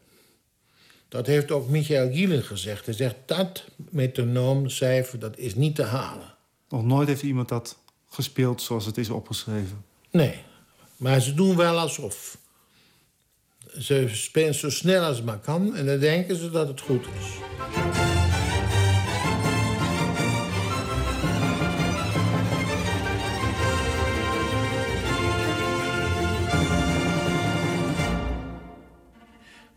[1.09, 2.85] Dat heeft ook Michael Gielen gezegd.
[2.85, 6.35] Hij zegt, dat metronoomcijfer, dat is niet te halen.
[6.69, 7.79] Nog nooit heeft iemand dat
[8.09, 9.85] gespeeld zoals het is opgeschreven.
[10.11, 10.35] Nee,
[10.97, 12.39] maar ze doen wel alsof.
[13.79, 17.05] Ze spelen zo snel als het maar kan en dan denken ze dat het goed
[17.19, 17.27] is.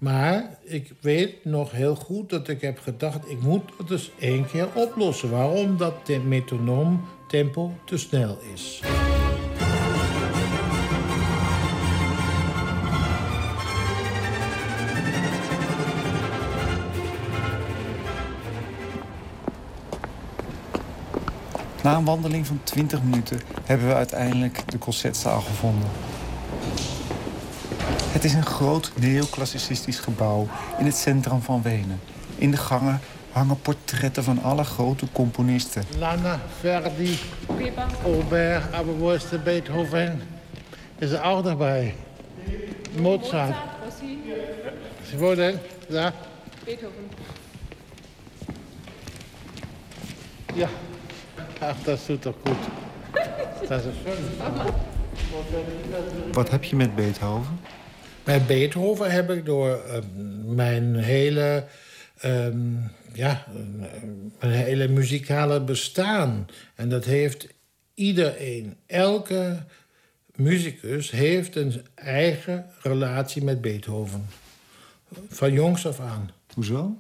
[0.04, 3.30] Maar ik weet nog heel goed dat ik heb gedacht...
[3.30, 5.30] ik moet het dus één keer oplossen.
[5.30, 8.82] Waarom dat de metronoom tempo te snel is.
[21.84, 25.90] Na een wandeling van 20 minuten hebben we uiteindelijk de concertzaal gevonden.
[28.12, 30.48] Het is een groot neoclassicistisch gebouw
[30.80, 32.00] in het centrum van Wenen.
[32.36, 33.00] In de gangen
[33.32, 35.84] hangen portretten van alle grote componisten.
[35.98, 37.20] Lana, Verdi,
[38.04, 40.22] Aubert, aber wo ist der Beethoven?
[41.00, 41.94] Ist er auch dabei?
[42.98, 43.56] Mozart.
[45.10, 46.14] Sie wurde, ja?
[46.66, 47.10] Beethoven.
[50.54, 50.70] Ja.
[51.66, 52.58] Ach, das tut doch gut.
[53.70, 54.18] Das ist schön.
[56.34, 57.60] Wat heb je met Beethoven?
[58.24, 60.00] Bij Beethoven heb ik door eh,
[60.46, 61.66] mijn hele,
[62.20, 62.58] ehm,
[63.14, 63.46] ja,
[64.40, 66.48] mijn hele muzikale bestaan.
[66.76, 67.48] En dat heeft
[67.94, 69.64] iedereen, elke
[70.36, 74.28] muzikus heeft een eigen relatie met Beethoven.
[75.30, 76.32] Van jongs af aan.
[76.54, 76.98] Hoezo?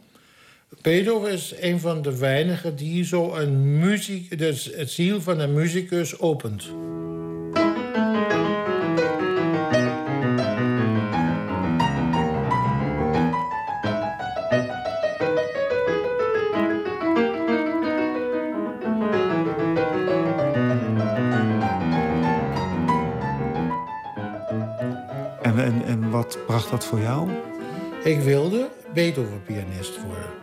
[0.83, 5.53] Beethoven is een van de weinigen die zo een muziek, dus het ziel van een
[5.53, 6.67] muzikus opent.
[25.41, 27.29] En, en, en wat bracht dat voor jou?
[28.03, 30.42] Ik wilde Beethoven-pianist worden.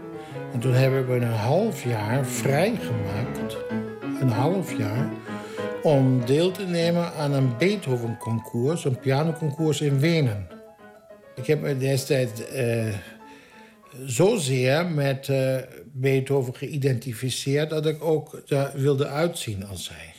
[0.52, 3.56] En toen heb ik me een half jaar vrijgemaakt,
[4.20, 5.10] een half jaar,
[5.82, 10.48] om deel te nemen aan een Beethoven-concours, een pianoconcours in Wenen.
[11.34, 12.94] Ik heb me destijds eh,
[14.04, 15.56] zozeer met eh,
[15.92, 20.14] Beethoven geïdentificeerd dat ik ook daar wilde uitzien als hij.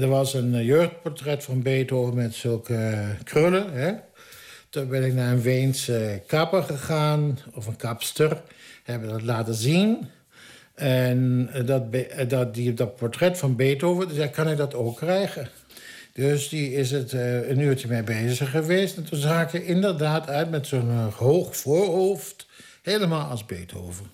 [0.00, 3.72] Er was een jeugdportret van Beethoven met zulke eh, krullen.
[3.72, 3.92] Hè?
[4.68, 8.42] Toen ben ik naar een Weense kapper gegaan, of een kapster.
[8.86, 10.10] Hebben dat laten zien.
[10.74, 14.74] En eh, dat, eh, dat, die, dat portret van Beethoven, dus ja, kan ik dat
[14.74, 15.48] ook krijgen?
[16.12, 18.96] Dus die is het eh, een uurtje mee bezig geweest.
[18.96, 22.46] En toen zag ik er inderdaad uit met zo'n hoog voorhoofd.
[22.82, 24.06] Helemaal als Beethoven.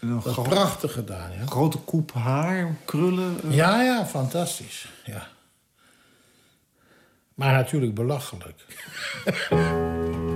[0.00, 1.46] Een Dat prachtig gedaan, ja.
[1.46, 3.36] Grote koep haar, krullen.
[3.48, 4.88] Ja, ja, fantastisch.
[5.04, 5.26] Ja.
[7.34, 8.64] Maar natuurlijk belachelijk.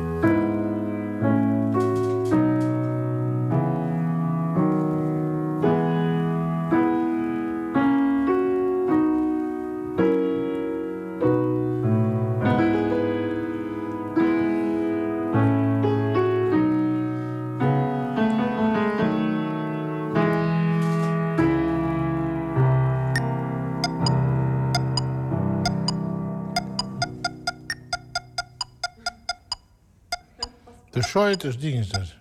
[31.15, 32.17] De Scheuters Dienstes.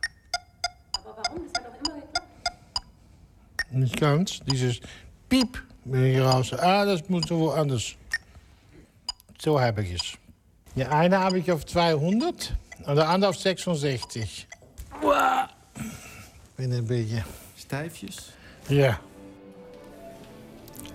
[0.92, 1.48] Aber warum?
[1.52, 2.28] Das hat doch immer geklappt.
[3.70, 4.40] Niet ganz.
[4.46, 4.82] Dieses
[5.28, 5.64] piep.
[5.84, 6.54] Ben je raus.
[6.54, 7.98] Ah, dat moet wel anders.
[9.38, 10.18] Zo heb ik es.
[10.74, 12.54] De ene heb ik op 200
[12.86, 14.46] en de andere op 66.
[15.02, 15.48] Wow.
[16.56, 17.24] Ben een beetje.
[17.56, 18.32] Stijfjes.
[18.68, 19.00] Ja.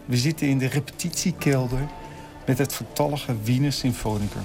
[0.04, 1.88] We zitten in de repetitiekelder
[2.46, 4.42] met het vertallige Wiener Symfoniker.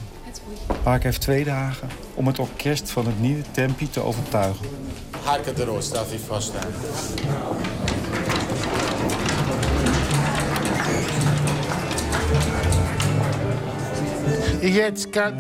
[0.84, 4.66] Waar heeft twee dagen om het orkest van het nieuwe Tempi te overtuigen.
[5.24, 6.72] Harken de roos, staat hij vast aan.
[14.62, 15.36] Jetzt kann.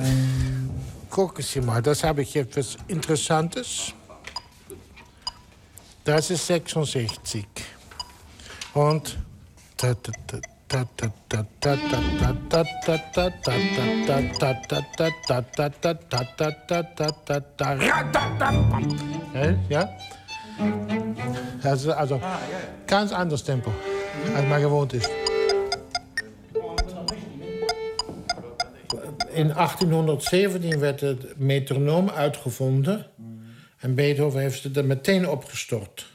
[1.09, 3.93] Gucken Sie mal, das habe ich etwas Interessantes.
[6.03, 7.45] Das ist 66.
[8.73, 9.17] Und.
[19.67, 19.89] Ja?
[21.63, 22.19] Also,
[22.85, 23.71] ganz anderes Tempo,
[24.35, 25.09] als man gewohnt ist.
[29.33, 33.05] In 1817 werd het metronoom uitgevonden.
[33.79, 36.12] En Beethoven heeft het er meteen opgestort.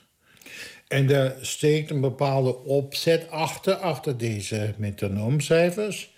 [0.89, 6.13] En er steekt een bepaalde opzet achter, achter deze metronoomcijfers...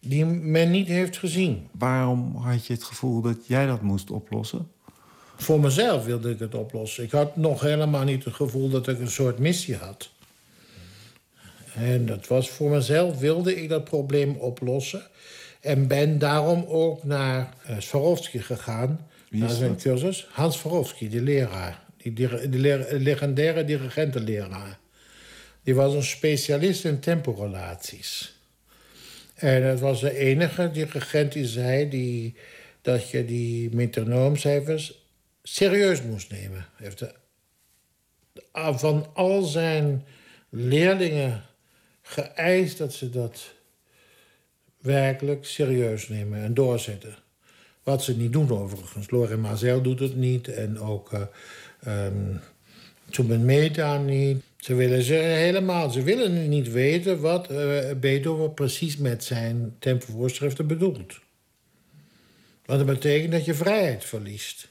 [0.00, 1.68] die men niet heeft gezien.
[1.78, 4.70] Waarom had je het gevoel dat jij dat moest oplossen?
[5.36, 7.04] Voor mezelf wilde ik het oplossen.
[7.04, 10.10] Ik had nog helemaal niet het gevoel dat ik een soort missie had.
[11.74, 15.02] En dat was voor mezelf, wilde ik dat probleem oplossen.
[15.60, 19.06] En ben daarom ook naar uh, Swarovski gegaan.
[19.30, 19.82] Naar zijn dat?
[19.82, 20.26] cursus.
[20.30, 21.86] Hans Swarovski, de leraar.
[22.12, 24.78] Die, lera- legendaire dirigentenleraar.
[25.62, 28.36] Die was een specialist in temporelaties.
[29.34, 32.34] En het was de enige dirigent die zei die,
[32.82, 35.06] dat je die metronoomcijfers
[35.42, 36.66] serieus moest nemen.
[36.76, 37.14] Heeft de-
[38.52, 40.04] van al zijn
[40.48, 41.42] leerlingen
[42.02, 43.54] geëist dat ze dat
[44.80, 47.16] werkelijk serieus nemen en doorzetten.
[47.82, 49.10] Wat ze niet doen overigens.
[49.10, 51.22] Lorraine Mazel doet het niet en ook uh,
[51.88, 52.40] um,
[53.10, 54.42] Zubin Mehta niet.
[54.56, 55.04] Ze willen
[55.36, 61.20] helemaal, ze willen niet weten wat uh, Beethoven precies met zijn tempovoorschriften bedoelt.
[62.64, 64.68] Want dat betekent dat je vrijheid verliest.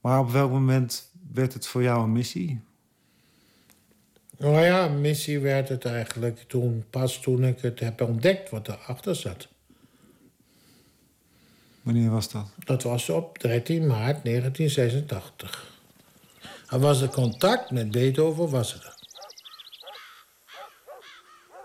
[0.00, 2.60] Maar op welk moment werd het voor jou een missie?
[4.38, 9.16] Nou ja, missie werd het eigenlijk toen, pas toen ik het heb ontdekt wat erachter
[9.16, 9.48] zat.
[11.82, 12.46] Wanneer was dat?
[12.64, 15.69] Dat was op 13 maart 1986.
[16.70, 18.94] Er was de contact met Beethoven, was er.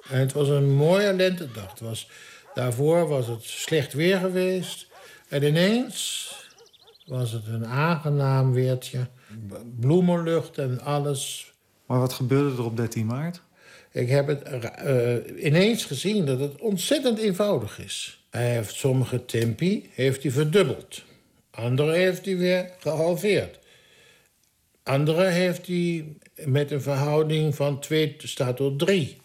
[0.09, 1.69] En het was een mooie lentedag.
[1.69, 2.09] Het was,
[2.53, 4.87] daarvoor was het slecht weer geweest.
[5.29, 6.29] En ineens
[7.05, 9.07] was het een aangenaam weertje.
[9.79, 11.53] Bloemenlucht en alles.
[11.85, 13.41] Maar wat gebeurde er op 13 maart?
[13.91, 14.43] Ik heb het
[14.85, 18.25] uh, ineens gezien dat het ontzettend eenvoudig is.
[18.29, 21.03] Hij heeft sommige tempi heeft hij verdubbeld.
[21.51, 23.59] Andere heeft hij weer gehalveerd.
[24.85, 26.05] Andere heeft hij
[26.45, 29.17] met een verhouding van 2 staat tot 3.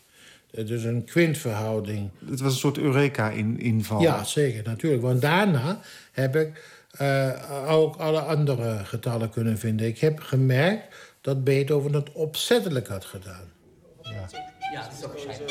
[0.51, 2.11] Het is een kwintverhouding.
[2.29, 4.01] Het was een soort Eureka-inval.
[4.01, 5.03] Ja, zeker, natuurlijk.
[5.03, 5.81] Want daarna
[6.13, 9.87] heb ik uh, ook alle andere getallen kunnen vinden.
[9.87, 13.53] Ik heb gemerkt dat Beethoven het opzettelijk had gedaan.
[14.03, 14.29] Ja.
[14.73, 15.49] Ja, dat is toch waarschijnlijk.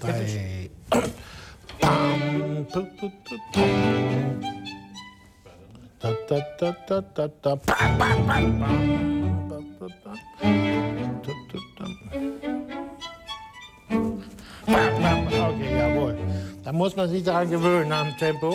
[0.00, 0.70] Bij...
[15.54, 16.14] Oké, ja, mooi.
[16.62, 18.52] Daar moet men zich aan gewöhnen aan het tempo.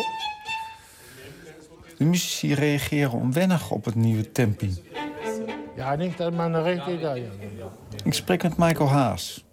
[1.97, 4.84] De muzici reageren onwennig op het nieuwe tempi.
[5.76, 7.17] Ja, niet dat men een richting daar.
[8.03, 9.45] Ik spreek met Michael Haas.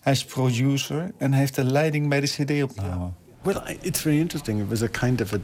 [0.00, 3.10] Hij is producer en heeft de leiding bij de CD-opname.
[3.42, 4.60] Well, it's very interesting.
[4.60, 5.38] It was a kind of a,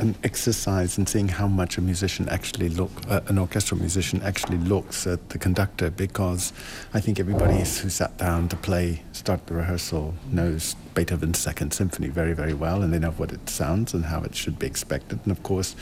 [0.00, 4.58] an exercise in seeing how much a musician actually look, uh, an orchestral musician actually
[4.58, 6.52] looks at the conductor, because
[6.94, 12.08] I think everybody who sat down to play, start the rehearsal, knows Beethoven's Second Symphony
[12.08, 15.20] very, very well, and they know what it sounds and how it should be expected.
[15.22, 15.76] And of course,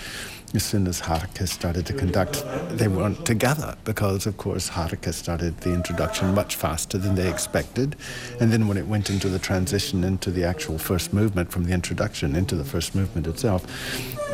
[0.54, 5.58] as soon as Harke started to conduct, they weren't together because, of course, Harke started
[5.58, 7.96] the introduction much faster than they expected.
[8.40, 11.72] And then when it went into the transition into the actual first movement from the
[11.72, 13.66] introduction into the first movement itself,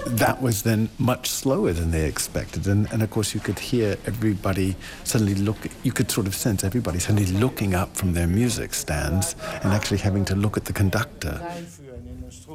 [0.06, 2.66] that was then much slower than they expected.
[2.66, 6.62] And, and of course, you could hear everybody suddenly look, you could sort of sense
[6.62, 10.72] everybody suddenly looking up from their music stands and actually having to look at the
[10.72, 11.40] conductor.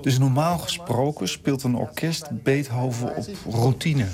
[0.02, 4.06] Dus normaal gesproken speelt een orkest Beethoven op routine.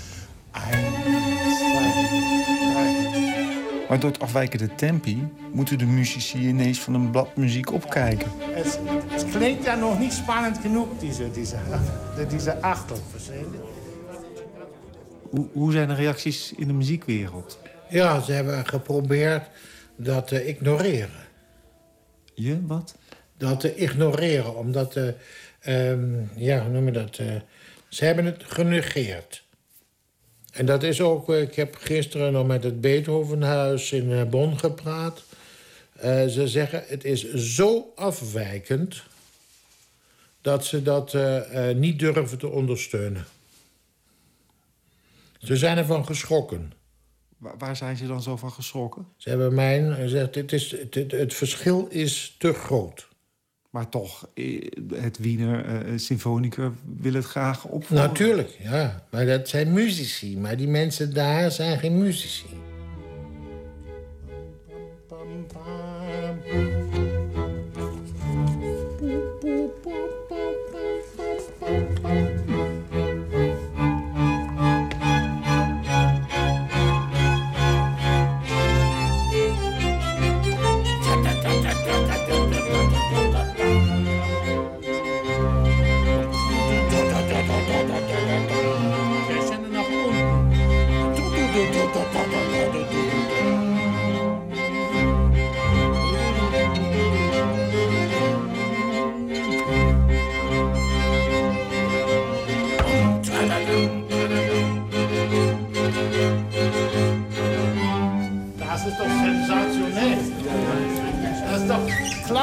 [3.89, 8.31] Maar door het afwijkende tempi moeten de muzici ineens van een blad muziek opkijken.
[8.39, 11.57] Het, het klinkt ja nog niet spannend genoeg, deze, deze,
[12.29, 12.57] deze
[13.17, 13.33] Sie?
[15.29, 17.59] Hoe, hoe zijn de reacties in de muziekwereld?
[17.89, 19.49] Ja, ze hebben geprobeerd
[19.95, 21.25] dat te ignoreren.
[22.33, 22.95] Je, wat?
[23.37, 24.95] Dat te ignoreren, omdat...
[24.95, 25.07] eh,
[25.65, 27.17] ehm, ja, hoe noem je dat?
[27.17, 27.35] eh,
[27.89, 29.43] ze hebben het genegeerd.
[30.51, 31.29] En dat is ook...
[31.29, 35.23] eh, ik heb gisteren nog met het Beethovenhuis in eh, Bonn gepraat.
[36.29, 39.03] Ze zeggen, het is zo afwijkend...
[40.41, 41.17] dat ze dat
[41.75, 43.25] niet durven te ondersteunen.
[45.37, 46.73] Ze zijn ervan geschrokken.
[47.37, 49.07] Waar, waar zijn ze dan zo van geschrokken?
[49.17, 53.07] Ze hebben mij gezegd, het, is, het, het verschil is te groot.
[53.76, 56.69] Maar toch, eh, het Wiener Symfonicus
[56.99, 58.07] wil het graag opvoeren.
[58.07, 59.03] Natuurlijk, ja.
[59.11, 60.38] Maar dat zijn muzici.
[60.38, 62.45] Maar die mensen daar zijn geen muzici.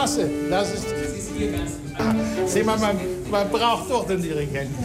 [0.03, 0.29] Klasse.
[0.51, 0.87] Das ist.
[2.47, 2.97] Sieh mal, man,
[3.31, 4.85] man braucht doch den Dirigenten.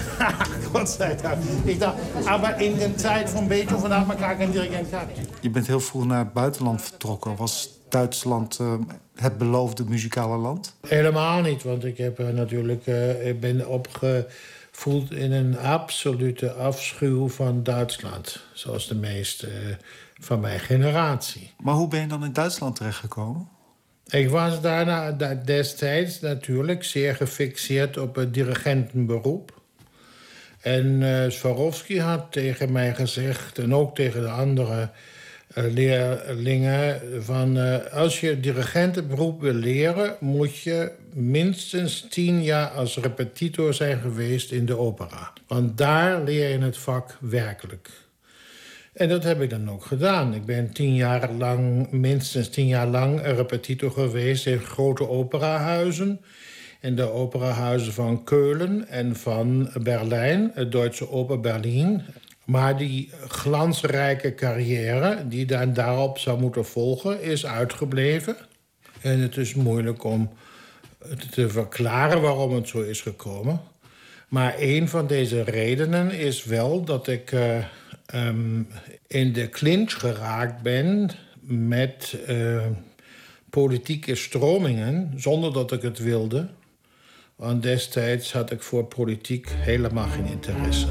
[0.74, 1.40] Gott sei Dank.
[1.66, 4.88] Ich dachte, aber in der Zeit von Beethoven hat man gar Dirigent.
[5.42, 7.36] Je bent heel vroeg naar het buitenland vertrokken.
[7.36, 8.74] Was Duitsland eh,
[9.16, 10.76] het beloofde muzikale land?
[10.88, 17.30] Helemaal niet, want ik heb eh, natuurlijk eh, ik ben opgevoed in een absolute afschuw
[17.30, 18.40] van Duitsland.
[18.54, 19.78] Zoals de meeste
[20.20, 21.52] van mijn generatie.
[21.58, 23.57] Maar hoe ben je dan in Duitsland terechtgekomen?
[24.10, 29.62] Ik was daarna da- destijds natuurlijk zeer gefixeerd op het dirigentenberoep.
[30.62, 34.90] En eh Swarovski had tegen mij gezegd, en ook tegen de andere
[35.54, 37.02] eh, leerlingen...
[37.24, 40.16] van eh, als je dirigentenberoep wil leren...
[40.20, 45.34] moet je minstens tien jaar als repetitor zijn geweest in de opera.
[45.48, 47.90] Want daar leer je het vak werkelijk.
[48.98, 50.34] En dat heb ik dan ook gedaan.
[50.34, 56.22] Ik ben tien jaar lang, minstens tien jaar lang, repetitor geweest in grote operahuizen.
[56.82, 62.02] In de operahuizen van Keulen en van Berlijn, het Duitse Oper Berlin.
[62.46, 68.36] Maar die glansrijke carrière die dan daarop zou moeten volgen, is uitgebleven.
[69.02, 70.30] En het is moeilijk om
[71.32, 73.62] te verklaren waarom het zo is gekomen.
[74.28, 77.58] Maar een van deze redenen is wel dat ik eh,
[78.08, 78.62] ehm,
[79.08, 81.10] in de clinch geraakt ben
[81.42, 82.66] met eh,
[83.50, 86.50] politieke stromingen, zonder dat ik het wilde.
[87.36, 90.88] Want destijds had ik voor politiek helemaal geen interesse.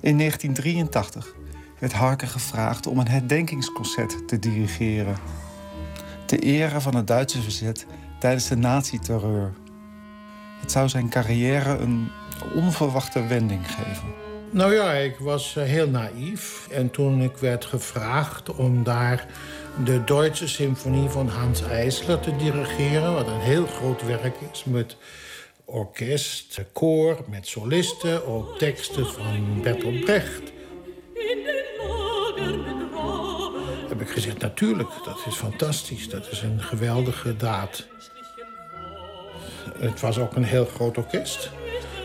[0.00, 1.34] In 1983
[1.78, 5.16] werd Harker gevraagd om een herdenkingsconcert te dirigeren.
[6.26, 7.86] Ter ere van het Duitse verzet
[8.20, 9.52] tijdens de nazi-terreur.
[10.60, 12.08] Het zou zijn carrière een
[12.54, 14.23] onverwachte wending geven.
[14.54, 16.68] Nou ja, ik was eh, heel naïef.
[16.70, 19.26] En toen ik werd gevraagd om daar
[19.84, 23.12] de Duitse symfonie van Hans Eisler te dirigeren...
[23.12, 24.96] wat een heel groot werk is met
[25.64, 28.26] orkest, koor, met solisten...
[28.26, 30.52] ook teksten van Bertolt Brecht.
[33.88, 36.08] Heb ik gezegd, natuurlijk, dat is fantastisch.
[36.08, 37.86] Dat is een geweldige daad.
[39.78, 41.50] Het was ook een heel groot orkest.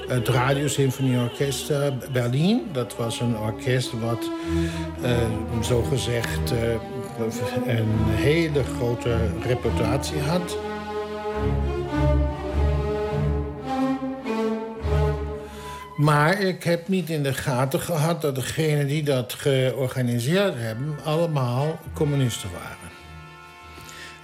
[0.10, 4.30] Het Radio Symfonieorkest eh, Berlin, dat was een orkest wat
[5.04, 10.58] uh, zogezegd uh, een hele grote reputatie had.
[15.96, 20.98] Maar ik heb niet in de gaten gehad dat degenen die dat georganiseerd hebben...
[21.04, 22.89] allemaal communisten waren.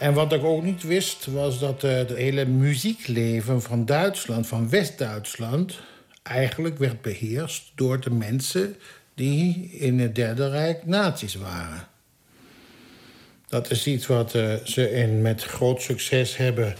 [0.05, 5.79] En wat ik ook niet wist, was dat het hele muziekleven van Duitsland, van West-Duitsland...
[6.23, 8.75] eigenlijk werd beheerst door de mensen
[9.15, 11.87] die in het Derde Rijk nazi's waren.
[13.47, 16.75] Dat is iets wat uh, ze in, met groot succes hebben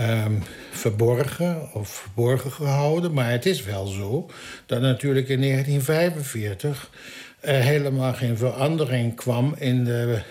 [0.00, 3.12] um, verborgen of verborgen gehouden.
[3.12, 4.30] Maar het is wel zo
[4.66, 6.90] dat natuurlijk in 1945
[7.40, 10.22] er helemaal geen verandering kwam in, de,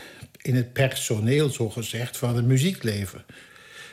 [0.41, 3.23] in het personeel, zo gezegd, van het muziekleven.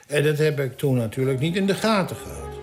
[0.07, 2.57] En dat heb ik toen natuurlijk niet in de gaten gehad.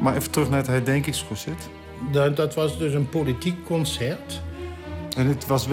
[0.00, 1.68] Maar even terug naar het herdenkingsconcert.
[2.12, 4.42] Dat, dat was dus een politiek concert.
[5.16, 5.66] En het was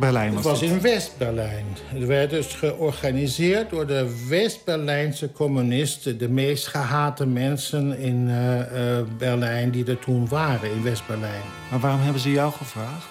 [0.00, 0.34] West-Berlijn?
[0.34, 1.64] Het was in West-Berlijn.
[1.84, 6.18] Het werd dus georganiseerd door de West-Berlijnse communisten...
[6.18, 11.42] de meest gehate mensen in uh, uh, Berlijn die er toen waren, in West-Berlijn.
[11.70, 13.06] Maar waarom hebben ze jou gevraagd?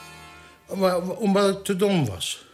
[1.18, 2.46] Omdat ik te dom was.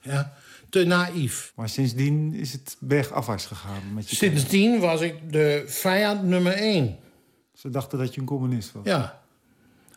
[0.00, 0.32] Ja,
[0.68, 1.52] te naïef.
[1.54, 3.94] Maar sindsdien is het bergafwaarts gegaan?
[3.94, 6.96] Met je Sindsdien was ik de vijand nummer één.
[7.54, 8.84] Ze dachten dat je een communist was?
[8.84, 9.20] Ja.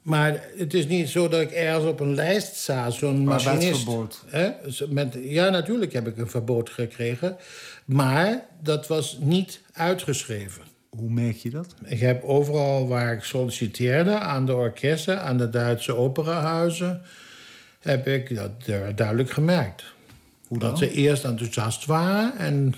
[0.02, 3.88] Maar het is niet zo dat ik ergens op een lijst sta, zo'n machinist.
[4.28, 4.50] Hè?
[4.90, 7.38] Met, ja, natuurlijk heb ik een verbod gekregen.
[7.86, 10.62] Maar dat was niet uitgeschreven.
[10.90, 11.74] Hoe merk je dat?
[11.86, 17.02] Ik heb overal waar ik solliciteerde, aan de orkesten, aan de Duitse operahuizen...
[17.80, 18.52] heb ik dat
[18.96, 19.84] duidelijk gemerkt.
[20.48, 20.70] Hoe dan?
[20.70, 22.74] Dat ze eerst enthousiast waren en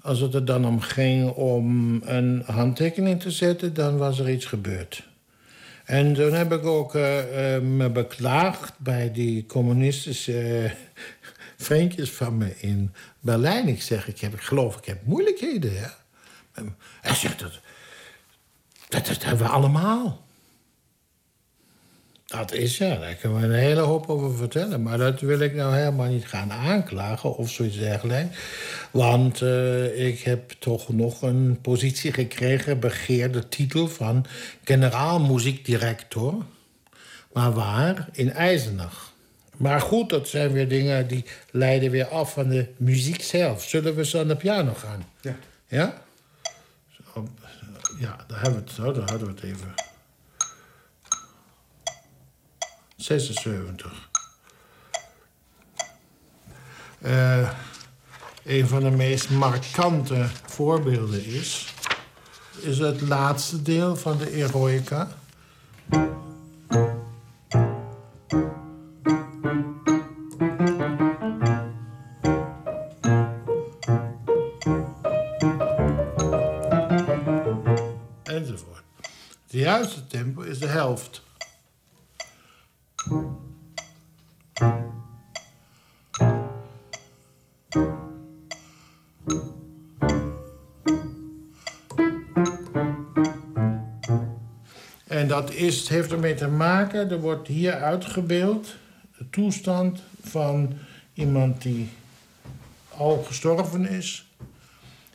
[0.00, 4.44] als het er dan om ging om een handtekening te zetten, dan was er iets
[4.44, 5.08] gebeurd.
[5.86, 10.70] En toen heb ik ook uh, uh, me beklaagd bij die communistische uh,
[11.56, 13.68] vriendjes van me in Berlijn.
[13.68, 15.72] Ik zeg, ik, heb, geloof, ik heb moeilijkheden.
[17.00, 17.60] Hij zegt, dat,
[18.88, 20.25] dat, dat hebben we allemaal.
[22.36, 24.82] Dat is ja, daar kunnen we een hele hoop over vertellen.
[24.82, 28.38] Maar dat wil ik nou helemaal niet gaan aanklagen of zoiets dergelijks.
[28.90, 34.26] Want uh, ik heb toch nog een positie gekregen, begeerde titel van
[34.64, 36.44] generaalmuziekdirector.
[37.32, 38.08] Maar waar?
[38.12, 39.12] In Eisenach.
[39.56, 43.62] Maar goed, dat zijn weer dingen die leiden weer af van de muziek zelf.
[43.62, 45.04] Zullen we zo aan de piano gaan?
[45.20, 45.36] Ja.
[45.66, 46.02] Ja?
[47.14, 47.28] Zo,
[47.98, 49.85] ja, daar hebben we het, daar hadden we het even.
[52.96, 54.10] 76.
[57.02, 57.50] Uh,
[58.44, 61.74] een van de meest markante voorbeelden is...
[62.60, 65.08] is het laatste deel van de Eroica.
[79.56, 81.22] Juiste tempo is de helft.
[83.06, 83.12] En
[95.28, 98.74] dat is, heeft ermee te maken, er wordt hier uitgebeeld
[99.18, 100.72] de toestand van
[101.14, 101.88] iemand die
[102.96, 104.26] al gestorven is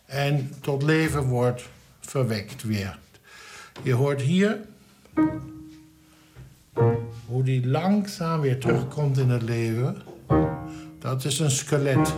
[0.05, 1.69] en tot leven wordt
[1.99, 2.99] verwekt weer.
[3.84, 4.59] Je hoort hier
[7.26, 9.98] hoe die langzaam weer terugkomt in het leven.
[10.99, 12.14] Dat is een skelet.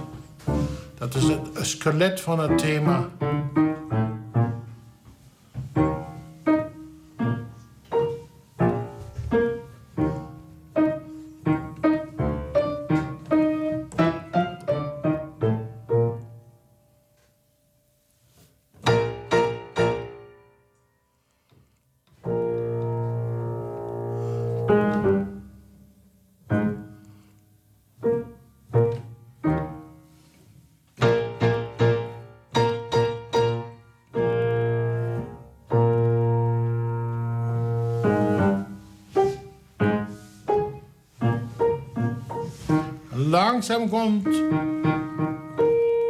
[0.98, 3.10] Dat is het skelet van het thema.
[43.68, 44.23] Langzaam komt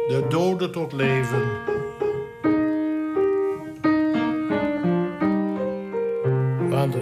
[0.08, 1.42] de doden tot leven.
[6.68, 6.94] Want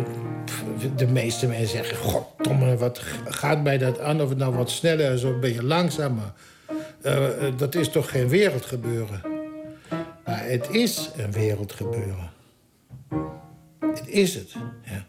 [0.96, 4.20] de meeste mensen zeggen: Goddomme, wat gaat mij dat aan?
[4.20, 6.32] Of het nou wat sneller is of een beetje langzamer.
[7.02, 9.20] Eh, eh, dat is toch geen wereldgebeuren?
[10.24, 12.30] Maar het is een wereldgebeuren.
[13.80, 14.54] Het is het.
[14.84, 15.06] Ja.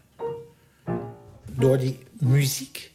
[1.52, 2.92] Door die muziek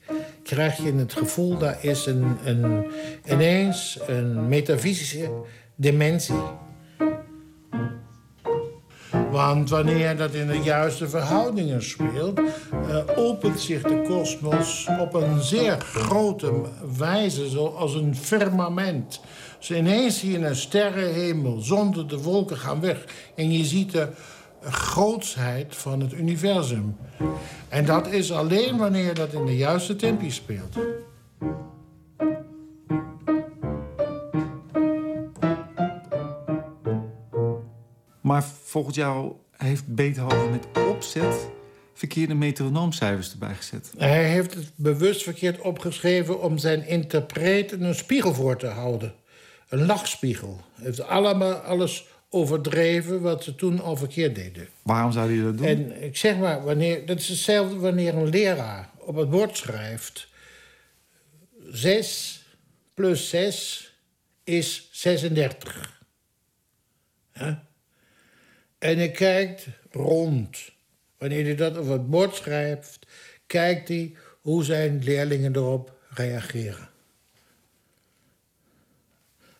[0.49, 1.57] krijg je het gevoel...
[1.57, 2.85] daar is een, een,
[3.26, 5.30] ineens een metafysische
[5.76, 6.41] dimensie.
[9.31, 12.39] Want wanneer dat in de juiste verhoudingen speelt...
[12.39, 16.51] eh, opent zich de kosmos op een zeer grote
[16.97, 17.49] wijze...
[17.49, 19.21] zoals een firmament.
[19.59, 23.05] Dus ineens zie je een sterrenhemel zonder de wolken gaan weg...
[23.35, 24.07] en je ziet de
[24.61, 26.98] grootsheid van het universum.
[27.69, 30.77] En dat is alleen wanneer dat in de juiste tempi speelt.
[38.22, 41.49] Maar volgens jou heeft Beethoven met opzet
[41.94, 43.91] verkeerde metronoomcijfers erbij gezet.
[43.98, 49.14] Hij heeft het bewust verkeerd opgeschreven om zijn interpreten een spiegel voor te houden.
[49.69, 50.61] Een lachspiegel.
[50.73, 54.68] Hij heeft allemaal alles overdreven wat ze toen al verkeerd deden.
[54.81, 55.68] Waarom zou hij dat doen?
[55.68, 60.27] En ik zeg maar, wanneer, dat is hetzelfde wanneer een leraar op het bord schrijft...
[61.72, 62.43] 6
[62.93, 63.93] plus 6
[64.43, 66.01] is 36.
[67.34, 67.68] Ja?
[68.77, 70.72] En hij kijkt rond.
[71.18, 73.07] Wanneer hij dat op het bord schrijft,
[73.47, 76.89] kijkt hij hoe zijn leerlingen erop reageren.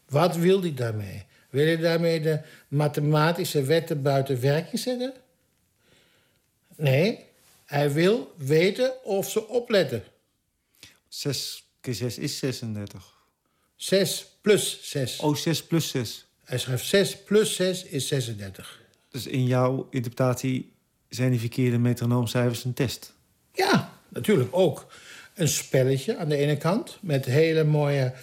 [0.06, 1.26] Wat wil hij daarmee?
[1.50, 5.14] Wil hij daarmee de mathematische wetten buiten werking zetten?
[6.76, 7.26] Nee,
[7.66, 10.04] hij wil weten of ze opletten.
[11.08, 13.18] 6 keer 6 is 36.
[13.76, 15.20] 6 plus 6.
[15.20, 16.26] Oh, 6 plus 6.
[16.44, 18.82] Hij schrijft 6 plus 6 is 36.
[19.10, 20.72] Dus in jouw interpretatie
[21.10, 23.14] zijn die verkeerde metronoomcijfers een test.
[23.54, 24.88] Ja, natuurlijk ook.
[25.34, 28.14] Een spelletje aan de ene kant met hele mooie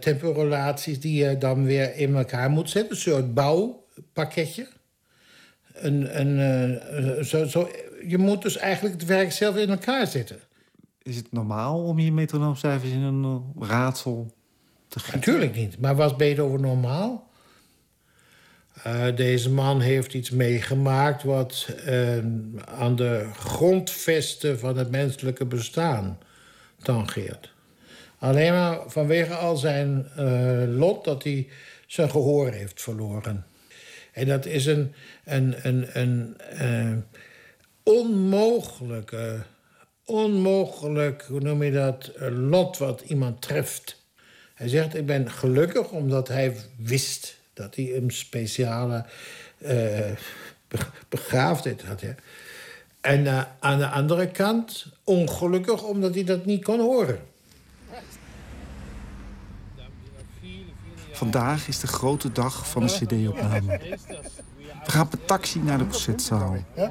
[0.00, 2.90] temporelaties die je dan weer in elkaar moet zetten.
[2.90, 4.66] Een soort bouwpakketje.
[5.74, 7.70] Een, een, eh, zo, zo,
[8.06, 10.38] je moet dus eigenlijk het werk zelf in elkaar zetten.
[11.02, 13.24] Is het normaal om je metronoomcijfers in een
[13.60, 14.34] eh, raadsel
[14.88, 15.18] te gieten?
[15.18, 15.80] Natuurlijk niet.
[15.80, 17.32] Maar was Beethoven normaal?
[19.14, 22.18] Deze man heeft iets meegemaakt wat eh,
[22.64, 26.18] aan de grondvesten van het menselijke bestaan
[26.82, 27.53] tangeert.
[28.24, 31.48] Alleen maar vanwege al zijn eh, lot dat hij
[31.86, 33.46] zijn gehoor heeft verloren.
[34.12, 34.94] En dat is een,
[35.24, 36.96] een, een, een eh,
[37.82, 39.42] onmogelijke,
[40.04, 44.02] onmogelijk, hoe noem je dat, eh, lot wat iemand treft.
[44.54, 49.04] Hij zegt, ik ben gelukkig omdat hij wist dat hij een speciale
[50.68, 50.78] be-
[51.08, 52.00] begaafdheid had.
[52.00, 52.12] Hè.
[53.00, 57.32] En aan de andere kant ongelukkig omdat hij dat niet kon horen.
[61.14, 63.80] Vandaag is de grote dag van de cd-opname.
[64.84, 66.56] We gaan per taxi naar de concertzaal.
[66.74, 66.90] Ja?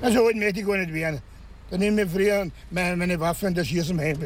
[0.00, 1.20] En zo weet ik gewoon niet weer.
[1.68, 4.16] Dan neem mijn vriend mijn, mijn waffen, dat is hier zijn heen.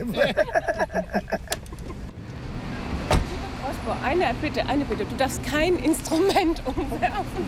[3.68, 5.06] Osbo, eine Bitte, eine Bitte.
[5.08, 7.46] Du darfst kein Instrument umwerfen.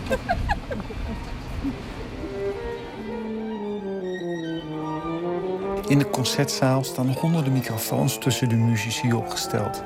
[5.87, 9.83] In de concertzaal staan honderden microfoons tussen de muzici opgesteld.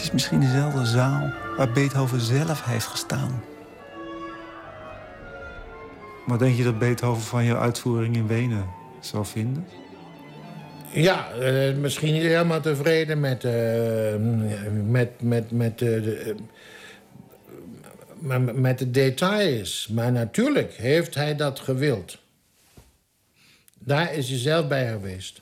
[0.00, 3.42] Het is misschien dezelfde zaal waar Beethoven zelf heeft gestaan.
[6.26, 8.66] Wat denk je dat Beethoven van jouw uitvoering in Wenen
[9.00, 9.66] zou vinden?
[10.92, 13.52] Ja, eh, misschien niet helemaal tevreden met, eh,
[14.84, 16.34] met, met, met, eh, de,
[18.18, 19.88] maar met de details.
[19.88, 22.18] Maar natuurlijk heeft hij dat gewild.
[23.78, 25.40] Daar is hij zelf bij geweest.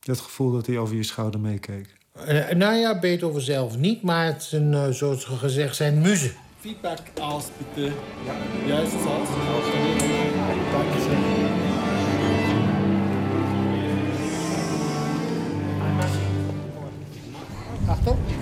[0.00, 1.97] Dat gevoel dat hij over je schouder meekeek.
[2.26, 6.32] Eh, nou ja, Beethoven zelf niet, maar het zijn, eh, zoals gezegd, zijn muzen.
[6.60, 7.92] Feedback aus, bitte.
[8.26, 8.32] Ja,
[8.66, 9.28] ja ist es aus?
[10.72, 11.46] Dankeschön.
[17.88, 18.37] Achtung.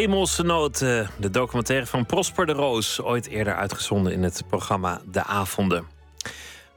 [0.00, 3.00] Hemelse Nood, eh, de documentaire van Prosper de Roos.
[3.00, 5.84] Ooit eerder uitgezonden in het programma De Avonden.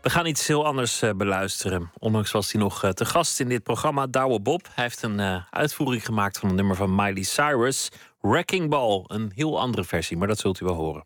[0.02, 1.92] We gaan iets heel anders eh, beluisteren.
[2.00, 4.68] Ondanks was hij nog eh, te gast in dit programma, Douwe Bob.
[4.74, 7.90] Hij heeft een uitvoering gemaakt van een nummer van Miley Cyrus.
[8.22, 11.04] Wrecking Ball, een heel andere versie, maar dat zult u wel horen.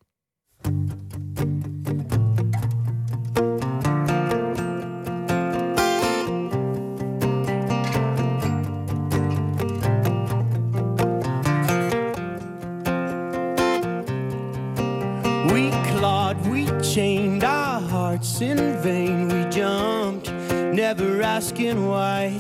[16.82, 19.28] Chained our hearts in vain.
[19.30, 22.38] We jumped, never asking why.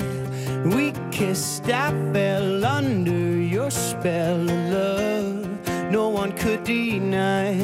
[0.65, 5.91] We kissed, I fell under your spell of love.
[5.91, 7.55] No one could deny.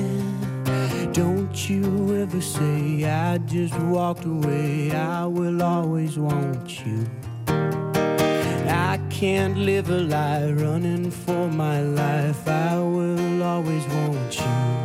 [1.11, 4.91] Don't you ever say I just walked away.
[4.91, 7.07] I will always want you.
[7.47, 12.47] I can't live a lie running for my life.
[12.47, 14.82] I will always want you.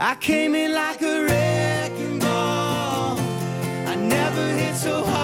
[0.00, 3.18] I came in like a wrecking ball.
[3.84, 5.17] I never hit so hard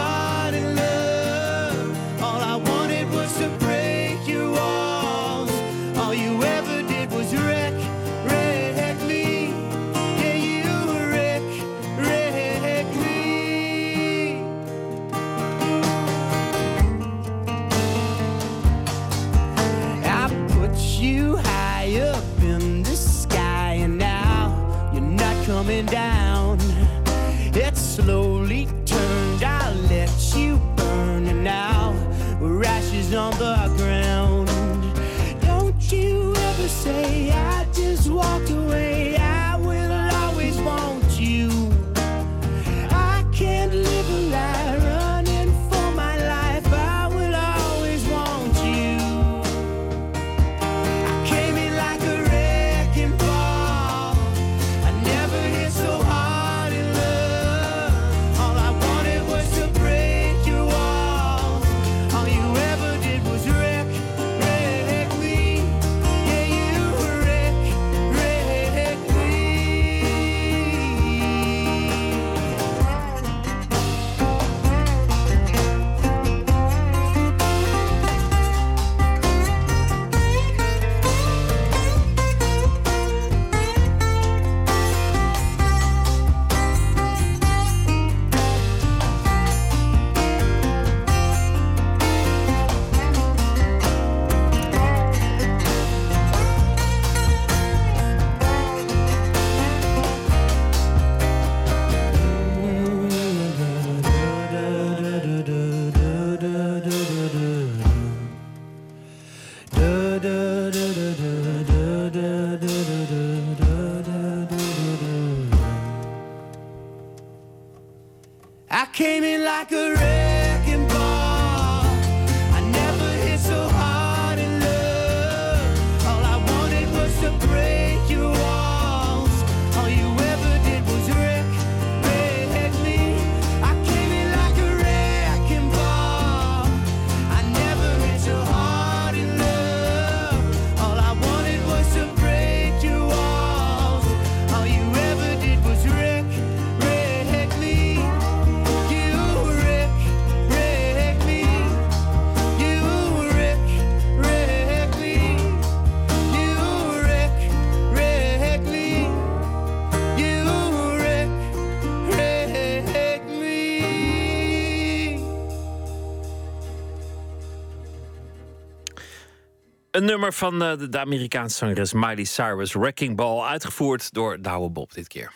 [170.05, 175.09] Nummer van eh, de Amerikaanse zangeres Miley Cyrus, Wrecking Ball, uitgevoerd door Douwe Bob dit
[175.09, 175.33] keer.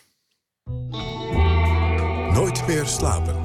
[2.33, 3.38] Nooit meer slapen.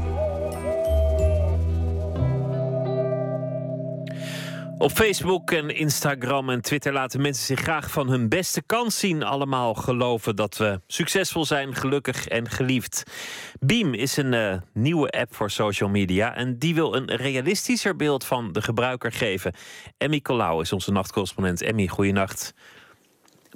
[4.84, 9.24] Op Facebook en Instagram en Twitter laten mensen zich graag van hun beste kant zien.
[9.24, 13.04] Allemaal geloven dat we succesvol zijn, gelukkig en geliefd.
[13.60, 16.36] Beam is een eh, nieuwe app voor social media.
[16.36, 19.54] En die wil een realistischer beeld van de gebruiker geven.
[19.98, 21.62] Emmy Colau is onze nachtcorrespondent.
[21.62, 22.54] Emmy, goeienacht.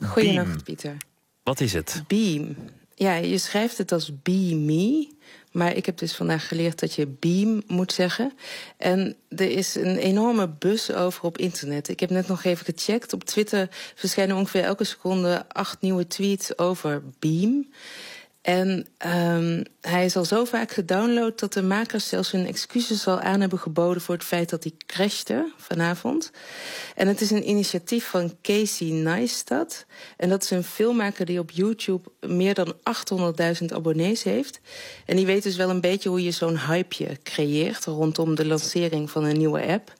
[0.04, 0.64] Goedenacht, Beam.
[0.64, 0.98] Pieter.
[1.44, 2.04] Wat is het?
[2.08, 2.56] Beam.
[2.96, 5.16] Ja, je schrijft het als be me.
[5.58, 8.34] Maar ik heb dus vandaag geleerd dat je beam moet zeggen.
[8.78, 11.88] En er is een enorme bus over op internet.
[11.88, 13.14] Ik heb net nog even gecheckt.
[13.14, 17.68] Op Twitter verschijnen ongeveer elke seconde acht nieuwe tweets over beam.
[18.48, 23.20] En ehm, hij is al zo vaak gedownload dat de makers zelfs hun excuses al
[23.20, 26.32] aan hebben geboden voor het feit dat hij crashte vanavond.
[26.96, 29.86] En het is een initiatief van Casey Neistat.
[30.18, 32.74] En dat is een filmmaker die op YouTube meer dan
[33.62, 34.60] 800.000 abonnees heeft.
[35.06, 39.12] En die weet dus wel een beetje hoe je zo'n hypeje creëert rondom de lancering
[39.12, 39.94] van een nieuwe app.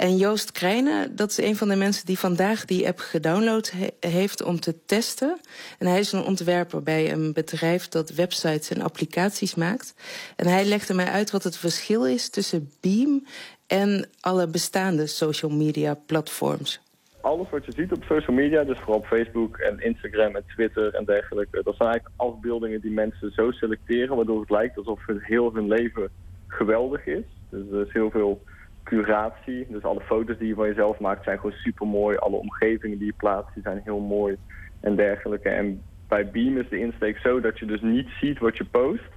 [0.00, 4.08] En Joost Krijnen, dat is een van de mensen die vandaag die app gedownload he-
[4.10, 5.40] heeft om te testen.
[5.78, 9.94] En hij is een ontwerper bij een bedrijf dat websites en applicaties maakt.
[10.36, 13.26] En hij legde mij uit wat het verschil is tussen Beam
[13.66, 16.80] en alle bestaande social media platforms.
[17.20, 20.94] alles wat je ziet op social media, dus vooral op Facebook en Instagram en Twitter
[20.94, 25.54] en dergelijke, dat zijn eigenlijk afbeeldingen die mensen zo selecteren, waardoor het lijkt alsof heel
[25.54, 26.08] hun leven
[26.46, 27.24] geweldig is.
[27.50, 28.42] Dus er is heel veel
[28.84, 29.66] curatie.
[29.68, 32.16] Dus alle foto's die je van jezelf maakt zijn gewoon super mooi.
[32.16, 34.36] Alle omgevingen die je plaatst, die zijn heel mooi
[34.80, 35.48] en dergelijke.
[35.48, 39.10] En bij Beam is de insteek zo dat je dus niet ziet wat je post.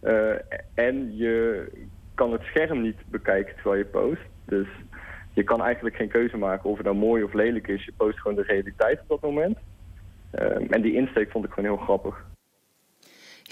[0.00, 0.34] Eh,
[0.74, 1.66] en je
[2.14, 4.22] kan het scherm niet bekijken terwijl je post.
[4.44, 4.68] Dus
[5.32, 7.84] je kan eigenlijk geen keuze maken of het nou mooi of lelijk is.
[7.84, 9.58] Je post gewoon de realiteit op dat moment.
[10.30, 12.24] Ehm, en die insteek vond ik gewoon heel grappig.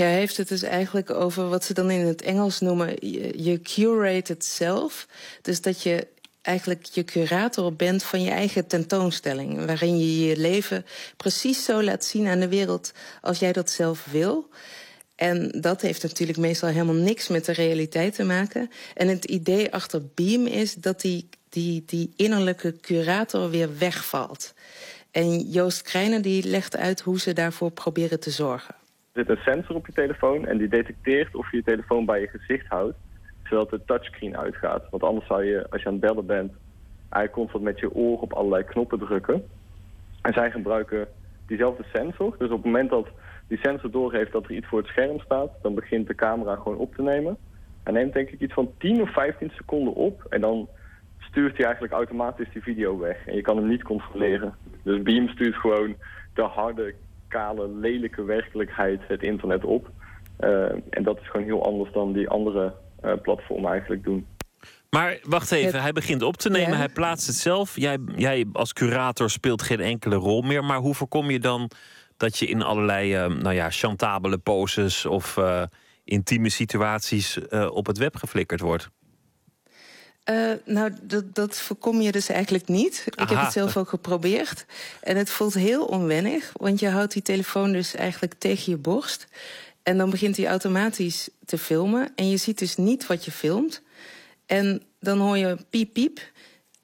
[0.00, 3.60] Ja, heeft het dus eigenlijk over wat ze dan in het Engels noemen je, je
[3.62, 5.06] curate het zelf.
[5.42, 6.06] Dus dat je
[6.42, 9.66] eigenlijk je curator bent van je eigen tentoonstelling.
[9.66, 10.86] Waarin je je leven
[11.16, 14.48] precies zo laat zien aan de wereld als jij dat zelf wil.
[15.14, 18.70] En dat heeft natuurlijk meestal helemaal niks met de realiteit te maken.
[18.94, 24.54] En het idee achter Beam is dat die, die, die innerlijke curator weer wegvalt.
[25.10, 28.79] En Joost Krijnen die legt uit hoe ze daarvoor proberen te zorgen.
[29.12, 32.20] Er zit een sensor op je telefoon en die detecteert of je je telefoon bij
[32.20, 32.96] je gezicht houdt,
[33.44, 34.84] zodat de touchscreen uitgaat.
[34.90, 36.52] Want anders zou je, als je aan het bellen bent,
[37.08, 39.44] eigenlijk constant met je oor op allerlei knoppen drukken.
[40.22, 41.08] En zij gebruiken
[41.46, 42.34] diezelfde sensor.
[42.38, 43.08] Dus op het moment dat
[43.46, 46.78] die sensor doorgeeft dat er iets voor het scherm staat, dan begint de camera gewoon
[46.78, 47.36] op te nemen.
[47.82, 50.68] Hij neemt denk ik iets van 10 of 15 seconden op en dan
[51.18, 53.26] stuurt hij eigenlijk automatisch die video weg.
[53.26, 54.54] En je kan hem niet controleren.
[54.82, 55.94] Dus Beam stuurt gewoon
[56.34, 56.94] de harde,
[57.30, 59.90] kale, lelijke werkelijkheid het internet op.
[60.36, 64.26] Eh, en dat is gewoon heel anders dan die andere eh, platformen eigenlijk doen.
[64.90, 66.76] Maar wacht even, hij begint op te nemen, Ja.
[66.76, 67.76] hij plaatst het zelf.
[67.76, 70.64] Jij, jij als curator speelt geen enkele rol meer.
[70.64, 71.70] Maar hoe voorkom je dan
[72.16, 75.62] dat je in allerlei eh, nou ja, chantabele poses of eh,
[76.04, 78.90] intieme situaties eh, op het web geflikkerd wordt?
[80.24, 83.02] Eh, nou, dat, dat voorkom je dus eigenlijk niet.
[83.06, 84.64] Ik heb het zelf ook geprobeerd.
[85.00, 89.26] En het voelt heel onwennig, want je houdt die telefoon dus eigenlijk tegen je borst.
[89.82, 92.12] En dan begint hij automatisch te filmen.
[92.14, 93.82] En je ziet dus niet wat je filmt.
[94.46, 96.20] En dan hoor je piep piep.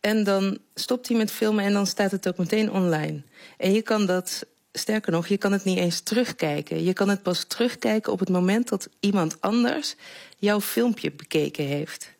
[0.00, 3.22] En dan stopt hij met filmen en dan staat het ook meteen online.
[3.56, 6.84] En je kan dat, sterker nog, je kan het niet eens terugkijken.
[6.84, 9.94] Je kan het pas terugkijken op het moment dat iemand anders
[10.38, 12.14] jouw filmpje bekeken heeft.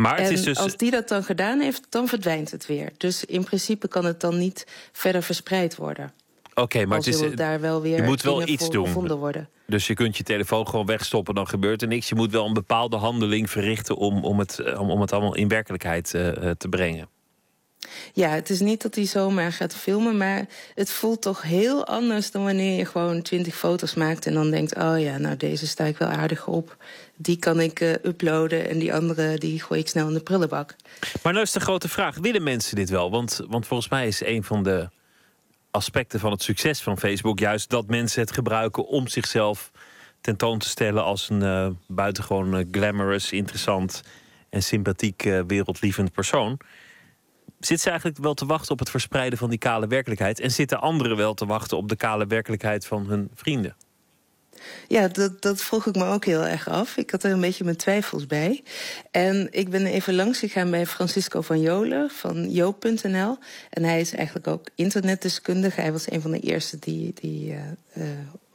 [0.00, 0.58] Maar het en is dus.
[0.58, 2.90] als die dat dan gedaan heeft, dan verdwijnt het weer.
[2.96, 6.12] Dus in principe kan het dan niet verder verspreid worden.
[6.54, 7.18] Oké, maar het is.
[7.18, 9.08] zullen daar wel weer je moet wel iets doen.
[9.08, 9.48] worden.
[9.66, 12.08] Dus je kunt je telefoon gewoon wegstoppen, dan gebeurt er niks.
[12.08, 15.34] Je moet wel een bepaalde handeling verrichten om, om, het, eh, om, om het allemaal
[15.34, 17.08] in werkelijkheid eh, eh, te brengen.
[18.12, 22.30] Ja, het is niet dat hij zomaar gaat filmen, maar het voelt toch heel anders
[22.30, 25.84] dan wanneer je gewoon twintig foto's maakt en dan denkt: oh ja, nou deze sta
[25.84, 26.76] ik wel aardig op.
[27.22, 30.76] Die kan ik eh, uploaden en die andere die gooi ik snel in de prullenbak.
[31.22, 33.10] Maar nou is de grote vraag: willen mensen dit wel?
[33.10, 34.88] Want, want volgens mij is een van de
[35.70, 39.70] aspecten van het succes van Facebook juist dat mensen het gebruiken om zichzelf
[40.20, 44.02] tentoon te stellen als een eh, buitengewoon eh, glamorous, interessant
[44.50, 46.60] en sympathiek wereldlievend persoon.
[47.58, 50.40] Zit ze eigenlijk wel te wachten op het verspreiden van die kale werkelijkheid?
[50.40, 53.76] En zitten anderen wel te wachten op de kale werkelijkheid van hun vrienden?
[54.88, 56.96] Ja, dat, dat vroeg ik me ook heel erg af.
[56.96, 58.62] Ik had er een beetje mijn twijfels bij.
[59.10, 63.38] En ik ben even langs gegaan bij Francisco van Jolen van joop.nl.
[63.70, 65.80] En hij is eigenlijk ook internetdeskundige.
[65.80, 68.08] Hij was een van de eerste die, die eh, eh,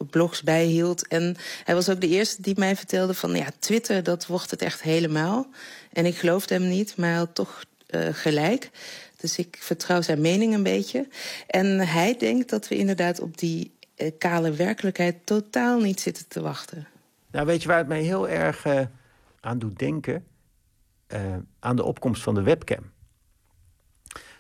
[0.10, 1.08] blogs bijhield.
[1.08, 3.36] En hij was ook de eerste die mij vertelde van...
[3.36, 5.48] ja, Twitter, dat wordt het echt helemaal.
[5.94, 8.70] En ik geloofde hem niet, maar hij had toch eh, gelijk.
[9.18, 11.08] Dus ik vertrouw zijn mening een beetje.
[11.48, 13.72] En hij denkt dat we inderdaad op die
[14.18, 16.88] kale werkelijkheid totaal niet zitten te wachten.
[17.32, 18.82] Nou, weet je waar het mij heel erg eh,
[19.40, 20.26] aan doet denken?
[21.08, 22.94] Eh, aan de opkomst van de webcam.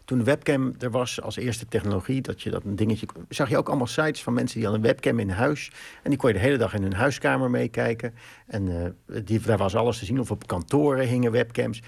[0.06, 3.08] Toen de webcam er was als eerste technologie, dat je dat dingetje.
[3.30, 5.72] zag je ook allemaal sites van mensen die hadden een webcam in huis.
[6.04, 8.14] En die kon je de hele dag in hun huiskamer meekijken.
[8.48, 10.20] En eh, die, daar was alles te zien.
[10.20, 11.82] Of op kantoren hingen webcams.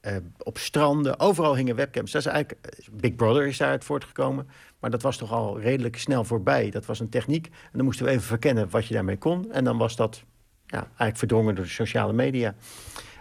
[0.00, 1.20] eh, op stranden.
[1.20, 2.10] Overal hingen webcams.
[2.12, 4.48] Dat is eigenlijk, eh, Big Brother is daaruit voortgekomen.
[4.86, 6.70] Maar dat was toch al redelijk snel voorbij.
[6.70, 7.46] Dat was een techniek.
[7.46, 9.52] En dan moesten we even verkennen wat je daarmee kon.
[9.52, 10.22] En dan was dat
[10.66, 12.54] ja, eigenlijk verdrongen door de sociale media.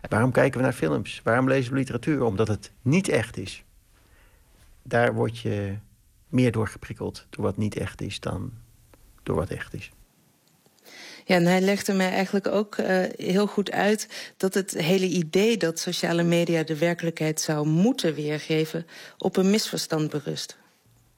[0.01, 1.21] En waarom kijken we naar films?
[1.23, 2.23] Waarom lezen we literatuur?
[2.23, 3.63] Omdat het niet echt is.
[4.83, 5.77] Daar word je
[6.27, 8.51] meer door geprikkeld door wat niet echt is dan
[9.23, 9.91] door wat echt is.
[11.25, 15.57] Ja, en hij legde mij eigenlijk ook eh, heel goed uit dat het hele idee
[15.57, 18.85] dat sociale media de werkelijkheid zou moeten weergeven
[19.17, 20.63] op een misverstand berust.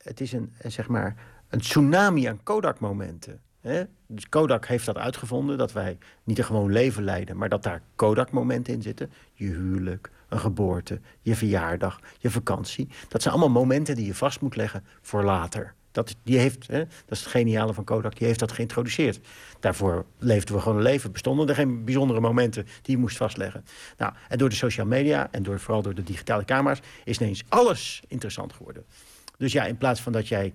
[0.07, 1.15] Het is een, eh, zeg maar,
[1.49, 3.41] een tsunami aan Kodak-momenten.
[4.07, 7.37] Dus Kodak heeft dat uitgevonden, dat wij niet een gewoon leven leiden...
[7.37, 9.11] maar dat daar Kodak-momenten in zitten.
[9.33, 12.87] Je huwelijk, een geboorte, je verjaardag, je vakantie.
[13.07, 15.73] Dat zijn allemaal momenten die je vast moet leggen voor later.
[15.91, 19.19] Dat, die heeft, hè, dat is het geniale van Kodak, die heeft dat geïntroduceerd.
[19.59, 21.11] Daarvoor leefden we gewoon een leven.
[21.11, 23.65] Bestonden er geen bijzondere momenten die je moest vastleggen.
[23.97, 26.79] Nou, en door de social media en door, vooral door de digitale camera's...
[27.03, 28.85] is ineens alles interessant geworden.
[29.37, 30.53] Dus ja, in plaats van dat jij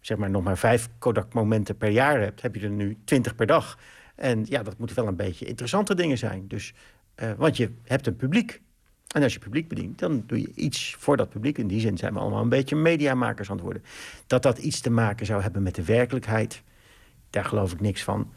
[0.00, 2.42] zeg maar nog maar vijf Kodak-momenten per jaar hebt...
[2.42, 3.78] heb je er nu twintig per dag.
[4.14, 6.48] En ja, dat moeten wel een beetje interessante dingen zijn.
[6.48, 6.74] Dus,
[7.14, 8.62] eh, want je hebt een publiek.
[9.08, 11.58] En als je publiek bedient, dan doe je iets voor dat publiek.
[11.58, 13.82] In die zin zijn we allemaal een beetje mediamakers aan het worden.
[14.26, 16.62] Dat dat iets te maken zou hebben met de werkelijkheid...
[17.30, 18.32] daar geloof ik niks van.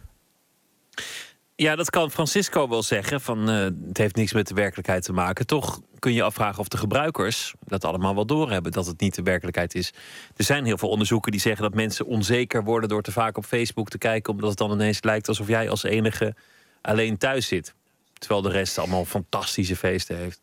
[1.59, 3.21] Ja, dat kan Francisco wel zeggen.
[3.21, 5.45] Van, eh, het heeft niks met de werkelijkheid te maken.
[5.45, 8.71] Toch kun je afvragen of de gebruikers dat allemaal wel doorhebben.
[8.71, 9.93] Dat het niet de werkelijkheid is.
[10.35, 13.45] Er zijn heel veel onderzoeken die zeggen dat mensen onzeker worden door te vaak op
[13.45, 14.33] Facebook te kijken.
[14.33, 16.35] Omdat het dan ineens lijkt alsof jij als enige
[16.81, 17.73] alleen thuis zit.
[18.13, 20.41] Terwijl de rest allemaal fantastische feesten heeft.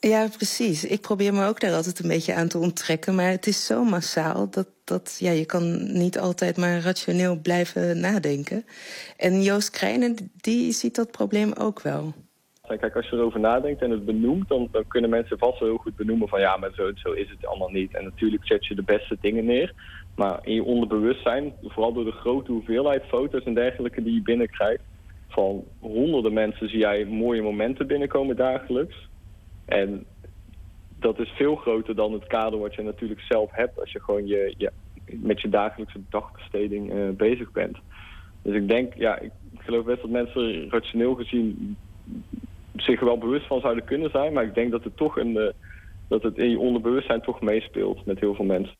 [0.00, 0.84] Ja, precies.
[0.84, 3.14] Ik probeer me ook daar altijd een beetje aan te onttrekken.
[3.14, 8.00] Maar het is zo massaal dat, dat ja, je kan niet altijd maar rationeel blijven
[8.00, 8.64] nadenken.
[9.16, 12.14] En Joost Krijnen, die ziet dat probleem ook wel.
[12.76, 15.78] Kijk, als je erover nadenkt en het benoemt, dan, dan kunnen mensen vast wel heel
[15.78, 17.94] goed benoemen van ja, maar zo, zo is het allemaal niet.
[17.94, 19.72] En natuurlijk zet je de beste dingen neer.
[20.16, 24.82] Maar in je onderbewustzijn, vooral door de grote hoeveelheid foto's en dergelijke die je binnenkrijgt,
[25.28, 29.08] van honderden mensen zie jij mooie momenten binnenkomen dagelijks.
[29.64, 30.04] En
[30.98, 34.26] dat is veel groter dan het kader wat je natuurlijk zelf hebt als je gewoon
[34.26, 34.70] je, je,
[35.06, 37.78] met je dagelijkse dagbesteding eh, bezig bent.
[38.42, 41.76] Dus ik denk, ja, ik geloof best dat mensen rationeel gezien
[42.76, 44.32] zich wel bewust van zouden kunnen zijn.
[44.32, 45.52] Maar ik denk dat het toch een,
[46.08, 48.76] dat het in je onderbewustzijn toch meespeelt met heel veel mensen.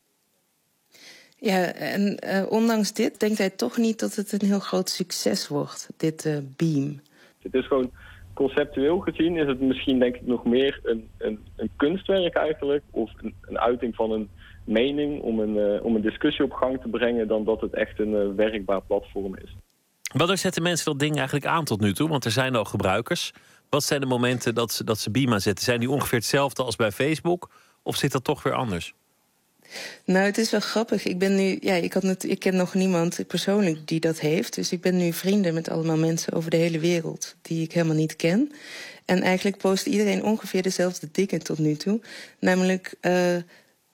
[1.41, 5.49] Ja, en eh, ondanks dit denkt hij toch niet dat het een heel groot succes
[5.49, 7.01] wordt, dit eh, beam.
[7.43, 7.91] Het is gewoon
[8.39, 12.83] conceptueel gezien is het misschien denk ik nog meer een, een, een kunstwerk eigenlijk.
[12.91, 14.29] Of een, een uiting van een
[14.65, 17.99] mening om een, eh, om een discussie op gang te brengen dan dat het echt
[17.99, 19.57] een eh, werkbaar platform is.
[20.13, 22.09] Wanneer zetten mensen dat ding eigenlijk aan tot nu toe?
[22.09, 23.33] Want er zijn al gebruikers.
[23.69, 25.65] Wat zijn de momenten dat ze, dat ze Beam aanzetten?
[25.65, 27.51] Zijn die ongeveer hetzelfde als bij Facebook?
[27.83, 28.95] Of zit dat toch weer anders?
[30.05, 31.05] Nou, het is wel grappig.
[31.05, 34.55] Ik ben nu, ja, ik, had ik ken nog niemand persoonlijk die dat heeft.
[34.55, 37.97] Dus ik ben nu vrienden met allemaal mensen over de hele wereld die ik helemaal
[37.97, 38.53] niet ken.
[39.05, 42.01] En eigenlijk post iedereen ongeveer dezelfde dingen tot nu toe.
[42.39, 43.37] Namelijk eh,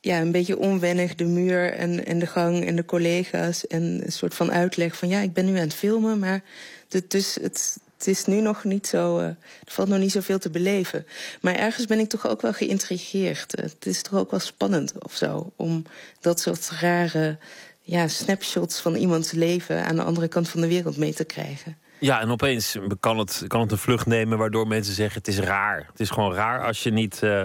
[0.01, 3.66] ja, een beetje onwennig de muur en, en de gang en de collega's.
[3.66, 6.42] En een soort van uitleg van ja, ik ben nu aan het filmen, maar
[6.88, 9.18] het, dus het, het is nu nog niet zo.
[9.18, 11.06] er valt nog niet zoveel te beleven.
[11.40, 13.55] Maar ergens ben ik toch ook wel geïntrigeerd.
[13.55, 15.52] Eh, Het is toch ook wel spannend of zo.
[15.56, 15.82] Om
[16.20, 17.39] dat soort rare
[17.81, 21.78] ja, snapshots van iemands leven aan de andere kant van de wereld mee te krijgen.
[21.98, 25.39] Ja, en opeens kan het, kan het een vlucht nemen waardoor mensen zeggen: het is
[25.39, 25.86] raar.
[25.90, 27.44] Het is gewoon raar als je niet, eh,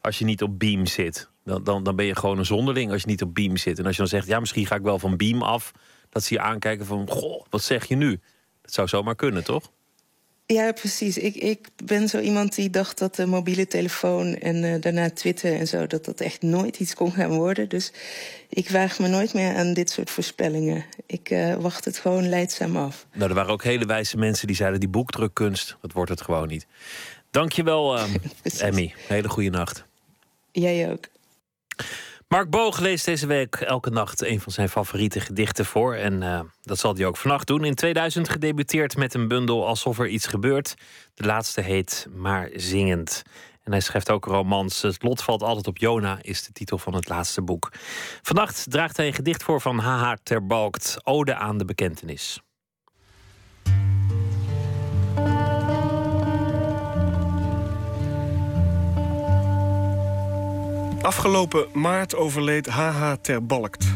[0.00, 1.28] als je niet op Beam zit.
[1.44, 3.78] Dan, dan, dan ben je gewoon een zonderling als je niet op Beam zit.
[3.78, 5.72] En als je dan zegt: ja, misschien ga ik wel van Beam af.
[6.08, 8.20] Dat ze je aankijken van: goh, wat zeg je nu?
[8.62, 9.70] Dat zou zomaar kunnen, toch?
[10.52, 11.18] Ja, precies.
[11.18, 15.54] Ik, ik ben zo iemand die dacht dat de mobiele telefoon en eh, daarna Twitter
[15.54, 17.68] en zo, dat dat echt nooit iets kon gaan worden.
[17.68, 17.92] Dus
[18.48, 20.84] ik waag me nooit meer aan dit soort voorspellingen.
[21.06, 23.06] Ik eh, wacht het gewoon leidzaam af.
[23.12, 26.48] Nou, er waren ook hele wijze mensen die zeiden: die boekdrukkunst, dat wordt het gewoon
[26.48, 26.66] niet.
[27.30, 28.14] Dankjewel, um,
[28.58, 28.94] Emmy.
[29.08, 29.84] Hele goede nacht.
[30.52, 31.04] Jij ook.
[32.30, 35.94] Mark Boog leest deze week elke nacht een van zijn favoriete gedichten voor.
[35.94, 37.64] En eh, dat zal hij ook vannacht doen.
[37.64, 40.74] In 2000 gedebuteerd met een bundel Alsof er iets gebeurt.
[41.14, 43.22] De laatste heet Maar Zingend.
[43.62, 44.82] En hij schrijft ook romans.
[44.82, 47.72] Het lot valt altijd op Jona, is de titel van het laatste boek.
[48.22, 50.12] Vannacht draagt hij een gedicht voor van H.H.
[50.22, 50.96] Terbalkt.
[51.02, 52.40] Ode aan de bekentenis.
[61.00, 63.12] Afgelopen maart overleed H.H.
[63.20, 63.86] Terbalkt.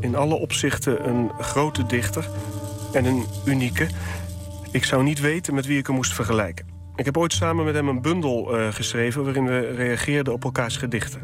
[0.00, 2.28] In alle opzichten een grote dichter
[2.92, 3.86] en een unieke.
[4.70, 6.66] Ik zou niet weten met wie ik hem moest vergelijken.
[6.96, 9.24] Ik heb ooit samen met hem een bundel eh, geschreven...
[9.24, 11.20] waarin we reageerden op elkaars gedichten.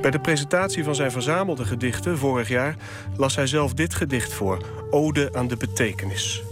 [0.00, 2.76] Bij de presentatie van zijn verzamelde gedichten vorig jaar...
[3.16, 4.58] las hij zelf dit gedicht voor,
[4.90, 6.42] Ode aan de betekenis.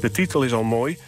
[0.00, 0.98] De titel is al mooi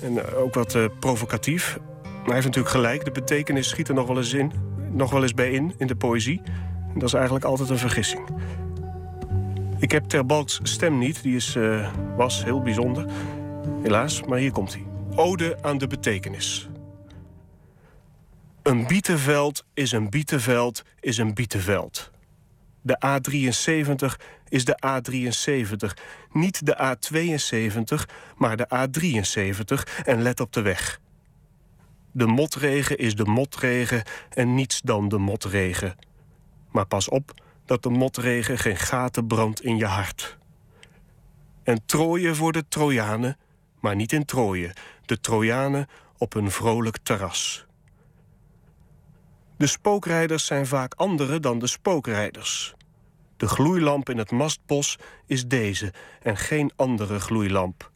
[0.00, 1.78] en eh, ook wat eh, provocatief.
[2.02, 4.52] Maar hij heeft natuurlijk gelijk, de betekenis schiet er nog wel eens, in,
[4.90, 6.40] nog wel eens bij in, in de poëzie.
[6.94, 8.28] Dat is eigenlijk altijd een vergissing.
[9.78, 13.06] Ik heb Ter Balks stem niet, die is, eh, was heel bijzonder.
[13.82, 14.86] Helaas, maar hier komt hij.
[15.14, 16.68] Ode aan de betekenis.
[18.62, 22.10] Een bietenveld is een bietenveld is een bietenveld.
[22.82, 24.16] De A73
[24.48, 25.94] is de A73.
[26.32, 31.00] Niet de A72, maar de A73 en let op de weg.
[32.12, 35.96] De motregen is de motregen en niets dan de motregen.
[36.70, 40.38] Maar pas op dat de motregen geen gaten brandt in je hart.
[41.62, 43.36] En Troje voor de Trojanen,
[43.80, 44.74] maar niet in Troje.
[45.04, 47.66] De Trojanen op een vrolijk terras.
[49.56, 52.74] De spookrijders zijn vaak andere dan de spookrijders.
[53.36, 57.90] De gloeilamp in het mastbos is deze en geen andere gloeilamp.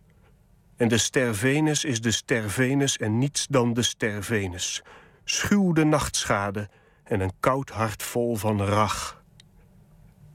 [0.82, 4.82] En de ster Venus is de ster Venus en niets dan de ster Venus.
[5.24, 6.68] Schuw de nachtschade
[7.04, 9.22] en een koud hart vol van rach.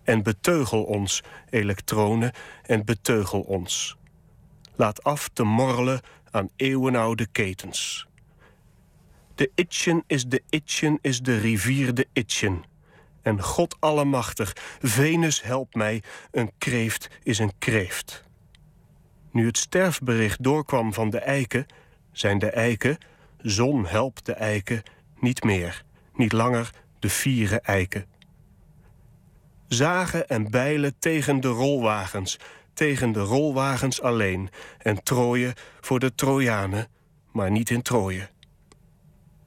[0.03, 2.31] En beteugel ons, elektronen,
[2.63, 3.97] en beteugel ons.
[4.75, 6.01] Laat af te morrelen
[6.31, 8.07] aan eeuwenoude ketens.
[9.35, 12.63] De Itchen is de Itchen is de rivier de Itchen.
[13.21, 18.25] En God allemachtig, Venus helpt mij, een kreeft is een kreeft.
[19.38, 21.65] Nu het sterfbericht doorkwam van de eiken,
[22.11, 22.97] zijn de eiken,
[23.38, 24.84] zon helpt de eiken,
[25.19, 25.84] niet meer,
[26.14, 26.69] niet langer
[26.99, 28.05] de vieren eiken.
[29.68, 32.39] Zagen en bijlen tegen de rolwagens,
[32.73, 36.88] tegen de rolwagens alleen, en Troje voor de Trojanen,
[37.31, 38.30] maar niet in Troje.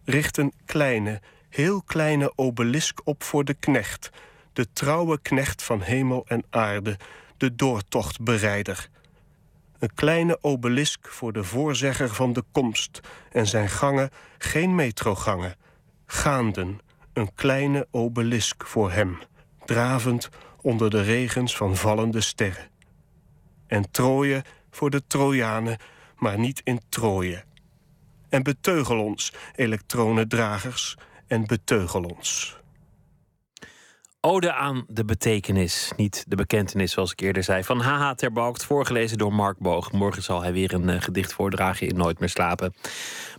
[0.05, 4.11] Richt een kleine, heel kleine obelisk op voor de knecht,
[4.53, 6.97] de trouwe knecht van hemel en aarde,
[7.37, 8.89] de doortochtbereider.
[9.81, 13.01] Een kleine obelisk voor de voorzegger van de komst
[13.33, 15.55] en zijn gangen geen metrogangen.
[16.07, 16.79] Gaanden,
[17.13, 19.19] een kleine obelisk voor hem,
[19.65, 20.29] dravend
[20.61, 22.69] onder de regens van vallende sterren.
[23.67, 25.79] En Troje voor de Trojanen,
[26.17, 27.45] maar niet in Troje.
[28.29, 30.97] En beteugel ons, elektronendragers,
[31.27, 32.60] en beteugel ons.
[34.23, 37.65] Ode aan de betekenis, niet de bekentenis, zoals ik eerder zei.
[37.65, 38.11] Van H.H.
[38.13, 39.93] Terbalkt, voorgelezen door Mark Boog.
[39.93, 42.75] Morgen zal hij weer een eh, gedicht voordragen in Nooit meer slapen.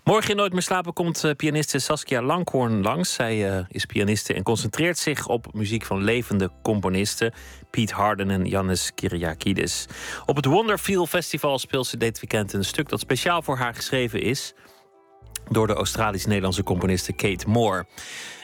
[0.03, 3.13] Morgen in Nooit meer slapen komt eh, pianiste Saskia Langhoorn langs.
[3.13, 7.33] Zij eh, is pianiste en concentreert zich op muziek van levende componisten.
[7.69, 9.85] Piet Harden en Yannis Kyriakides.
[10.25, 14.21] Op het Wonderfeel Festival speelt ze dit weekend een stuk dat speciaal voor haar geschreven
[14.21, 14.53] is.
[15.49, 17.85] Door de Australisch-Nederlandse componiste Kate Moore.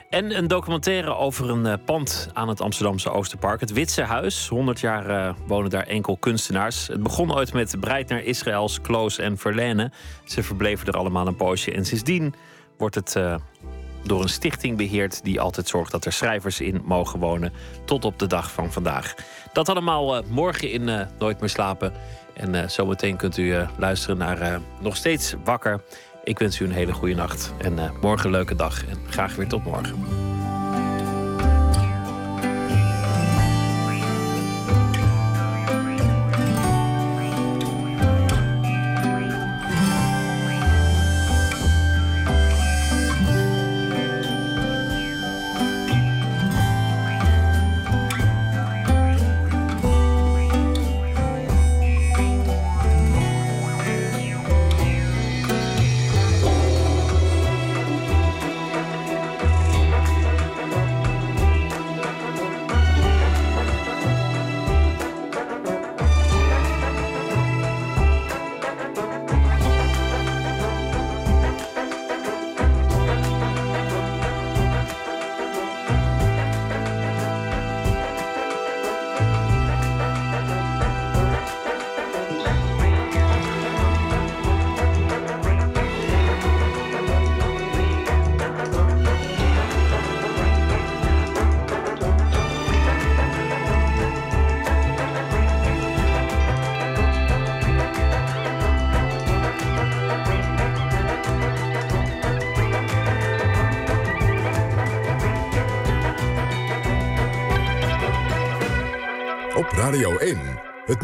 [0.09, 3.59] En een documentaire over een eh, pand aan het Amsterdamse Oosterpark.
[3.59, 4.47] Het Witse Huis.
[4.47, 6.87] 100 jaar eh, wonen daar enkel kunstenaars.
[6.87, 9.91] Het begon ooit met Breitner, Israëls, Kloos en Verlaine.
[10.25, 11.71] Ze verbleven er allemaal een poosje.
[11.71, 12.33] En sindsdien
[12.77, 13.35] wordt het eh,
[14.03, 15.23] door een stichting beheerd...
[15.23, 17.53] die altijd zorgt dat er schrijvers in mogen wonen.
[17.85, 19.13] Tot op de dag van vandaag.
[19.53, 21.93] Dat allemaal morgen in Nooit meer slapen.
[22.33, 25.81] En zometeen kunt u luisteren naar Nog Steeds Wakker...
[26.27, 28.85] Ik wens u een hele goede nacht en eh, morgen een leuke dag.
[28.85, 29.95] En graag weer tot morgen.